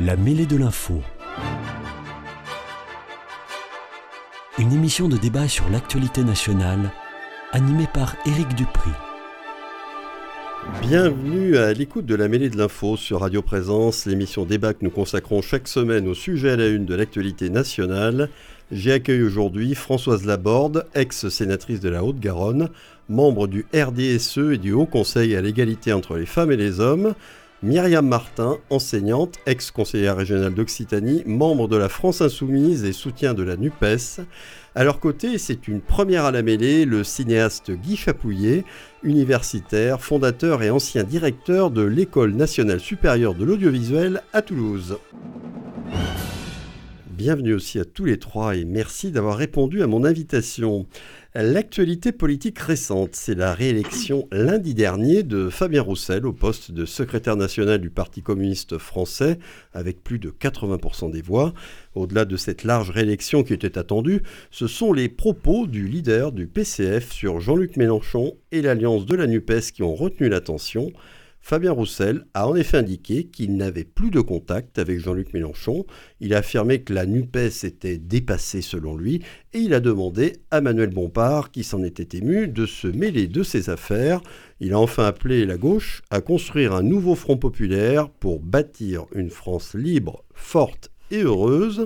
La 0.00 0.16
mêlée 0.16 0.46
de 0.46 0.56
l'info. 0.56 1.00
Une 4.58 4.72
émission 4.72 5.08
de 5.08 5.16
débat 5.16 5.46
sur 5.46 5.70
l'actualité 5.70 6.24
nationale, 6.24 6.90
animée 7.52 7.86
par 7.94 8.16
Éric 8.26 8.56
Dupri. 8.56 8.90
Bienvenue 10.82 11.58
à 11.58 11.72
l'écoute 11.72 12.06
de 12.06 12.16
la 12.16 12.26
mêlée 12.26 12.50
de 12.50 12.58
l'info 12.58 12.96
sur 12.96 13.20
Radio 13.20 13.40
Présence, 13.40 14.04
l'émission 14.06 14.44
débat 14.44 14.74
que 14.74 14.84
nous 14.84 14.90
consacrons 14.90 15.42
chaque 15.42 15.68
semaine 15.68 16.08
au 16.08 16.14
sujet 16.14 16.50
à 16.50 16.56
la 16.56 16.66
une 16.66 16.86
de 16.86 16.94
l'actualité 16.96 17.48
nationale. 17.48 18.30
J'ai 18.72 18.90
accueilli 18.90 19.22
aujourd'hui 19.22 19.76
Françoise 19.76 20.26
Laborde, 20.26 20.86
ex-sénatrice 20.96 21.78
de 21.78 21.90
la 21.90 22.02
Haute-Garonne, 22.02 22.68
membre 23.08 23.46
du 23.46 23.64
RDSE 23.72 24.54
et 24.54 24.58
du 24.58 24.72
Haut 24.72 24.86
Conseil 24.86 25.36
à 25.36 25.40
l'égalité 25.40 25.92
entre 25.92 26.16
les 26.16 26.26
femmes 26.26 26.50
et 26.50 26.56
les 26.56 26.80
hommes. 26.80 27.14
Myriam 27.64 28.06
Martin, 28.06 28.58
enseignante, 28.68 29.38
ex-conseillère 29.46 30.18
régionale 30.18 30.52
d'Occitanie, 30.52 31.22
membre 31.24 31.66
de 31.66 31.78
la 31.78 31.88
France 31.88 32.20
Insoumise 32.20 32.84
et 32.84 32.92
soutien 32.92 33.32
de 33.32 33.42
la 33.42 33.56
NUPES. 33.56 34.20
À 34.74 34.84
leur 34.84 35.00
côté, 35.00 35.38
c'est 35.38 35.66
une 35.66 35.80
première 35.80 36.26
à 36.26 36.30
la 36.30 36.42
mêlée, 36.42 36.84
le 36.84 37.04
cinéaste 37.04 37.70
Guy 37.70 37.96
Chapouillet, 37.96 38.64
universitaire, 39.02 40.02
fondateur 40.02 40.62
et 40.62 40.68
ancien 40.68 41.04
directeur 41.04 41.70
de 41.70 41.80
l'École 41.80 42.34
nationale 42.34 42.80
supérieure 42.80 43.34
de 43.34 43.46
l'audiovisuel 43.46 44.20
à 44.34 44.42
Toulouse. 44.42 44.98
Bienvenue 47.16 47.54
aussi 47.54 47.78
à 47.78 47.84
tous 47.84 48.06
les 48.06 48.18
trois 48.18 48.56
et 48.56 48.64
merci 48.64 49.12
d'avoir 49.12 49.36
répondu 49.36 49.84
à 49.84 49.86
mon 49.86 50.04
invitation. 50.04 50.86
L'actualité 51.36 52.10
politique 52.10 52.58
récente, 52.58 53.10
c'est 53.14 53.36
la 53.36 53.54
réélection 53.54 54.26
lundi 54.32 54.74
dernier 54.74 55.22
de 55.22 55.48
Fabien 55.48 55.82
Roussel 55.82 56.26
au 56.26 56.32
poste 56.32 56.72
de 56.72 56.84
secrétaire 56.84 57.36
national 57.36 57.80
du 57.80 57.88
Parti 57.88 58.20
communiste 58.20 58.78
français 58.78 59.38
avec 59.72 60.02
plus 60.02 60.18
de 60.18 60.30
80% 60.30 61.12
des 61.12 61.22
voix. 61.22 61.54
Au-delà 61.94 62.24
de 62.24 62.36
cette 62.36 62.64
large 62.64 62.90
réélection 62.90 63.44
qui 63.44 63.52
était 63.52 63.78
attendue, 63.78 64.22
ce 64.50 64.66
sont 64.66 64.92
les 64.92 65.08
propos 65.08 65.68
du 65.68 65.86
leader 65.86 66.32
du 66.32 66.48
PCF 66.48 67.12
sur 67.12 67.38
Jean-Luc 67.38 67.76
Mélenchon 67.76 68.34
et 68.50 68.60
l'alliance 68.60 69.06
de 69.06 69.14
la 69.14 69.28
NUPES 69.28 69.70
qui 69.72 69.84
ont 69.84 69.94
retenu 69.94 70.28
l'attention. 70.28 70.90
Fabien 71.46 71.72
Roussel 71.72 72.24
a 72.32 72.48
en 72.48 72.56
effet 72.56 72.78
indiqué 72.78 73.24
qu'il 73.24 73.58
n'avait 73.58 73.84
plus 73.84 74.10
de 74.10 74.22
contact 74.22 74.78
avec 74.78 74.98
Jean-Luc 74.98 75.34
Mélenchon. 75.34 75.84
Il 76.18 76.32
a 76.32 76.38
affirmé 76.38 76.80
que 76.80 76.94
la 76.94 77.04
NUPES 77.04 77.64
était 77.64 77.98
dépassée 77.98 78.62
selon 78.62 78.96
lui 78.96 79.20
et 79.52 79.58
il 79.58 79.74
a 79.74 79.80
demandé 79.80 80.36
à 80.50 80.62
Manuel 80.62 80.88
Bompard, 80.88 81.50
qui 81.50 81.62
s'en 81.62 81.84
était 81.84 82.16
ému, 82.16 82.48
de 82.48 82.64
se 82.64 82.88
mêler 82.88 83.26
de 83.26 83.42
ses 83.42 83.68
affaires. 83.68 84.22
Il 84.58 84.72
a 84.72 84.78
enfin 84.78 85.04
appelé 85.04 85.44
la 85.44 85.58
gauche 85.58 86.00
à 86.08 86.22
construire 86.22 86.72
un 86.72 86.82
nouveau 86.82 87.14
front 87.14 87.36
populaire 87.36 88.08
pour 88.08 88.40
bâtir 88.40 89.04
une 89.14 89.28
France 89.28 89.74
libre, 89.74 90.24
forte 90.32 90.90
et 91.10 91.24
heureuse. 91.24 91.84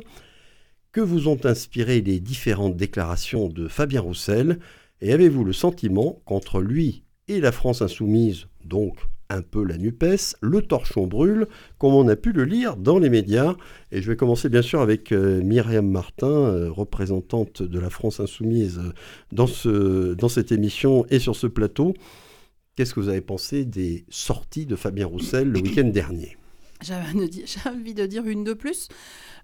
Que 0.92 1.00
vous 1.00 1.26
ont 1.26 1.44
inspiré 1.44 2.00
les 2.00 2.20
différentes 2.20 2.76
déclarations 2.76 3.48
de 3.48 3.66
Fabien 3.66 4.02
Roussel? 4.02 4.60
Et 5.00 5.12
avez-vous 5.12 5.42
le 5.42 5.52
sentiment 5.52 6.22
qu'entre 6.26 6.60
lui 6.60 7.02
et 7.26 7.40
la 7.40 7.50
France 7.50 7.82
insoumise, 7.82 8.46
donc 8.64 8.98
un 9.30 9.42
peu 9.42 9.64
la 9.64 9.76
NUPES, 9.76 10.36
le 10.40 10.62
torchon 10.62 11.06
brûle, 11.06 11.46
comme 11.78 11.94
on 11.94 12.08
a 12.08 12.16
pu 12.16 12.32
le 12.32 12.44
lire 12.44 12.76
dans 12.76 12.98
les 12.98 13.10
médias. 13.10 13.56
Et 13.92 14.00
je 14.00 14.10
vais 14.10 14.16
commencer 14.16 14.48
bien 14.48 14.62
sûr 14.62 14.80
avec 14.80 15.12
euh, 15.12 15.42
Myriam 15.42 15.88
Martin, 15.88 16.26
euh, 16.26 16.70
représentante 16.70 17.62
de 17.62 17.78
la 17.78 17.90
France 17.90 18.20
Insoumise 18.20 18.78
euh, 18.78 18.92
dans, 19.32 19.46
ce, 19.46 20.14
dans 20.14 20.28
cette 20.28 20.52
émission 20.52 21.04
et 21.10 21.18
sur 21.18 21.36
ce 21.36 21.46
plateau. 21.46 21.94
Qu'est-ce 22.76 22.94
que 22.94 23.00
vous 23.00 23.08
avez 23.08 23.20
pensé 23.20 23.64
des 23.64 24.04
sorties 24.08 24.66
de 24.66 24.76
Fabien 24.76 25.06
Roussel 25.06 25.50
le 25.50 25.60
week-end 25.60 25.88
dernier? 25.88 26.36
J'avais 26.80 27.20
envie 27.68 27.94
de 27.94 28.06
dire 28.06 28.24
une 28.24 28.44
de 28.44 28.54
plus. 28.54 28.88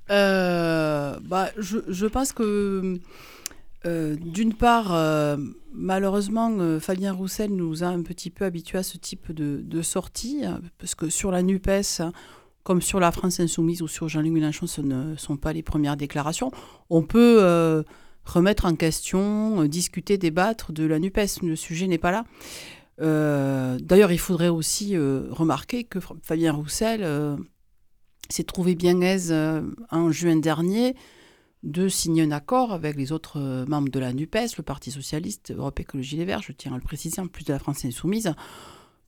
bah, 0.09 1.50
je, 1.59 1.78
je 1.89 2.06
pense 2.06 2.33
que 2.33 3.00
euh, 3.87 4.17
d'une 4.17 4.55
part, 4.55 4.95
euh, 4.95 5.37
malheureusement, 5.72 6.50
euh, 6.59 6.81
Fabien 6.81 7.12
Roussel 7.12 7.55
nous 7.55 7.84
a 7.84 7.89
un 7.89 8.03
petit 8.03 8.31
peu 8.31 8.45
habitués 8.45 8.78
à 8.78 8.83
ce 8.83 8.97
type 8.97 9.33
de, 9.33 9.83
sortie, 9.83 10.45
hein, 10.45 10.61
parce 10.78 10.95
que 10.95 11.11
sur 11.11 11.31
la 11.31 11.43
NUPES, 11.43 12.03
comme 12.62 12.81
sur 12.81 12.99
la 12.99 13.12
France 13.12 13.41
Insoumise 13.41 13.83
ou 13.83 13.89
sur 13.89 14.09
Jean-Luc 14.09 14.33
Mélenchon, 14.33 14.67
ce 14.67 14.81
ne 14.81 15.17
sont 15.17 15.37
pas 15.37 15.53
les 15.53 15.62
premières 15.62 15.99
déclarations. 15.99 16.50
On 16.89 17.03
peut 17.03 17.84
remettre 18.25 18.65
en 18.65 18.75
question, 18.75 19.65
discuter, 19.65 20.17
débattre 20.17 20.73
de 20.73 20.84
la 20.84 20.99
NUPES. 20.99 21.43
Le 21.43 21.56
sujet 21.56 21.87
n'est 21.87 21.99
pas 21.99 22.11
là. 22.11 22.25
D'ailleurs, 22.99 24.12
il 24.12 24.19
faudrait 24.19 24.49
aussi 24.49 24.97
remarquer 24.97 25.84
que 25.84 25.99
Fabien 26.23 26.53
Roussel 26.53 27.06
s'est 28.31 28.44
trouvé 28.44 28.75
bien 28.75 29.03
aise 29.03 29.34
en 29.91 30.11
juin 30.11 30.37
dernier 30.37 30.94
de 31.64 31.88
signer 31.88 32.22
un 32.22 32.30
accord 32.30 32.72
avec 32.72 32.94
les 32.97 33.10
autres 33.10 33.41
euh, 33.41 33.64
membres 33.66 33.88
de 33.88 33.98
la 33.98 34.12
NUPES, 34.12 34.56
le 34.58 34.62
Parti 34.62 34.91
Socialiste, 34.91 35.52
Europe 35.56 35.80
Écologie 35.80 36.16
Les 36.16 36.26
Verts, 36.26 36.42
je 36.42 36.52
tiens 36.52 36.72
à 36.72 36.76
le 36.76 36.82
préciser, 36.82 37.20
en 37.20 37.26
plus 37.26 37.44
de 37.44 37.52
la 37.52 37.58
France 37.58 37.84
Insoumise, 37.86 38.34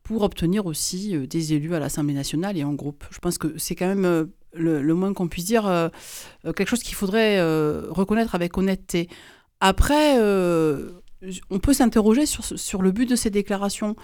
pour 0.02 0.22
obtenir 0.22 0.64
aussi 0.64 1.14
euh, 1.14 1.26
des 1.26 1.52
élus 1.52 1.74
à 1.74 1.78
l'Assemblée 1.78 2.14
nationale 2.14 2.56
et 2.56 2.64
en 2.64 2.72
groupe. 2.72 3.04
Je 3.10 3.18
pense 3.18 3.36
que 3.36 3.58
c'est 3.58 3.74
quand 3.74 3.86
même 3.86 4.06
euh, 4.06 4.24
le, 4.54 4.94
moins 4.94 5.12
qu'on 5.12 5.28
puisse 5.28 5.44
dire 5.44 5.90
quelque 6.44 6.66
chose 6.66 6.82
qu'il 6.82 6.94
faudrait 6.94 7.42
reconnaître 7.90 8.34
avec 8.34 8.56
honnêteté. 8.56 9.10
Après, 9.60 10.16
on 11.50 11.58
peut 11.58 11.72
s'interroger 11.72 12.26
sur, 12.26 12.82
le 12.82 12.92
but 12.92 13.08
de 13.08 13.16
ces 13.16 13.30
déclarations 13.30 13.96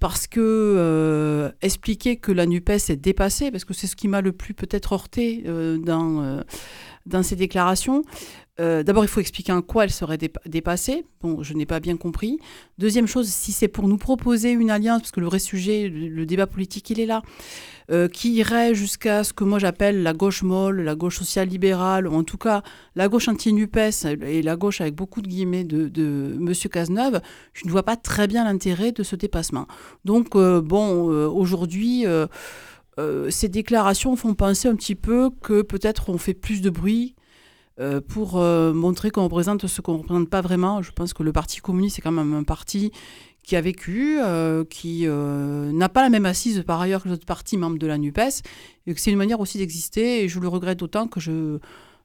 parce 0.00 0.26
que 0.26 1.52
expliquer 1.62 2.16
que 2.16 2.32
la 2.32 2.46
NUPES 2.46 2.90
est 2.90 2.96
dépassée, 2.96 3.50
parce 3.50 3.64
que 3.64 3.74
c'est 3.74 3.86
ce 3.86 3.96
qui 3.96 4.08
m'a 4.08 4.20
le 4.20 4.32
plus 4.32 4.54
peut-être 4.54 4.92
heurté 4.92 5.44
dans 5.44 6.42
dans 7.06 7.22
ces 7.22 7.36
déclarations. 7.36 8.02
Euh, 8.60 8.84
d'abord, 8.84 9.04
il 9.04 9.08
faut 9.08 9.20
expliquer 9.20 9.52
en 9.52 9.62
quoi 9.62 9.84
elle 9.84 9.90
serait 9.90 10.18
dépassée. 10.46 11.04
Bon, 11.20 11.42
je 11.42 11.54
n'ai 11.54 11.66
pas 11.66 11.80
bien 11.80 11.96
compris. 11.96 12.38
Deuxième 12.78 13.06
chose, 13.06 13.28
si 13.28 13.52
c'est 13.52 13.68
pour 13.68 13.88
nous 13.88 13.98
proposer 13.98 14.52
une 14.52 14.70
alliance, 14.70 15.02
parce 15.02 15.10
que 15.10 15.20
le 15.20 15.26
vrai 15.26 15.40
sujet, 15.40 15.88
le, 15.88 16.24
débat 16.24 16.46
politique, 16.46 16.88
il 16.90 17.00
est 17.00 17.06
là, 17.06 17.22
euh, 17.90 18.08
qui 18.08 18.32
irait 18.32 18.74
jusqu'à 18.74 19.24
ce 19.24 19.34
que 19.34 19.44
moi 19.44 19.58
j'appelle 19.58 20.02
la 20.02 20.14
gauche 20.14 20.42
molle, 20.42 20.80
la 20.80 20.94
gauche 20.94 21.18
social-libérale, 21.18 22.08
ou 22.08 22.14
en 22.14 22.24
tout 22.24 22.38
cas 22.38 22.62
la 22.96 23.08
gauche 23.08 23.28
anti-NUPES 23.28 24.06
et 24.22 24.40
la 24.40 24.56
gauche 24.56 24.80
avec 24.80 24.94
beaucoup 24.94 25.20
de 25.20 25.28
guillemets 25.28 25.64
de, 25.64 26.34
M. 26.34 26.52
Cazeneuve, 26.70 27.20
je 27.52 27.66
ne 27.66 27.70
vois 27.70 27.82
pas 27.82 27.96
très 27.96 28.26
bien 28.26 28.44
l'intérêt 28.44 28.92
de 28.92 29.02
ce 29.02 29.16
dépassement. 29.16 29.66
Donc, 30.04 30.34
euh, 30.34 30.60
bon, 30.60 31.04
aujourd'hui... 31.28 32.06
Euh, 32.06 33.28
ces 33.28 33.48
déclarations 33.48 34.14
font 34.14 34.34
penser 34.34 34.68
un 34.68 34.76
petit 34.76 34.94
peu 34.94 35.28
que 35.42 35.62
peut-être 35.62 36.10
on 36.10 36.16
fait 36.16 36.32
plus 36.32 36.62
de 36.62 36.70
bruit 36.70 37.16
pour 38.06 38.36
montrer 38.36 39.10
qu'on 39.10 39.24
représente 39.24 39.66
ce 39.66 39.80
qu'on 39.80 39.94
ne 39.94 39.98
représente 39.98 40.30
pas 40.30 40.40
vraiment. 40.40 40.80
Je 40.80 40.92
pense 40.92 41.12
que 41.12 41.24
le 41.24 41.32
Parti 41.32 41.58
communiste 41.58 41.98
est 41.98 42.02
quand 42.02 42.12
même 42.12 42.32
un 42.34 42.44
parti 42.44 42.92
qui 43.44 43.56
a 43.56 43.60
vécu, 43.60 44.18
qui 44.70 45.06
n'a 45.06 45.88
pas 45.88 46.02
la 46.02 46.10
même 46.10 46.26
assise 46.26 46.64
par 46.66 46.80
ailleurs 46.80 47.02
que 47.02 47.08
les 47.08 47.14
autres 47.14 47.26
partis 47.26 47.56
membres 47.56 47.78
de 47.78 47.86
la 47.86 47.98
NUPES, 47.98 48.42
et 48.86 48.94
que 48.94 49.00
c'est 49.00 49.10
une 49.10 49.18
manière 49.18 49.40
aussi 49.40 49.58
d'exister, 49.58 50.24
et 50.24 50.28
je 50.28 50.40
le 50.40 50.48
regrette 50.48 50.78
d'autant 50.78 51.06
que 51.06 51.20
je 51.20 51.58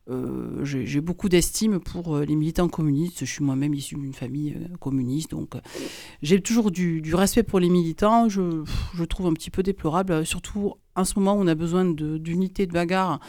euh, 0.09 0.65
j'ai 0.65 1.01
beaucoup 1.01 1.29
d'estime 1.29 1.79
pour 1.79 2.15
euh, 2.15 2.25
les 2.25 2.35
militants 2.35 2.67
communistes. 2.67 3.19
Je 3.19 3.25
suis 3.25 3.43
moi-même 3.43 3.73
issu 3.75 3.95
d'une 3.95 4.13
famille 4.13 4.55
euh, 4.55 4.75
communiste, 4.77 5.31
donc 5.31 5.53
j'ai 6.23 6.41
toujours 6.41 6.71
du, 6.71 7.13
respect 7.13 7.43
pour 7.43 7.59
les 7.59 7.69
militants. 7.69 8.27
Je, 8.27 8.63
je, 8.95 9.03
trouve 9.03 9.27
un 9.27 9.33
petit 9.33 9.51
peu 9.51 9.61
déplorable, 9.61 10.25
surtout 10.25 10.73
en 10.95 11.03
ce 11.03 11.19
moment 11.19 11.35
où 11.35 11.41
on 11.41 11.47
a 11.47 11.55
besoin 11.55 11.85
d'unité 11.85 12.65
de, 12.65 12.73
bagarre 12.73 13.19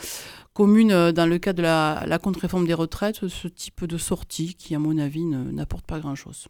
commune 0.55 1.13
dans 1.13 1.27
le 1.27 1.39
cadre 1.39 1.59
de 1.59 1.63
la 1.63 2.19
contre-réforme 2.19 2.67
des 2.67 2.75
retraites, 2.75 3.29
ce 3.29 3.49
type 3.49 3.85
de 3.85 3.99
sortie 3.99 4.55
qui, 4.55 4.75
à 4.75 4.79
mon 4.79 4.99
avis, 4.99 5.25
n'apporte 5.25 5.87
pas 5.87 6.01
grand-chose. 6.01 6.49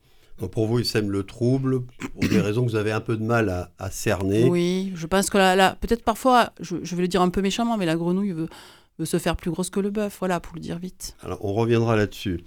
Pour 0.48 0.66
vous, 0.66 0.78
il 0.78 0.84
sème 0.84 1.10
le 1.10 1.22
trouble, 1.22 1.82
pour 1.82 2.28
des 2.28 2.40
raisons 2.40 2.64
que 2.64 2.70
vous 2.70 2.76
avez 2.76 2.92
un 2.92 3.00
peu 3.00 3.16
de 3.16 3.22
mal 3.22 3.68
à, 3.78 3.90
cerner. 3.90 4.44
Oui, 4.44 4.92
je 4.94 5.06
pense 5.06 5.30
que 5.30 5.74
peut-être 5.74 6.04
parfois, 6.04 6.52
je, 6.60 6.76
vais 6.76 7.02
le 7.02 7.08
dire 7.08 7.22
un 7.22 7.30
peu 7.30 7.42
méchamment, 7.42 7.76
mais 7.76 7.86
la 7.86 7.96
grenouille 7.96 8.32
veut 8.32 8.48
se 9.04 9.18
faire 9.18 9.36
plus 9.36 9.50
grosse 9.50 9.70
que 9.70 9.80
le 9.80 9.90
bœuf, 9.90 10.16
voilà, 10.18 10.40
pour 10.40 10.54
le 10.54 10.60
dire 10.60 10.78
vite. 10.78 11.16
Alors, 11.22 11.44
on 11.44 11.52
reviendra 11.52 11.96
là-dessus. 11.96 12.40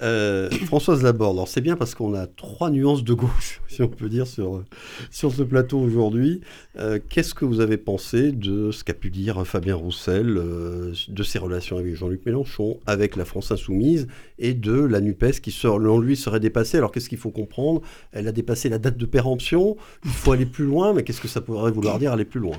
Euh, 0.00 0.50
Françoise 0.66 1.02
Laborde, 1.02 1.36
alors 1.36 1.48
c'est 1.48 1.60
bien 1.60 1.76
parce 1.76 1.94
qu'on 1.94 2.14
a 2.14 2.26
trois 2.26 2.70
nuances 2.70 3.04
de 3.04 3.12
gauche, 3.12 3.60
si 3.68 3.82
on 3.82 3.88
peut 3.88 4.08
dire, 4.08 4.26
sur, 4.26 4.64
sur 5.10 5.32
ce 5.32 5.42
plateau 5.42 5.78
aujourd'hui. 5.78 6.40
Euh, 6.78 6.98
qu'est-ce 7.08 7.34
que 7.34 7.44
vous 7.44 7.60
avez 7.60 7.76
pensé 7.76 8.32
de 8.32 8.70
ce 8.70 8.84
qu'a 8.84 8.94
pu 8.94 9.10
dire 9.10 9.46
Fabien 9.46 9.74
Roussel, 9.74 10.36
euh, 10.38 10.92
de 11.08 11.22
ses 11.22 11.38
relations 11.38 11.76
avec 11.76 11.94
Jean-Luc 11.94 12.24
Mélenchon, 12.24 12.80
avec 12.86 13.16
la 13.16 13.24
France 13.24 13.50
Insoumise 13.50 14.08
et 14.38 14.54
de 14.54 14.72
la 14.72 15.00
NUPES 15.00 15.40
qui, 15.42 15.50
selon 15.50 15.98
lui, 15.98 16.16
serait 16.16 16.40
dépassée? 16.40 16.78
Alors 16.78 16.92
qu'est-ce 16.92 17.08
qu'il 17.08 17.18
faut 17.18 17.30
comprendre? 17.30 17.82
Elle 18.12 18.28
a 18.28 18.32
dépassé 18.32 18.68
la 18.68 18.78
date 18.78 18.96
de 18.96 19.06
péremption, 19.06 19.76
il 20.04 20.10
faut 20.10 20.32
aller 20.32 20.46
plus 20.46 20.64
loin, 20.64 20.92
mais 20.92 21.04
qu'est-ce 21.04 21.20
que 21.20 21.28
ça 21.28 21.40
pourrait 21.40 21.70
vouloir 21.70 21.98
dire 21.98 22.12
aller 22.12 22.24
plus 22.24 22.40
loin? 22.40 22.56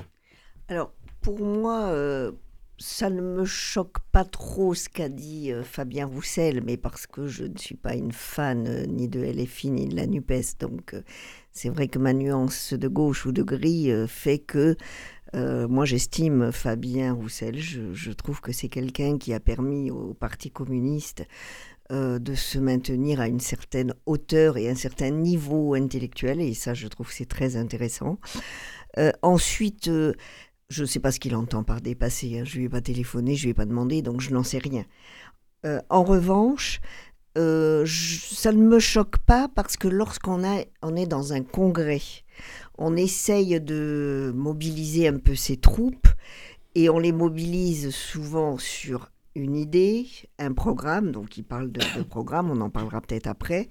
Alors, 0.68 0.92
pour 1.20 1.40
moi, 1.40 1.90
ça 2.78 3.08
ne 3.08 3.20
me 3.20 3.44
choque 3.44 3.98
pas 4.10 4.24
trop 4.24 4.74
ce 4.74 4.88
qu'a 4.88 5.08
dit 5.08 5.52
euh, 5.52 5.62
Fabien 5.62 6.06
Roussel, 6.06 6.62
mais 6.64 6.76
parce 6.76 7.06
que 7.06 7.26
je 7.28 7.44
ne 7.44 7.56
suis 7.56 7.76
pas 7.76 7.94
une 7.94 8.12
fan 8.12 8.66
euh, 8.66 8.86
ni 8.86 9.08
de 9.08 9.20
LFI 9.20 9.70
ni 9.70 9.86
de 9.86 9.96
la 9.96 10.06
NUPES. 10.06 10.58
Donc 10.58 10.94
euh, 10.94 11.02
c'est 11.52 11.68
vrai 11.68 11.88
que 11.88 11.98
ma 11.98 12.12
nuance 12.12 12.72
de 12.72 12.88
gauche 12.88 13.26
ou 13.26 13.32
de 13.32 13.42
gris 13.42 13.90
fait 14.08 14.38
que 14.38 14.76
moi, 15.36 15.84
j'estime 15.84 16.52
Fabien 16.52 17.12
Roussel. 17.12 17.58
Je, 17.58 18.12
trouve 18.12 18.40
que 18.40 18.52
c'est 18.52 18.68
quelqu'un 18.68 19.18
qui 19.18 19.32
a 19.34 19.40
permis 19.40 19.90
au 19.90 20.14
Parti 20.14 20.52
communiste 20.52 21.24
de 21.90 22.34
se 22.36 22.56
maintenir 22.60 23.20
à 23.20 23.26
une 23.26 23.40
certaine 23.40 23.94
hauteur 24.06 24.56
et 24.58 24.70
un 24.70 24.76
certain 24.76 25.10
niveau 25.10 25.74
intellectuel. 25.74 26.40
Et 26.40 26.54
ça, 26.54 26.72
je 26.72 26.86
trouve 26.86 27.10
c'est 27.10 27.28
très 27.28 27.56
intéressant. 27.56 28.20
Ensuite, 29.22 29.90
je 30.68 30.82
ne 30.82 30.86
sais 30.86 31.00
pas 31.00 31.12
ce 31.12 31.20
qu'il 31.20 31.36
entend 31.36 31.62
par 31.62 31.80
dépasser. 31.80 32.38
Hein. 32.38 32.44
Je 32.44 32.54
ne 32.54 32.58
lui 32.60 32.64
ai 32.66 32.68
pas 32.68 32.80
téléphoné, 32.80 33.36
je 33.36 33.42
ne 33.42 33.44
lui 33.44 33.50
ai 33.50 33.54
pas 33.54 33.66
demandé, 33.66 34.02
donc 34.02 34.20
je 34.20 34.32
n'en 34.32 34.42
sais 34.42 34.58
rien. 34.58 34.84
en 35.88 36.04
revanche, 36.04 36.80
ça 37.34 38.52
ne 38.52 38.62
me 38.62 38.78
choque 38.78 39.18
pas 39.18 39.48
parce 39.48 39.76
que 39.76 39.88
lorsqu'on 39.88 40.42
on 40.82 40.96
est 40.96 41.06
dans 41.06 41.32
un 41.32 41.42
congrès, 41.42 42.02
on 42.78 42.96
essaye 42.96 43.60
de 43.60 44.32
mobiliser 44.34 45.08
un 45.08 45.18
peu 45.18 45.34
ces 45.34 45.56
troupes 45.56 46.08
et 46.74 46.90
on 46.90 46.98
les 46.98 47.12
mobilise 47.12 47.90
souvent 47.90 48.58
sur 48.58 49.10
une 49.36 49.56
idée, 49.56 50.06
un 50.38 50.52
programme, 50.52 51.10
donc 51.10 51.36
il 51.36 51.42
parle 51.42 51.72
de, 51.72 51.80
programme, 52.02 52.50
on 52.50 52.60
en 52.60 52.70
parlera 52.70 53.00
peut-être 53.00 53.26
après, 53.26 53.68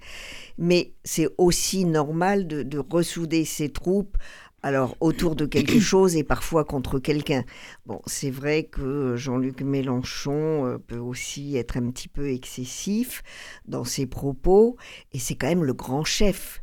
mais 0.58 0.92
c'est 1.04 1.28
aussi 1.38 1.86
normal 1.86 2.46
de, 2.46 2.78
ressouder 2.78 3.44
ces 3.44 3.70
troupes 3.70 4.18
alors 4.64 4.96
autour 5.00 5.36
de 5.36 5.44
quelque 5.44 5.78
chose 5.92 6.16
et 6.16 6.24
parfois 6.24 6.64
contre 6.64 6.98
quelqu'un. 6.98 7.44
Bon, 7.84 8.00
c'est 8.06 8.30
vrai 8.30 8.64
que 8.64 9.14
Jean-Luc 9.14 9.60
Mélenchon 9.60 10.66
euh, 10.66 10.78
peut 10.78 10.98
aussi 10.98 11.56
être 11.56 11.76
un 11.76 11.90
petit 11.90 12.08
peu 12.08 12.30
excessif 12.30 13.22
dans 13.68 13.84
ses 13.84 14.06
propos, 14.06 14.76
et 15.12 15.18
c'est 15.18 15.34
quand 15.34 15.48
même 15.48 15.64
le 15.64 15.74
grand 15.74 16.04
chef. 16.04 16.62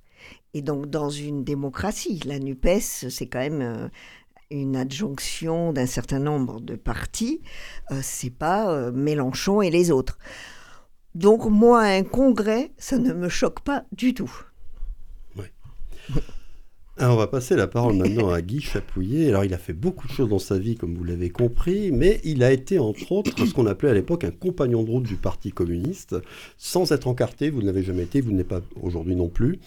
Et 0.54 0.62
donc, 0.62 0.88
dans 0.88 1.10
une 1.10 1.44
démocratie, 1.44 2.20
la 2.26 2.40
NUPES, 2.40 3.08
c'est 3.10 3.28
quand 3.28 3.40
même 3.40 3.62
euh, 3.62 3.88
une 4.50 4.76
adjonction 4.76 5.72
d'un 5.72 5.86
certain 5.86 6.20
nombre 6.20 6.60
de 6.60 6.76
partis. 6.76 7.42
Ce 7.90 7.96
euh, 7.96 8.00
c'est 8.02 8.36
pas 8.36 8.72
euh, 8.72 8.92
Mélenchon 8.92 9.62
et 9.62 9.70
les 9.70 9.92
autres. 9.92 10.18
Donc, 11.16 11.46
moi, 11.46 11.82
un 11.84 12.04
congrès, 12.04 12.72
ça 12.78 12.98
ne 12.98 13.14
me 13.14 13.30
choque 13.30 13.62
pas 13.62 13.86
du 13.92 14.14
tout. 14.14 14.32
Oui. 15.38 15.46
Alors, 17.02 17.16
on 17.16 17.18
va 17.18 17.26
passer 17.26 17.56
la 17.56 17.66
parole 17.66 17.96
maintenant 17.96 18.30
à 18.30 18.44
Guy 18.44 18.62
Chapouillet. 18.62 19.30
Alors, 19.30 19.44
il 19.44 19.56
a 19.56 19.58
fait 19.58 19.74
beaucoup 19.74 20.08
de 20.08 20.12
choses 20.12 20.30
dans 20.30 20.38
sa 20.38 20.60
vie, 20.60 20.76
comme 20.76 20.94
vous 20.94 21.04
l'avez 21.04 21.32
compris, 21.32 21.92
mais 21.92 22.22
il 22.24 22.44
a 22.44 22.52
été, 22.52 22.78
entre 22.78 23.12
autres, 23.12 23.44
ce 23.44 23.52
qu'on 23.56 23.66
appelait 23.66 23.90
à 23.90 23.96
l'époque 23.96 24.24
un 24.24 24.30
compagnon 24.30 24.84
de 24.84 24.92
route 24.92 25.06
du 25.06 25.16
Parti 25.16 25.52
communiste, 25.52 26.16
sans 26.60 26.92
être 26.92 27.08
encarté. 27.08 27.50
Vous 27.50 27.62
ne 27.62 27.66
l'avez 27.66 27.82
jamais 27.82 28.04
été, 28.04 28.22
vous 28.22 28.32
n'êtes 28.32 28.48
pas 28.48 28.62
aujourd'hui 28.80 29.16
non 29.16 29.30
plus. 29.30 29.58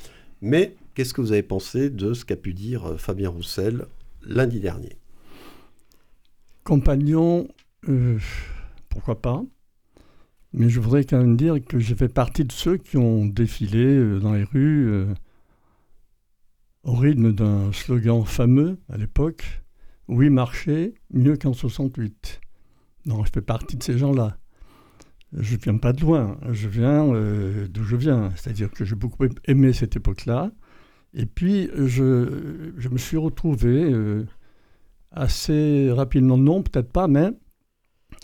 Mais 0.42 0.76
qu'est-ce 0.94 1.12
que 1.12 1.20
vous 1.20 1.32
avez 1.32 1.42
pensé 1.42 1.90
de 1.90 2.14
ce 2.14 2.25
qu'a 2.25 2.36
pu 2.36 2.54
dire 2.54 2.86
euh, 2.86 2.96
Fabien 2.98 3.31
Roussel 3.31 3.86
lundi 4.25 4.60
dernier? 4.60 4.96
Compagnon, 6.62 7.48
euh, 7.88 8.16
pourquoi 8.88 9.20
pas 9.20 9.42
mais 10.56 10.69
je 10.69 10.78
voudrais 10.78 11.04
quand 11.04 11.19
même 11.19 11.36
dire 11.36 11.56
que 11.66 11.81
j'ai 11.81 11.96
fait 11.96 12.06
partie 12.06 12.44
de 12.44 12.52
ceux 12.52 12.76
qui 12.76 12.96
ont 12.96 13.26
défilé 13.26 13.84
euh, 13.84 14.20
dans 14.20 14.34
les 14.34 14.44
rues 14.44 15.08
au 16.84 16.94
rythme 16.94 17.32
d'un 17.32 17.72
slogan 17.72 18.25
fameux 18.25 18.78
à 18.88 18.96
l'époque 18.96 19.44
Oui, 20.08 20.31
marcher, 20.31 20.94
mieux 21.10 21.36
qu'en 21.36 21.52
68. 21.52 22.40
Non, 23.06 23.25
je 23.25 23.31
fais 23.32 23.42
partie 23.42 23.76
de 23.76 23.82
ces 23.82 23.98
gens-là 23.98 24.38
je 25.36 25.54
ne 25.54 25.60
viens 25.60 25.76
pas 25.76 25.92
de 25.92 26.00
loin, 26.00 26.38
je 26.50 26.69
viens 26.69 27.12
euh, 27.12 27.66
d'où 27.69 27.82
je 27.84 27.96
viens. 27.96 28.31
C'est-à-dire 28.36 28.70
que 28.70 28.84
j'ai 28.84 28.94
beaucoup 28.94 29.26
aimé 29.46 29.72
cette 29.72 29.96
époque-là. 29.96 30.52
Et 31.12 31.26
puis, 31.26 31.70
je, 31.75 32.72
je, 32.76 32.88
me 32.88 32.98
suis 32.98 33.16
retrouvé 33.16 33.84
euh, 33.92 34.26
assez 35.12 35.90
rapidement, 35.92 36.36
non, 36.36 36.62
peut-être 36.62 36.90
pas, 36.90 37.08
mais 37.08 37.31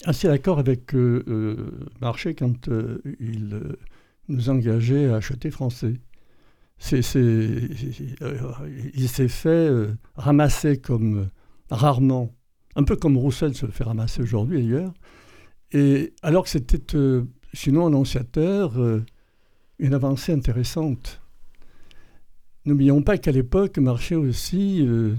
assez 0.04 0.28
d'accord 0.28 0.58
avec 0.58 0.94
euh, 0.94 1.88
Marché 2.00 2.34
quand 2.34 2.68
il 3.20 3.60
nous 4.28 4.50
engageait 4.50 5.08
à 5.08 5.16
acheter 5.16 5.50
français. 5.50 5.94
Il 6.92 7.02
s'est 9.08 9.28
fait 9.28 9.70
ramasser 10.16 10.78
comme 10.78 11.28
rarement, 11.70 12.34
un 12.76 12.84
peu 12.84 12.96
comme 12.96 13.16
Roussel 13.16 13.54
se 13.54 13.66
fait 13.66 13.84
ramasser 13.84 14.22
aujourd'hui 14.22 14.62
d'ailleurs, 14.62 14.92
et 15.72 16.12
alors 16.22 16.44
que 16.44 16.50
c'était, 16.50 16.96
euh, 16.96 17.24
sinon, 17.54 17.86
annonciateur, 17.86 18.78
euh, 18.80 19.04
une 19.78 19.94
avancée 19.94 20.32
intéressante. 20.32 21.20
N'oublions 22.64 23.02
pas 23.02 23.18
qu'à 23.18 23.32
l'époque, 23.32 23.78
marchait 23.78 24.16
aussi, 24.16 24.84
euh, 24.86 25.14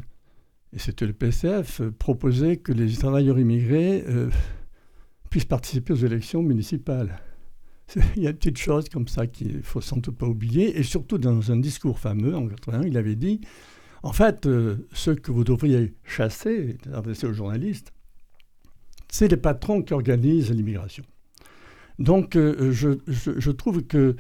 et 0.74 0.80
c'était 0.80 1.06
le 1.06 1.14
PCF, 1.14 1.82
proposait 1.98 2.58
que 2.58 2.72
les 2.72 2.94
travailleurs 2.94 3.40
immigrés 3.40 4.06
puissent 5.30 5.46
participer 5.46 5.94
aux 5.94 5.98
élections 5.98 6.42
municipales. 6.44 7.20
Il 8.16 8.24
y 8.24 8.28
a 8.28 8.30
une 8.30 8.38
petite 8.38 8.58
chose 8.58 8.90
comme 8.90 9.08
ça 9.08 9.28
qu'il 9.28 9.58
ne 9.58 9.62
faut 9.62 9.82
sans 9.82 9.98
doute 9.98 10.18
pas 10.18 10.28
oublier. 10.28 10.78
Et 10.80 10.84
surtout, 10.84 11.18
dans 11.18 11.52
un 11.52 11.58
discours 11.58 12.00
fameux 12.00 12.36
en 12.36 12.48
81, 12.48 12.84
il 12.84 12.98
avait 12.98 13.16
dit 13.16 13.42
En 14.04 14.14
fait, 14.14 14.48
ceux 14.94 15.16
que 15.16 15.32
vous 15.32 15.44
devriez 15.44 15.94
chasser, 16.04 16.78
adressé 16.94 17.28
aux 17.28 17.34
journalistes, 17.34 17.92
c'est 19.12 19.28
les 19.28 19.38
patrons 19.38 19.84
qui 19.84 19.94
organisent 19.94 20.52
l'immigration. 20.52 21.04
Donc 22.00 22.36
euh, 22.36 22.72
je, 22.72 23.52
trouve 23.52 23.84
que 23.84 24.16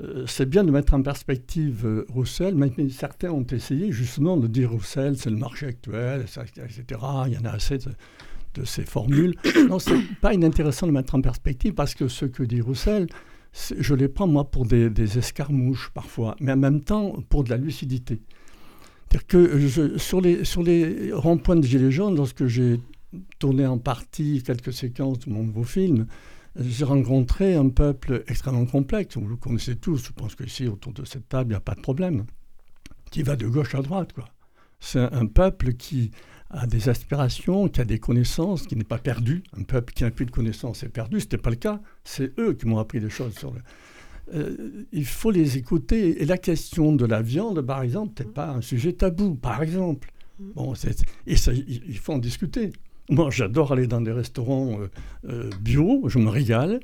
euh, 0.00 0.26
c'est 0.26 0.48
bien 0.48 0.64
de 0.64 0.70
mettre 0.70 0.94
en 0.94 1.02
perspective 1.02 1.86
euh, 1.86 2.04
Roussel, 2.08 2.54
mais, 2.54 2.70
certains 2.90 3.30
ont 3.30 3.46
essayé 3.46 3.92
justement 3.92 4.36
de 4.36 4.48
dire 4.48 4.70
Roussel, 4.70 5.16
c'est 5.16 5.30
le 5.30 5.36
marché 5.36 5.66
actuel, 5.66 6.22
etc. 6.22 7.00
Il 7.26 7.32
y 7.32 7.38
en 7.38 7.44
a 7.44 7.50
assez 7.50 7.78
ces 8.64 8.84
formules. 8.84 9.34
non, 9.68 9.78
c'est 9.78 10.00
pas 10.20 10.34
inintéressant 10.34 10.86
de 10.86 10.92
mettre 10.92 11.14
en 11.14 11.20
perspective 11.20 11.74
parce 11.74 11.94
que 11.94 12.08
ce 12.08 12.24
que 12.24 12.42
dit 12.42 12.60
Roussel, 12.60 13.06
je 13.52 13.94
les 13.94 14.08
prends 14.08 14.26
moi 14.26 14.50
pour 14.50 14.66
des, 14.66 15.18
escarmouches 15.18 15.90
parfois, 15.92 16.36
mais 16.40 16.52
en 16.52 16.56
même 16.56 16.80
temps 16.80 17.22
pour 17.28 17.44
de 17.44 17.50
la 17.50 17.56
lucidité. 17.56 18.20
C'est-à-dire 19.10 19.26
que 19.26 19.98
sur 19.98 20.20
les, 20.20 20.44
sur 20.44 20.62
les 20.62 21.12
ronds-points 21.12 21.56
de 21.56 21.66
Gilets 21.66 21.90
jaunes, 21.90 22.16
lorsque 22.16 22.46
j'ai 22.46 22.80
tourné 23.38 23.66
en 23.66 23.78
partie 23.78 24.42
quelques 24.42 24.72
séquences 24.72 25.18
de 25.20 25.30
mon 25.30 25.42
nouveau 25.42 25.64
film, 25.64 26.06
j'ai 26.56 26.84
rencontré 26.84 27.54
un 27.54 27.68
peuple 27.68 28.24
extrêmement 28.26 28.66
complexe. 28.66 29.16
Vous 29.16 29.26
le 29.26 29.36
connaissez 29.36 29.76
tous, 29.76 30.06
je 30.06 30.12
pense 30.12 30.34
qu'ici, 30.34 30.66
autour 30.66 30.92
de 30.92 31.04
cette 31.04 31.28
table, 31.28 31.50
il 31.50 31.52
n'y 31.52 31.56
a 31.56 31.60
pas 31.60 31.74
de 31.74 31.80
problème. 31.80 32.24
Qui 33.10 33.22
va 33.22 33.36
de 33.36 33.46
gauche 33.46 33.74
à 33.74 33.82
droite. 33.82 34.14
C'est 34.80 35.00
un 35.00 35.26
peuple 35.26 35.74
qui 35.74 36.10
a 36.52 36.66
des 36.66 36.88
aspirations, 36.88 37.68
qui 37.68 37.80
a 37.80 37.84
des 37.84 37.98
connaissances, 37.98 38.66
qui 38.66 38.76
n'est 38.76 38.84
pas 38.84 38.98
perdu. 38.98 39.42
Un 39.58 39.62
peuple 39.62 39.92
qui 39.94 40.04
n'a 40.04 40.10
plus 40.10 40.26
de 40.26 40.30
connaissances 40.30 40.82
est 40.82 40.88
perdu. 40.88 41.18
Ce 41.18 41.24
n'était 41.24 41.38
pas 41.38 41.50
le 41.50 41.56
cas. 41.56 41.80
C'est 42.04 42.38
eux 42.38 42.52
qui 42.52 42.66
m'ont 42.66 42.78
appris 42.78 43.00
des 43.00 43.10
choses 43.10 43.34
sur 43.34 43.52
le. 43.52 43.60
Euh, 44.34 44.86
il 44.92 45.06
faut 45.06 45.30
les 45.30 45.56
écouter. 45.56 46.22
Et 46.22 46.26
la 46.26 46.38
question 46.38 46.92
de 46.94 47.04
la 47.06 47.22
viande, 47.22 47.60
par 47.62 47.82
exemple, 47.82 48.22
n'est 48.22 48.30
pas 48.30 48.50
un 48.50 48.60
sujet 48.60 48.92
tabou, 48.92 49.34
par 49.34 49.62
exemple. 49.62 50.12
Bon, 50.38 50.74
et 51.26 51.36
ça, 51.36 51.52
il 51.52 51.98
faut 51.98 52.14
en 52.14 52.18
discuter. 52.18 52.70
Moi, 53.08 53.30
j'adore 53.30 53.72
aller 53.72 53.86
dans 53.86 54.00
des 54.00 54.12
restaurants 54.12 54.80
euh, 54.80 54.88
euh, 55.28 55.50
bio, 55.60 56.08
je 56.08 56.18
me 56.18 56.28
régale. 56.28 56.80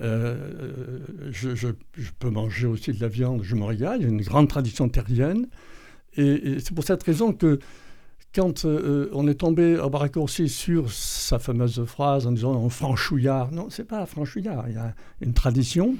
Je, 0.00 1.72
peux 2.18 2.30
manger 2.30 2.66
aussi 2.66 2.92
de 2.92 3.00
la 3.00 3.08
viande, 3.08 3.42
je 3.42 3.54
me 3.54 3.64
régale. 3.64 4.02
A 4.02 4.06
une 4.06 4.22
grande 4.22 4.48
tradition 4.48 4.88
terrienne. 4.88 5.46
Et, 6.16 6.58
c'est 6.58 6.74
pour 6.74 6.84
cette 6.84 7.02
raison 7.02 7.32
que 7.32 7.58
quand 8.34 8.64
on 8.64 9.28
est 9.28 9.34
tombé 9.34 9.76
à 9.76 9.96
raccourci 9.96 10.48
sur 10.48 10.90
sa 10.90 11.38
fameuse 11.38 11.84
phrase 11.84 12.26
en 12.26 12.32
disant 12.32 12.68
franchouillard, 12.68 13.52
non, 13.52 13.68
c'est 13.70 13.84
pas 13.84 14.06
franchouillard. 14.06 14.68
Il 14.68 14.74
y 14.74 14.78
a 14.78 14.94
une 15.20 15.34
tradition 15.34 15.96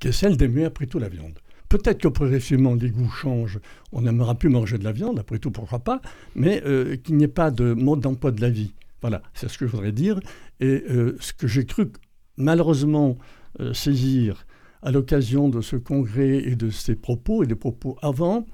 qui 0.00 0.08
est 0.08 0.12
celle 0.12 0.36
d'aimer 0.36 0.64
après 0.64 0.86
tout 0.86 0.98
la 0.98 1.08
viande. 1.08 1.38
Peut-être 1.68 1.98
que 1.98 2.08
progressivement 2.08 2.74
les 2.74 2.90
goûts 2.90 3.10
changent, 3.10 3.60
on 3.92 4.02
n'aimera 4.02 4.34
plus 4.34 4.48
manger 4.48 4.78
de 4.78 4.84
la 4.84 4.92
viande, 4.92 5.18
après 5.18 5.38
tout 5.38 5.50
pourquoi 5.50 5.80
pas, 5.80 6.00
mais 6.34 6.62
qu'il 7.04 7.16
n'y 7.16 7.24
ait 7.24 7.28
pas 7.28 7.50
de 7.50 7.72
mode 7.74 8.00
d'emploi 8.00 8.30
de 8.30 8.40
la 8.40 8.50
vie. 8.50 8.72
Voilà, 9.00 9.22
c'est 9.34 9.48
ce 9.48 9.58
que 9.58 9.66
je 9.66 9.72
voudrais 9.72 9.92
dire. 9.92 10.20
Et 10.60 10.84
euh, 10.90 11.16
ce 11.20 11.32
que 11.32 11.46
j'ai 11.46 11.64
cru 11.66 11.90
malheureusement 12.36 13.16
euh, 13.60 13.72
saisir 13.72 14.46
à 14.82 14.90
l'occasion 14.90 15.48
de 15.48 15.60
ce 15.60 15.76
congrès 15.76 16.38
et 16.38 16.56
de 16.56 16.70
ses 16.70 16.94
propos 16.94 17.42
et 17.42 17.46
des 17.46 17.54
propos 17.54 17.96
avant, 18.02 18.46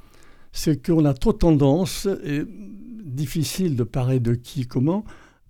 c'est 0.52 0.85
qu'on 0.85 1.04
a 1.04 1.14
trop 1.14 1.32
tendance, 1.32 2.06
et 2.25 2.44
difficile 3.04 3.76
de 3.76 3.85
parler 3.85 4.21
de 4.21 4.35
qui, 4.35 4.66
comment, 4.66 5.04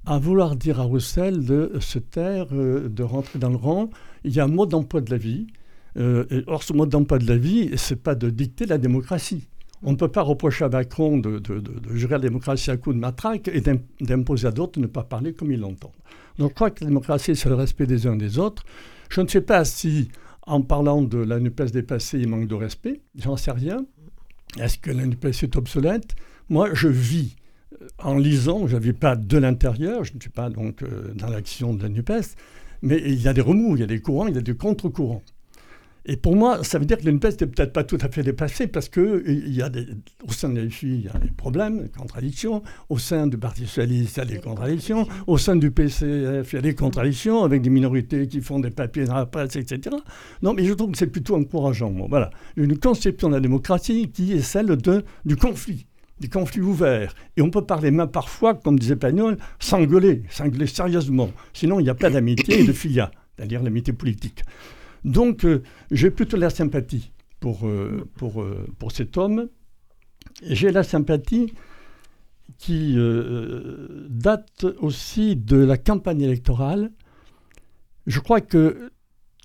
à 0.07 0.19
vouloir 0.19 0.57
dire 0.57 0.81
à 0.81 0.85
Roussel 0.85 1.45
de 1.45 1.73
se 1.81 1.99
taire, 1.99 2.47
euh, 2.53 2.89
de 2.89 3.03
rentrer 3.03 3.39
dans 3.39 3.51
le 3.51 3.57
rang. 3.57 3.91
Il 4.25 4.33
y 4.33 4.41
a 4.41 4.45
un 4.45 4.49
mode 4.49 4.71
d'emploi 4.71 5.01
de 5.01 5.11
la 5.11 5.17
vie. 5.17 5.47
et, 5.97 6.43
or, 6.47 6.63
ce 6.63 6.73
mode 6.73 6.89
d'emploi 6.89 7.19
de 7.19 7.27
la 7.27 7.37
vie, 7.37 7.71
ce 7.77 7.95
n'est 7.95 8.01
pas 8.01 8.15
de 8.15 8.31
dicter 8.31 8.67
la 8.67 8.79
démocratie. 8.79 9.49
On 9.85 9.93
ne 9.93 9.97
peut 9.97 10.09
pas 10.09 10.23
reprocher 10.23 10.65
à 10.65 10.69
Macron 10.69 11.19
de, 11.19 11.43
gérer 11.95 12.13
la 12.13 12.21
démocratie 12.21 12.71
à 12.71 12.77
coup 12.77 12.93
de 12.93 12.99
matraque 12.99 13.49
et 13.49 13.61
d'imposer 14.01 14.47
à 14.47 14.53
d'autres 14.53 14.79
de 14.79 14.83
ne 14.83 14.87
pas 14.87 15.03
parler 15.03 15.33
comme 15.33 15.51
ils 15.51 15.59
l'entendent. 15.59 15.91
Donc 16.39 16.51
je 16.51 16.55
crois 16.55 16.71
que 16.71 16.85
la 16.85 16.89
démocratie, 16.89 17.35
c'est 17.35 17.49
le 17.49 17.57
respect 17.57 17.87
des 17.87 18.07
uns 18.07 18.17
des 18.17 18.39
autres. 18.39 18.65
Je 19.11 19.21
ne 19.21 19.27
sais 19.27 19.41
pas 19.41 19.65
si, 19.65 20.09
en 20.47 20.63
parlant 20.63 21.03
de 21.03 21.19
la 21.19 21.41
NUPES 21.41 21.73
dépassée, 21.73 22.21
il 22.21 22.29
manque 22.29 22.47
de 22.47 22.55
respect. 22.55 23.01
J'en 23.17 23.37
sais 23.37 23.51
rien. 23.51 23.85
Est-ce 24.61 24.79
que 24.79 24.91
la 24.91 25.07
NUPES 25.07 25.43
est 25.43 25.57
obsolète? 25.57 26.15
Moi, 26.49 26.71
je 26.75 26.89
vis 26.89 27.37
en 27.99 28.17
lisant, 28.17 28.67
je 28.67 28.75
n'avais 28.75 28.93
pas 28.93 29.17
de 29.17 29.39
l'intérieur, 29.39 30.05
je 30.05 30.15
ne 30.15 30.21
suis 30.21 30.31
pas 30.31 30.51
donc 30.51 30.83
euh, 30.83 31.13
dans 31.15 31.29
l'action 31.29 31.75
de 31.75 31.83
la 31.83 31.89
NUPES, 31.89 32.37
mais 32.83 33.01
il 33.05 33.21
y 33.21 33.29
a 33.29 33.33
des 33.33 33.41
remous, 33.41 33.77
il 33.77 33.81
y 33.81 33.83
a 33.83 33.87
des 33.87 34.01
courants, 34.01 34.27
il 34.27 34.35
y 34.35 34.39
a 34.39 34.43
des 34.43 34.55
contre-courants. 34.55 35.23
Et 36.05 36.17
pour 36.17 36.35
moi, 36.35 36.65
ça 36.65 36.79
veut 36.79 36.85
dire 36.85 36.99
que 36.99 37.05
la 37.05 37.13
NUPES 37.13 37.41
n'est 37.41 37.47
peut-être 37.47 37.73
pas 37.73 37.85
tout 37.85 37.99
à 38.01 38.09
fait 38.09 38.25
dépassée 38.25 38.67
parce 38.67 38.89
qu'au 38.89 39.21
sein 40.31 40.49
de 40.49 40.61
la 40.61 40.69
FI, 40.69 40.87
il 40.87 41.05
y 41.05 41.09
a 41.09 41.19
des 41.19 41.31
problèmes, 41.37 41.83
des 41.83 41.89
contradictions. 41.91 42.63
Au 42.89 42.99
sein 42.99 43.29
du 43.29 43.39
Parti 43.39 43.67
Socialiste, 43.67 44.17
il 44.17 44.19
y 44.19 44.23
a 44.23 44.25
des 44.25 44.41
contradictions. 44.41 45.07
Au 45.29 45.39
sein 45.39 45.55
du 45.55 45.71
PCF, 45.71 46.53
il 46.53 46.57
y 46.57 46.59
a 46.59 46.63
des 46.63 46.75
contradictions 46.75 47.45
avec 47.45 47.63
des 47.63 47.71
minorités 47.71 48.27
qui 48.27 48.41
font 48.41 48.59
des 48.59 48.71
papiers 48.71 49.05
dans 49.05 49.15
la 49.15 49.27
presse, 49.27 49.55
etc. 49.55 49.95
Non, 50.43 50.55
mais 50.55 50.65
je 50.65 50.73
trouve 50.73 50.91
que 50.91 50.99
c'est 50.99 51.07
plutôt 51.07 51.37
encourageant. 51.37 51.95
Voilà. 52.09 52.31
Une 52.57 52.77
conception 52.79 53.29
de 53.29 53.35
la 53.35 53.41
démocratie 53.41 54.11
qui 54.11 54.33
est 54.33 54.41
celle 54.41 54.77
du 55.25 55.37
conflit 55.37 55.87
des 56.21 56.29
conflits 56.29 56.61
ouverts. 56.61 57.15
Et 57.37 57.43
on 57.43 57.51
peut 57.51 57.65
parler 57.65 57.91
même 57.91 58.07
parfois, 58.07 58.55
comme 58.55 58.79
disait 58.79 58.95
Pagnol, 58.95 59.37
s'engueuler, 59.59 60.23
s'engueuler 60.31 60.69
sérieusement. 60.69 61.31
Sinon, 61.53 61.81
il 61.81 61.83
n'y 61.83 61.91
a 61.91 61.97
pas 61.97 62.11
d'amitié 62.11 62.65
de 62.65 62.73
filia, 62.73 63.11
c'est-à-dire 63.37 63.61
l'amitié 63.61 63.93
politique. 63.93 64.45
Donc, 65.05 65.45
euh, 65.45 65.63
j'ai 65.91 66.11
plutôt 66.11 66.37
la 66.37 66.51
sympathie 66.51 67.11
pour, 67.41 67.67
euh, 67.67 68.09
euh, 68.23 68.67
pour 68.79 68.93
cet 68.93 69.17
homme. 69.17 69.49
J'ai 70.43 70.71
la 70.71 70.83
sympathie 70.83 71.53
qui 72.59 72.97
date 74.09 74.65
aussi 74.79 75.35
de 75.35 75.57
la 75.57 75.77
campagne 75.77 76.21
électorale. 76.21 76.93
Je 78.07 78.21
crois 78.21 78.41
que 78.41 78.91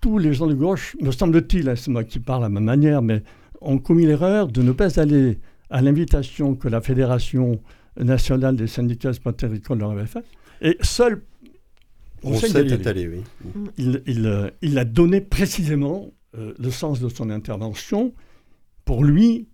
tous 0.01 0.19
les 0.19 0.33
gens 0.33 0.45
de 0.45 0.53
gauche, 0.53 0.95
me 1.01 1.09
semble-t-il, 1.11 1.67
hein, 1.67 1.75
c'est 1.75 1.89
moi 1.89 2.03
qui 2.03 2.19
parle 2.19 2.45
à 2.45 2.49
ma 2.49 2.59
manière, 2.59 3.01
mais 3.01 3.23
ont 3.61 3.79
commis 3.79 4.05
l'erreur 4.05 4.47
de 4.47 4.61
ne 4.61 4.71
pas 4.71 4.99
aller 4.99 5.39
à 5.71 5.81
l'invitation 5.81 6.55
que 6.55 6.67
la 6.67 6.79
Fédération 6.79 7.59
nationale 7.99 8.55
des 8.55 8.67
syndicats 8.67 9.13
agricoles 9.25 9.79
leur 9.79 9.91
avait 9.91 10.05
faite. 10.05 10.25
Et 10.61 10.77
seul 12.21 12.31
Roussel 12.33 12.71
est, 12.74 12.88
allé. 12.88 13.07
oui. 13.07 13.21
Il, 13.77 14.01
il, 14.07 14.53
il, 14.62 14.77
a 14.77 14.86
donné 14.86 15.21
précisément 15.21 16.12
euh, 16.38 16.53
le 16.57 16.71
sens 16.71 17.00
de 17.00 17.09
son 17.09 17.29
intervention. 17.29 18.13
Pour 18.86 19.03
lui, 19.03 19.47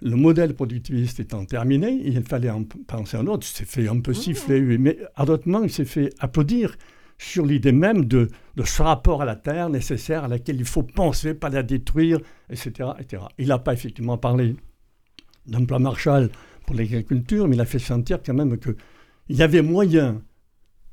le 0.00 0.16
modèle 0.16 0.54
productiviste 0.54 1.20
étant 1.20 1.44
terminé, 1.44 2.00
il 2.04 2.22
fallait 2.22 2.50
en 2.50 2.64
penser 2.64 3.16
un 3.16 3.26
autre. 3.26 3.46
Il 3.48 3.56
s'est 3.56 3.64
fait 3.64 3.88
un 3.88 4.00
peu 4.00 4.14
siffler, 4.14 4.60
mais 4.78 4.98
à 5.16 5.24
d'autres 5.24 5.48
moments, 5.48 5.64
il 5.64 5.70
s'est 5.70 5.84
fait 5.84 6.12
applaudir 6.18 6.76
sur 7.18 7.44
l'idée 7.44 7.72
même 7.72 8.04
de, 8.04 8.28
de, 8.56 8.62
ce 8.62 8.80
rapport 8.80 9.22
à 9.22 9.24
la 9.24 9.34
terre 9.34 9.68
nécessaire 9.68 10.24
à 10.24 10.28
laquelle 10.28 10.56
il 10.56 10.64
faut 10.64 10.84
penser, 10.84 11.34
pas 11.34 11.48
la 11.48 11.64
détruire, 11.64 12.20
etc. 12.48 12.90
etc. 13.00 13.24
Il 13.38 13.48
n'a 13.48 13.58
pas 13.58 13.72
effectivement 13.72 14.18
parlé 14.18 14.54
d'un 15.46 15.64
plan 15.64 15.80
Marshall 15.80 16.30
pour 16.64 16.76
l'agriculture, 16.76 17.48
mais 17.48 17.56
il 17.56 17.60
a 17.60 17.64
fait 17.64 17.80
sentir 17.80 18.20
quand 18.24 18.34
même 18.34 18.56
qu'il 18.58 18.76
y 19.30 19.42
avait 19.42 19.62
moyen 19.62 20.22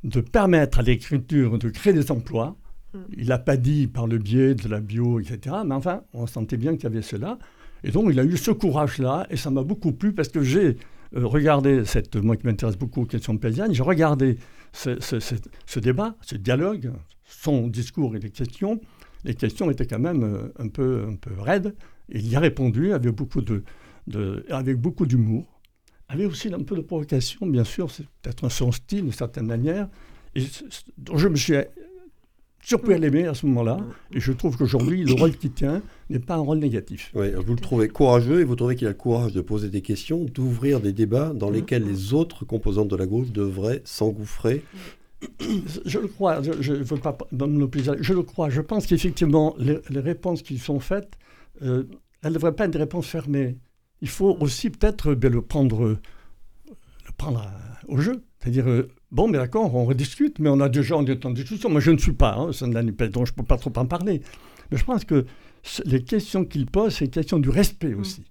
de 0.05 0.21
permettre 0.21 0.79
à 0.79 0.81
l'écriture 0.83 1.57
de 1.57 1.69
créer 1.69 1.93
des 1.93 2.11
emplois. 2.11 2.55
Mm. 2.93 2.99
Il 3.17 3.27
n'a 3.27 3.39
pas 3.39 3.57
dit 3.57 3.87
par 3.87 4.07
le 4.07 4.17
biais 4.17 4.55
de 4.55 4.69
la 4.69 4.79
bio, 4.79 5.19
etc. 5.19 5.57
Mais 5.65 5.75
enfin, 5.75 6.03
on 6.13 6.27
sentait 6.27 6.57
bien 6.57 6.75
qu'il 6.75 6.83
y 6.83 6.87
avait 6.87 7.01
cela. 7.01 7.39
Et 7.83 7.91
donc, 7.91 8.07
il 8.09 8.19
a 8.19 8.23
eu 8.23 8.37
ce 8.37 8.51
courage-là, 8.51 9.27
et 9.29 9.37
ça 9.37 9.51
m'a 9.51 9.63
beaucoup 9.63 9.91
plu 9.91 10.13
parce 10.13 10.29
que 10.29 10.41
j'ai 10.41 10.77
euh, 11.15 11.25
regardé, 11.25 11.85
cette, 11.85 12.15
moi 12.15 12.35
qui 12.37 12.45
m'intéresse 12.45 12.77
beaucoup 12.77 13.01
aux 13.01 13.05
questions 13.05 13.37
paysannes, 13.37 13.73
j'ai 13.73 13.83
regardé 13.83 14.37
ce, 14.73 14.99
ce, 14.99 15.79
débat, 15.79 16.15
ce 16.21 16.35
dialogue, 16.35 16.91
son 17.25 17.67
discours 17.67 18.15
et 18.15 18.19
les 18.19 18.29
questions. 18.29 18.79
Les 19.23 19.33
questions 19.33 19.69
étaient 19.71 19.87
quand 19.87 19.99
même 19.99 20.23
euh, 20.23 20.53
un, 20.59 20.67
peu, 20.67 21.05
un 21.09 21.15
peu 21.15 21.31
raides. 21.39 21.75
Et 22.09 22.19
il 22.19 22.27
y 22.27 22.35
a 22.35 22.39
répondu 22.39 22.93
avec 22.93 23.11
beaucoup 23.11 23.41
de, 23.41 23.63
de 24.07 24.45
avec 24.49 24.77
beaucoup 24.77 25.07
d'humour 25.07 25.54
avait 26.09 26.25
aussi 26.25 26.53
un 26.53 26.63
peu 26.63 26.75
de 26.75 26.81
provocation, 26.81 27.45
bien 27.47 27.63
sûr, 27.63 27.91
c'est 27.91 28.05
peut-être 28.21 28.49
son 28.49 28.71
style 28.71 29.03
d'une 29.03 29.11
certaine 29.11 29.47
manière, 29.47 29.87
et 30.35 30.43
dont 30.97 31.17
je 31.17 31.27
me 31.27 31.35
suis 31.35 31.55
surpris 32.61 32.93
à 32.93 32.97
l'aimer 32.97 33.27
à 33.27 33.33
ce 33.33 33.45
moment-là, 33.45 33.77
et 34.11 34.19
je 34.19 34.31
trouve 34.31 34.57
qu'aujourd'hui, 34.57 35.03
le 35.03 35.13
rôle 35.13 35.35
qu'il 35.35 35.51
tient 35.51 35.81
n'est 36.09 36.19
pas 36.19 36.35
un 36.35 36.39
rôle 36.39 36.59
négatif. 36.59 37.11
Oui, 37.15 37.31
vous 37.31 37.53
le 37.53 37.59
trouvez 37.59 37.87
courageux, 37.87 38.41
et 38.41 38.43
vous 38.43 38.55
trouvez 38.55 38.75
qu'il 38.75 38.87
a 38.87 38.91
le 38.91 38.95
courage 38.95 39.33
de 39.33 39.41
poser 39.41 39.69
des 39.69 39.81
questions, 39.81 40.25
d'ouvrir 40.25 40.79
des 40.79 40.93
débats 40.93 41.31
dans 41.33 41.49
lesquels 41.49 41.83
les 41.83 42.13
autres 42.13 42.45
composantes 42.45 42.87
de 42.87 42.95
la 42.95 43.05
gauche 43.05 43.31
devraient 43.31 43.81
s'engouffrer 43.85 44.63
je 45.85 45.99
le 45.99 46.07
crois, 46.07 46.41
je 46.41 46.73
ne 46.73 46.83
veux 46.83 46.97
pas 46.97 47.17
je 47.31 48.13
le 48.13 48.23
crois. 48.23 48.49
Je 48.49 48.61
pense 48.61 48.85
qu'effectivement, 48.85 49.55
les, 49.57 49.79
réponses 49.99 50.41
qui 50.41 50.57
sont 50.57 50.79
faites, 50.79 51.13
euh, 51.61 51.83
elles 52.21 52.29
ne 52.29 52.35
devraient 52.35 52.55
pas 52.55 52.65
être 52.65 52.71
des 52.71 52.79
réponses 52.79 53.07
fermées 53.07 53.57
il 54.05 54.09
faut 54.09 54.37
aussi 54.39 54.69
peut-être 54.69 55.15
ben, 55.15 55.33
le 55.33 55.41
prendre, 55.41 55.97
le 56.67 57.11
prendre 57.17 57.43
au 57.87 57.97
jeu. 57.97 58.23
C'est-à-dire, 58.39 58.69
euh, 58.69 58.87
bon, 59.11 59.27
mais 59.27 59.39
d'accord, 59.39 59.73
on 59.73 59.83
rediscute, 59.83 60.37
mais 60.37 60.47
on 60.47 60.59
a 60.59 60.69
déjà 60.69 60.95
on 60.95 61.03
est 61.05 61.25
en 61.25 61.31
discussion. 61.31 61.71
Moi, 61.71 61.81
je 61.81 61.89
ne 61.89 61.97
suis 61.97 62.11
pas 62.13 62.35
hein, 62.35 62.51
au 62.51 62.67
de 62.67 62.73
la 62.75 62.83
NUPES, 62.83 63.09
donc 63.09 63.25
je 63.25 63.31
ne 63.31 63.35
peux 63.37 63.43
pas 63.43 63.57
trop 63.57 63.73
en 63.77 63.87
parler. 63.87 64.21
Mais 64.69 64.77
je 64.77 64.85
pense 64.85 65.05
que 65.05 65.25
les 65.85 66.03
questions 66.03 66.45
qu'il 66.45 66.67
pose, 66.67 66.93
c'est 66.93 67.05
une 67.05 67.11
question 67.11 67.39
du 67.39 67.49
respect 67.49 67.95
mm. 67.95 67.99
aussi. 67.99 68.23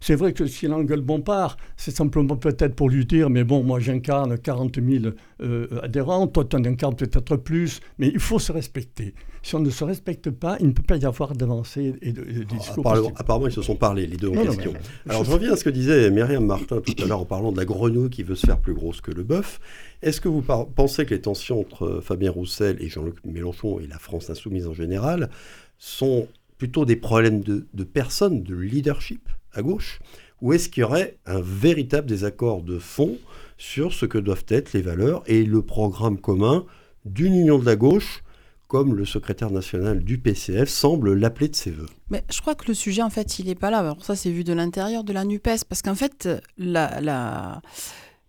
C'est 0.00 0.14
vrai 0.14 0.32
que 0.32 0.46
si 0.46 0.66
l'engueule 0.66 1.00
Bompard, 1.00 1.56
c'est 1.76 1.90
simplement 1.90 2.36
peut-être 2.36 2.74
pour 2.74 2.88
lui 2.88 3.06
dire, 3.06 3.30
mais 3.30 3.44
bon, 3.44 3.62
moi 3.62 3.80
j'incarne 3.80 4.38
40 4.38 4.76
000 4.76 5.14
euh, 5.40 5.66
adhérents, 5.82 6.26
toi 6.26 6.44
tu 6.44 6.56
en 6.56 6.64
incarnes 6.64 6.96
peut-être 6.96 7.36
plus, 7.36 7.80
mais 7.98 8.08
il 8.08 8.20
faut 8.20 8.38
se 8.38 8.52
respecter. 8.52 9.14
Si 9.42 9.54
on 9.54 9.60
ne 9.60 9.70
se 9.70 9.84
respecte 9.84 10.30
pas, 10.30 10.56
il 10.60 10.66
ne 10.66 10.72
peut 10.72 10.82
pas 10.82 10.96
y 10.96 11.04
avoir 11.04 11.32
d'avancée 11.34 11.94
et 12.02 12.12
de, 12.12 12.42
discours. 12.42 13.12
Apparemment, 13.16 13.46
ils 13.46 13.52
se 13.52 13.62
sont 13.62 13.76
parlé, 13.76 14.06
les 14.06 14.16
deux 14.16 14.28
en 14.28 14.42
question. 14.42 14.72
Alors 15.08 15.24
je 15.24 15.30
reviens 15.30 15.52
à 15.52 15.56
ce 15.56 15.62
que 15.62 15.70
disait 15.70 16.10
Myriam 16.10 16.44
Martin 16.44 16.80
tout 16.80 16.94
à 17.02 17.06
l'heure 17.06 17.20
en 17.20 17.24
parlant 17.26 17.52
de 17.52 17.56
la 17.56 17.64
grenouille 17.64 18.10
qui 18.10 18.22
veut 18.22 18.34
se 18.34 18.46
faire 18.46 18.58
plus 18.58 18.74
grosse 18.74 19.00
que 19.00 19.12
le 19.12 19.22
bœuf. 19.22 19.60
Est-ce 20.02 20.20
que 20.20 20.28
vous 20.28 20.42
pensez 20.42 21.06
que 21.06 21.14
les 21.14 21.20
tensions 21.20 21.60
entre 21.60 22.00
Fabien 22.02 22.30
Roussel 22.30 22.76
et 22.80 22.88
Jean-Luc 22.88 23.24
Mélenchon 23.24 23.78
et 23.78 23.86
la 23.86 23.98
France 23.98 24.30
insoumise 24.30 24.66
en 24.66 24.74
général 24.74 25.30
sont 25.78 26.26
plutôt 26.58 26.84
des 26.84 26.96
problèmes 26.96 27.40
de, 27.40 27.66
de 27.72 27.84
personnes, 27.84 28.42
de 28.42 28.56
leadership? 28.56 29.28
À 29.56 29.62
gauche 29.62 30.00
Ou 30.42 30.52
est-ce 30.52 30.68
qu'il 30.68 30.82
y 30.82 30.84
aurait 30.84 31.16
un 31.26 31.40
véritable 31.40 32.06
désaccord 32.06 32.62
de 32.62 32.78
fond 32.78 33.18
sur 33.58 33.92
ce 33.92 34.06
que 34.06 34.18
doivent 34.18 34.44
être 34.48 34.72
les 34.72 34.82
valeurs 34.82 35.22
et 35.26 35.44
le 35.44 35.62
programme 35.62 36.18
commun 36.18 36.64
d'une 37.04 37.34
union 37.34 37.58
de 37.58 37.64
la 37.64 37.76
gauche 37.76 38.22
comme 38.68 38.94
le 38.94 39.04
secrétaire 39.04 39.50
national 39.50 40.02
du 40.02 40.18
PCF 40.18 40.68
semble 40.68 41.14
l'appeler 41.14 41.48
de 41.48 41.54
ses 41.54 41.70
voeux. 41.70 41.88
Mais 42.10 42.24
je 42.30 42.40
crois 42.40 42.54
que 42.54 42.66
le 42.66 42.74
sujet, 42.74 43.02
en 43.02 43.10
fait, 43.10 43.38
il 43.38 43.46
n'est 43.46 43.54
pas 43.54 43.70
là. 43.70 43.78
Alors 43.78 44.04
ça, 44.04 44.16
c'est 44.16 44.30
vu 44.30 44.42
de 44.42 44.52
l'intérieur 44.52 45.04
de 45.04 45.12
la 45.12 45.24
NUPES, 45.24 45.64
parce 45.68 45.82
qu'en 45.82 45.94
fait, 45.94 46.28
la, 46.58 47.00
la... 47.00 47.62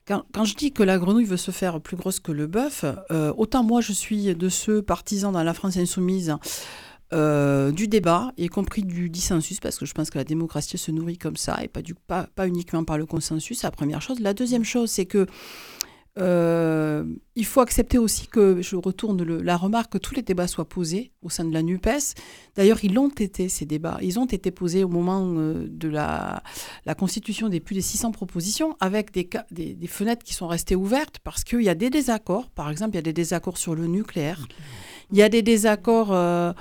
Quand, 0.05 0.46
je 0.46 0.55
dis 0.55 0.72
que 0.72 0.84
la 0.84 1.00
grenouille 1.00 1.25
veut 1.25 1.36
se 1.36 1.51
faire 1.51 1.81
plus 1.81 1.98
grosse 1.98 2.22
que 2.22 2.31
le 2.31 2.48
bœuf, 2.48 2.86
euh, 3.12 3.34
autant 3.36 3.63
moi, 3.63 3.81
je 3.81 3.91
suis 3.91 4.34
de 4.36 4.48
ceux 4.48 4.81
partisans 4.81 5.34
dans 5.34 5.43
la 5.43 5.53
France 5.53 5.75
insoumise 5.75 6.34
euh, 7.13 7.71
du 7.71 7.87
débat, 7.87 8.31
y 8.37 8.47
compris 8.47 8.83
du 8.83 9.09
dissensus, 9.09 9.59
parce 9.59 9.77
que 9.77 9.85
je 9.85 9.93
pense 9.93 10.09
que 10.09 10.17
la 10.17 10.23
démocratie 10.23 10.77
se 10.77 10.91
nourrit 10.91 11.17
comme 11.17 11.37
ça, 11.37 11.63
et 11.63 11.67
pas, 11.67 11.81
du, 11.81 11.95
pas, 11.95 12.27
pas 12.35 12.47
uniquement 12.47 12.83
par 12.83 12.97
le 12.97 13.05
consensus, 13.05 13.63
la 13.63 13.71
première 13.71 14.01
chose. 14.01 14.19
La 14.19 14.33
deuxième 14.33 14.65
chose, 14.65 14.91
c'est 14.91 15.05
que 15.05 15.25
euh, 16.19 17.03
il 17.35 17.45
faut 17.45 17.61
accepter 17.61 17.97
aussi 17.97 18.27
que, 18.27 18.61
je 18.61 18.75
retourne 18.75 19.23
la 19.23 19.55
remarque, 19.55 19.93
que 19.93 19.97
tous 19.97 20.15
les 20.15 20.21
débats 20.21 20.47
soient 20.47 20.67
posés 20.67 21.11
au 21.21 21.29
sein 21.29 21.45
de 21.45 21.53
la 21.53 21.61
NUPES. 21.61 22.15
D'ailleurs, 22.55 22.83
ils 22.83 22.93
l'ont 22.93 23.09
été, 23.09 23.49
ces 23.49 23.65
débats. 23.65 23.99
Ils 24.01 24.19
ont 24.19 24.25
été 24.25 24.49
posés 24.49 24.83
au 24.83 24.87
moment 24.87 25.33
euh, 25.37 25.67
de 25.69 25.87
la, 25.87 26.41
la, 26.85 26.95
constitution 26.95 27.49
des 27.49 27.59
plus 27.59 27.75
de 27.75 27.81
600 27.81 28.11
propositions, 28.11 28.75
avec 28.79 29.13
des, 29.13 29.29
des, 29.51 29.75
des 29.75 29.87
fenêtres 29.87 30.23
qui 30.23 30.33
sont 30.33 30.47
restées 30.47 30.75
ouvertes, 30.75 31.19
parce 31.23 31.43
qu'il 31.43 31.61
y 31.61 31.69
a 31.69 31.75
des 31.75 31.89
désaccords. 31.89 32.49
Par 32.49 32.69
exemple, 32.69 32.91
il 32.93 32.95
y 32.95 32.99
a 32.99 33.03
des 33.03 33.13
désaccords 33.13 33.57
sur 33.57 33.75
le 33.75 33.85
nucléaire. 33.85 34.47
Il 35.11 35.17
y 35.17 35.23
a 35.23 35.29
des 35.29 35.41
désaccords... 35.41 36.11
Euh, 36.11 36.51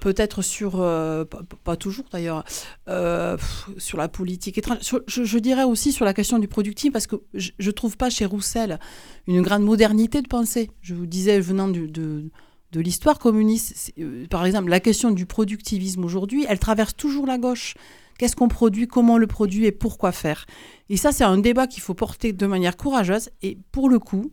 peut-être 0.00 0.42
sur, 0.42 0.80
euh, 0.80 1.24
pas, 1.64 1.76
toujours 1.76 2.04
d'ailleurs, 2.12 2.44
euh, 2.88 3.36
sur 3.78 3.98
la 3.98 4.08
politique 4.08 4.58
étrangère. 4.58 5.00
je, 5.06 5.38
dirais 5.38 5.64
aussi 5.64 5.92
sur 5.92 6.04
la 6.04 6.14
question 6.14 6.38
du 6.38 6.48
productif, 6.48 6.92
parce 6.92 7.06
que 7.06 7.16
je 7.34 7.52
ne 7.58 7.70
trouve 7.70 7.96
pas 7.96 8.10
chez 8.10 8.24
Roussel 8.24 8.78
une 9.26 9.42
grande 9.42 9.62
modernité 9.62 10.22
de 10.22 10.28
pensée. 10.28 10.70
Je 10.80 10.94
vous 10.94 11.06
disais, 11.06 11.40
venant 11.40 11.68
de, 11.68 11.86
de 11.86 12.80
l'histoire 12.80 13.18
communiste, 13.18 13.92
par 14.30 14.46
exemple, 14.46 14.70
la 14.70 14.80
question 14.80 15.10
du 15.10 15.26
productivisme 15.26 16.04
aujourd'hui, 16.04 16.46
elle 16.48 16.58
traverse 16.58 16.94
toujours 16.94 17.26
la 17.26 17.38
gauche. 17.38 17.74
Qu'est-ce 18.18 18.36
qu'on 18.36 18.48
produit, 18.48 18.86
comment 18.86 19.14
on 19.14 19.18
le 19.18 19.26
produit 19.26 19.64
et 19.64 19.72
pourquoi 19.72 20.12
faire? 20.12 20.46
Et 20.90 20.96
ça, 20.96 21.10
c'est 21.10 21.24
un 21.24 21.38
débat 21.38 21.66
qu'il 21.66 21.82
faut 21.82 21.94
porter 21.94 22.32
de 22.32 22.46
manière 22.46 22.76
courageuse. 22.76 23.30
Et 23.42 23.58
pour 23.72 23.88
le 23.88 23.98
coup, 23.98 24.30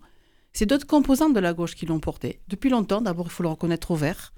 c'est 0.51 0.65
d'autres 0.65 0.85
composantes 0.85 1.33
de 1.33 1.39
la 1.39 1.53
gauche 1.53 1.73
qui 1.75 1.85
l'ont 1.85 1.99
porté. 1.99 2.41
Depuis 2.47 2.69
longtemps, 2.69 2.99
d'abord, 2.99 3.27
il 3.27 3.31
faut 3.31 3.43
le 3.43 3.49
reconnaître 3.49 3.91
au 3.91 3.95
vert. 3.95 4.33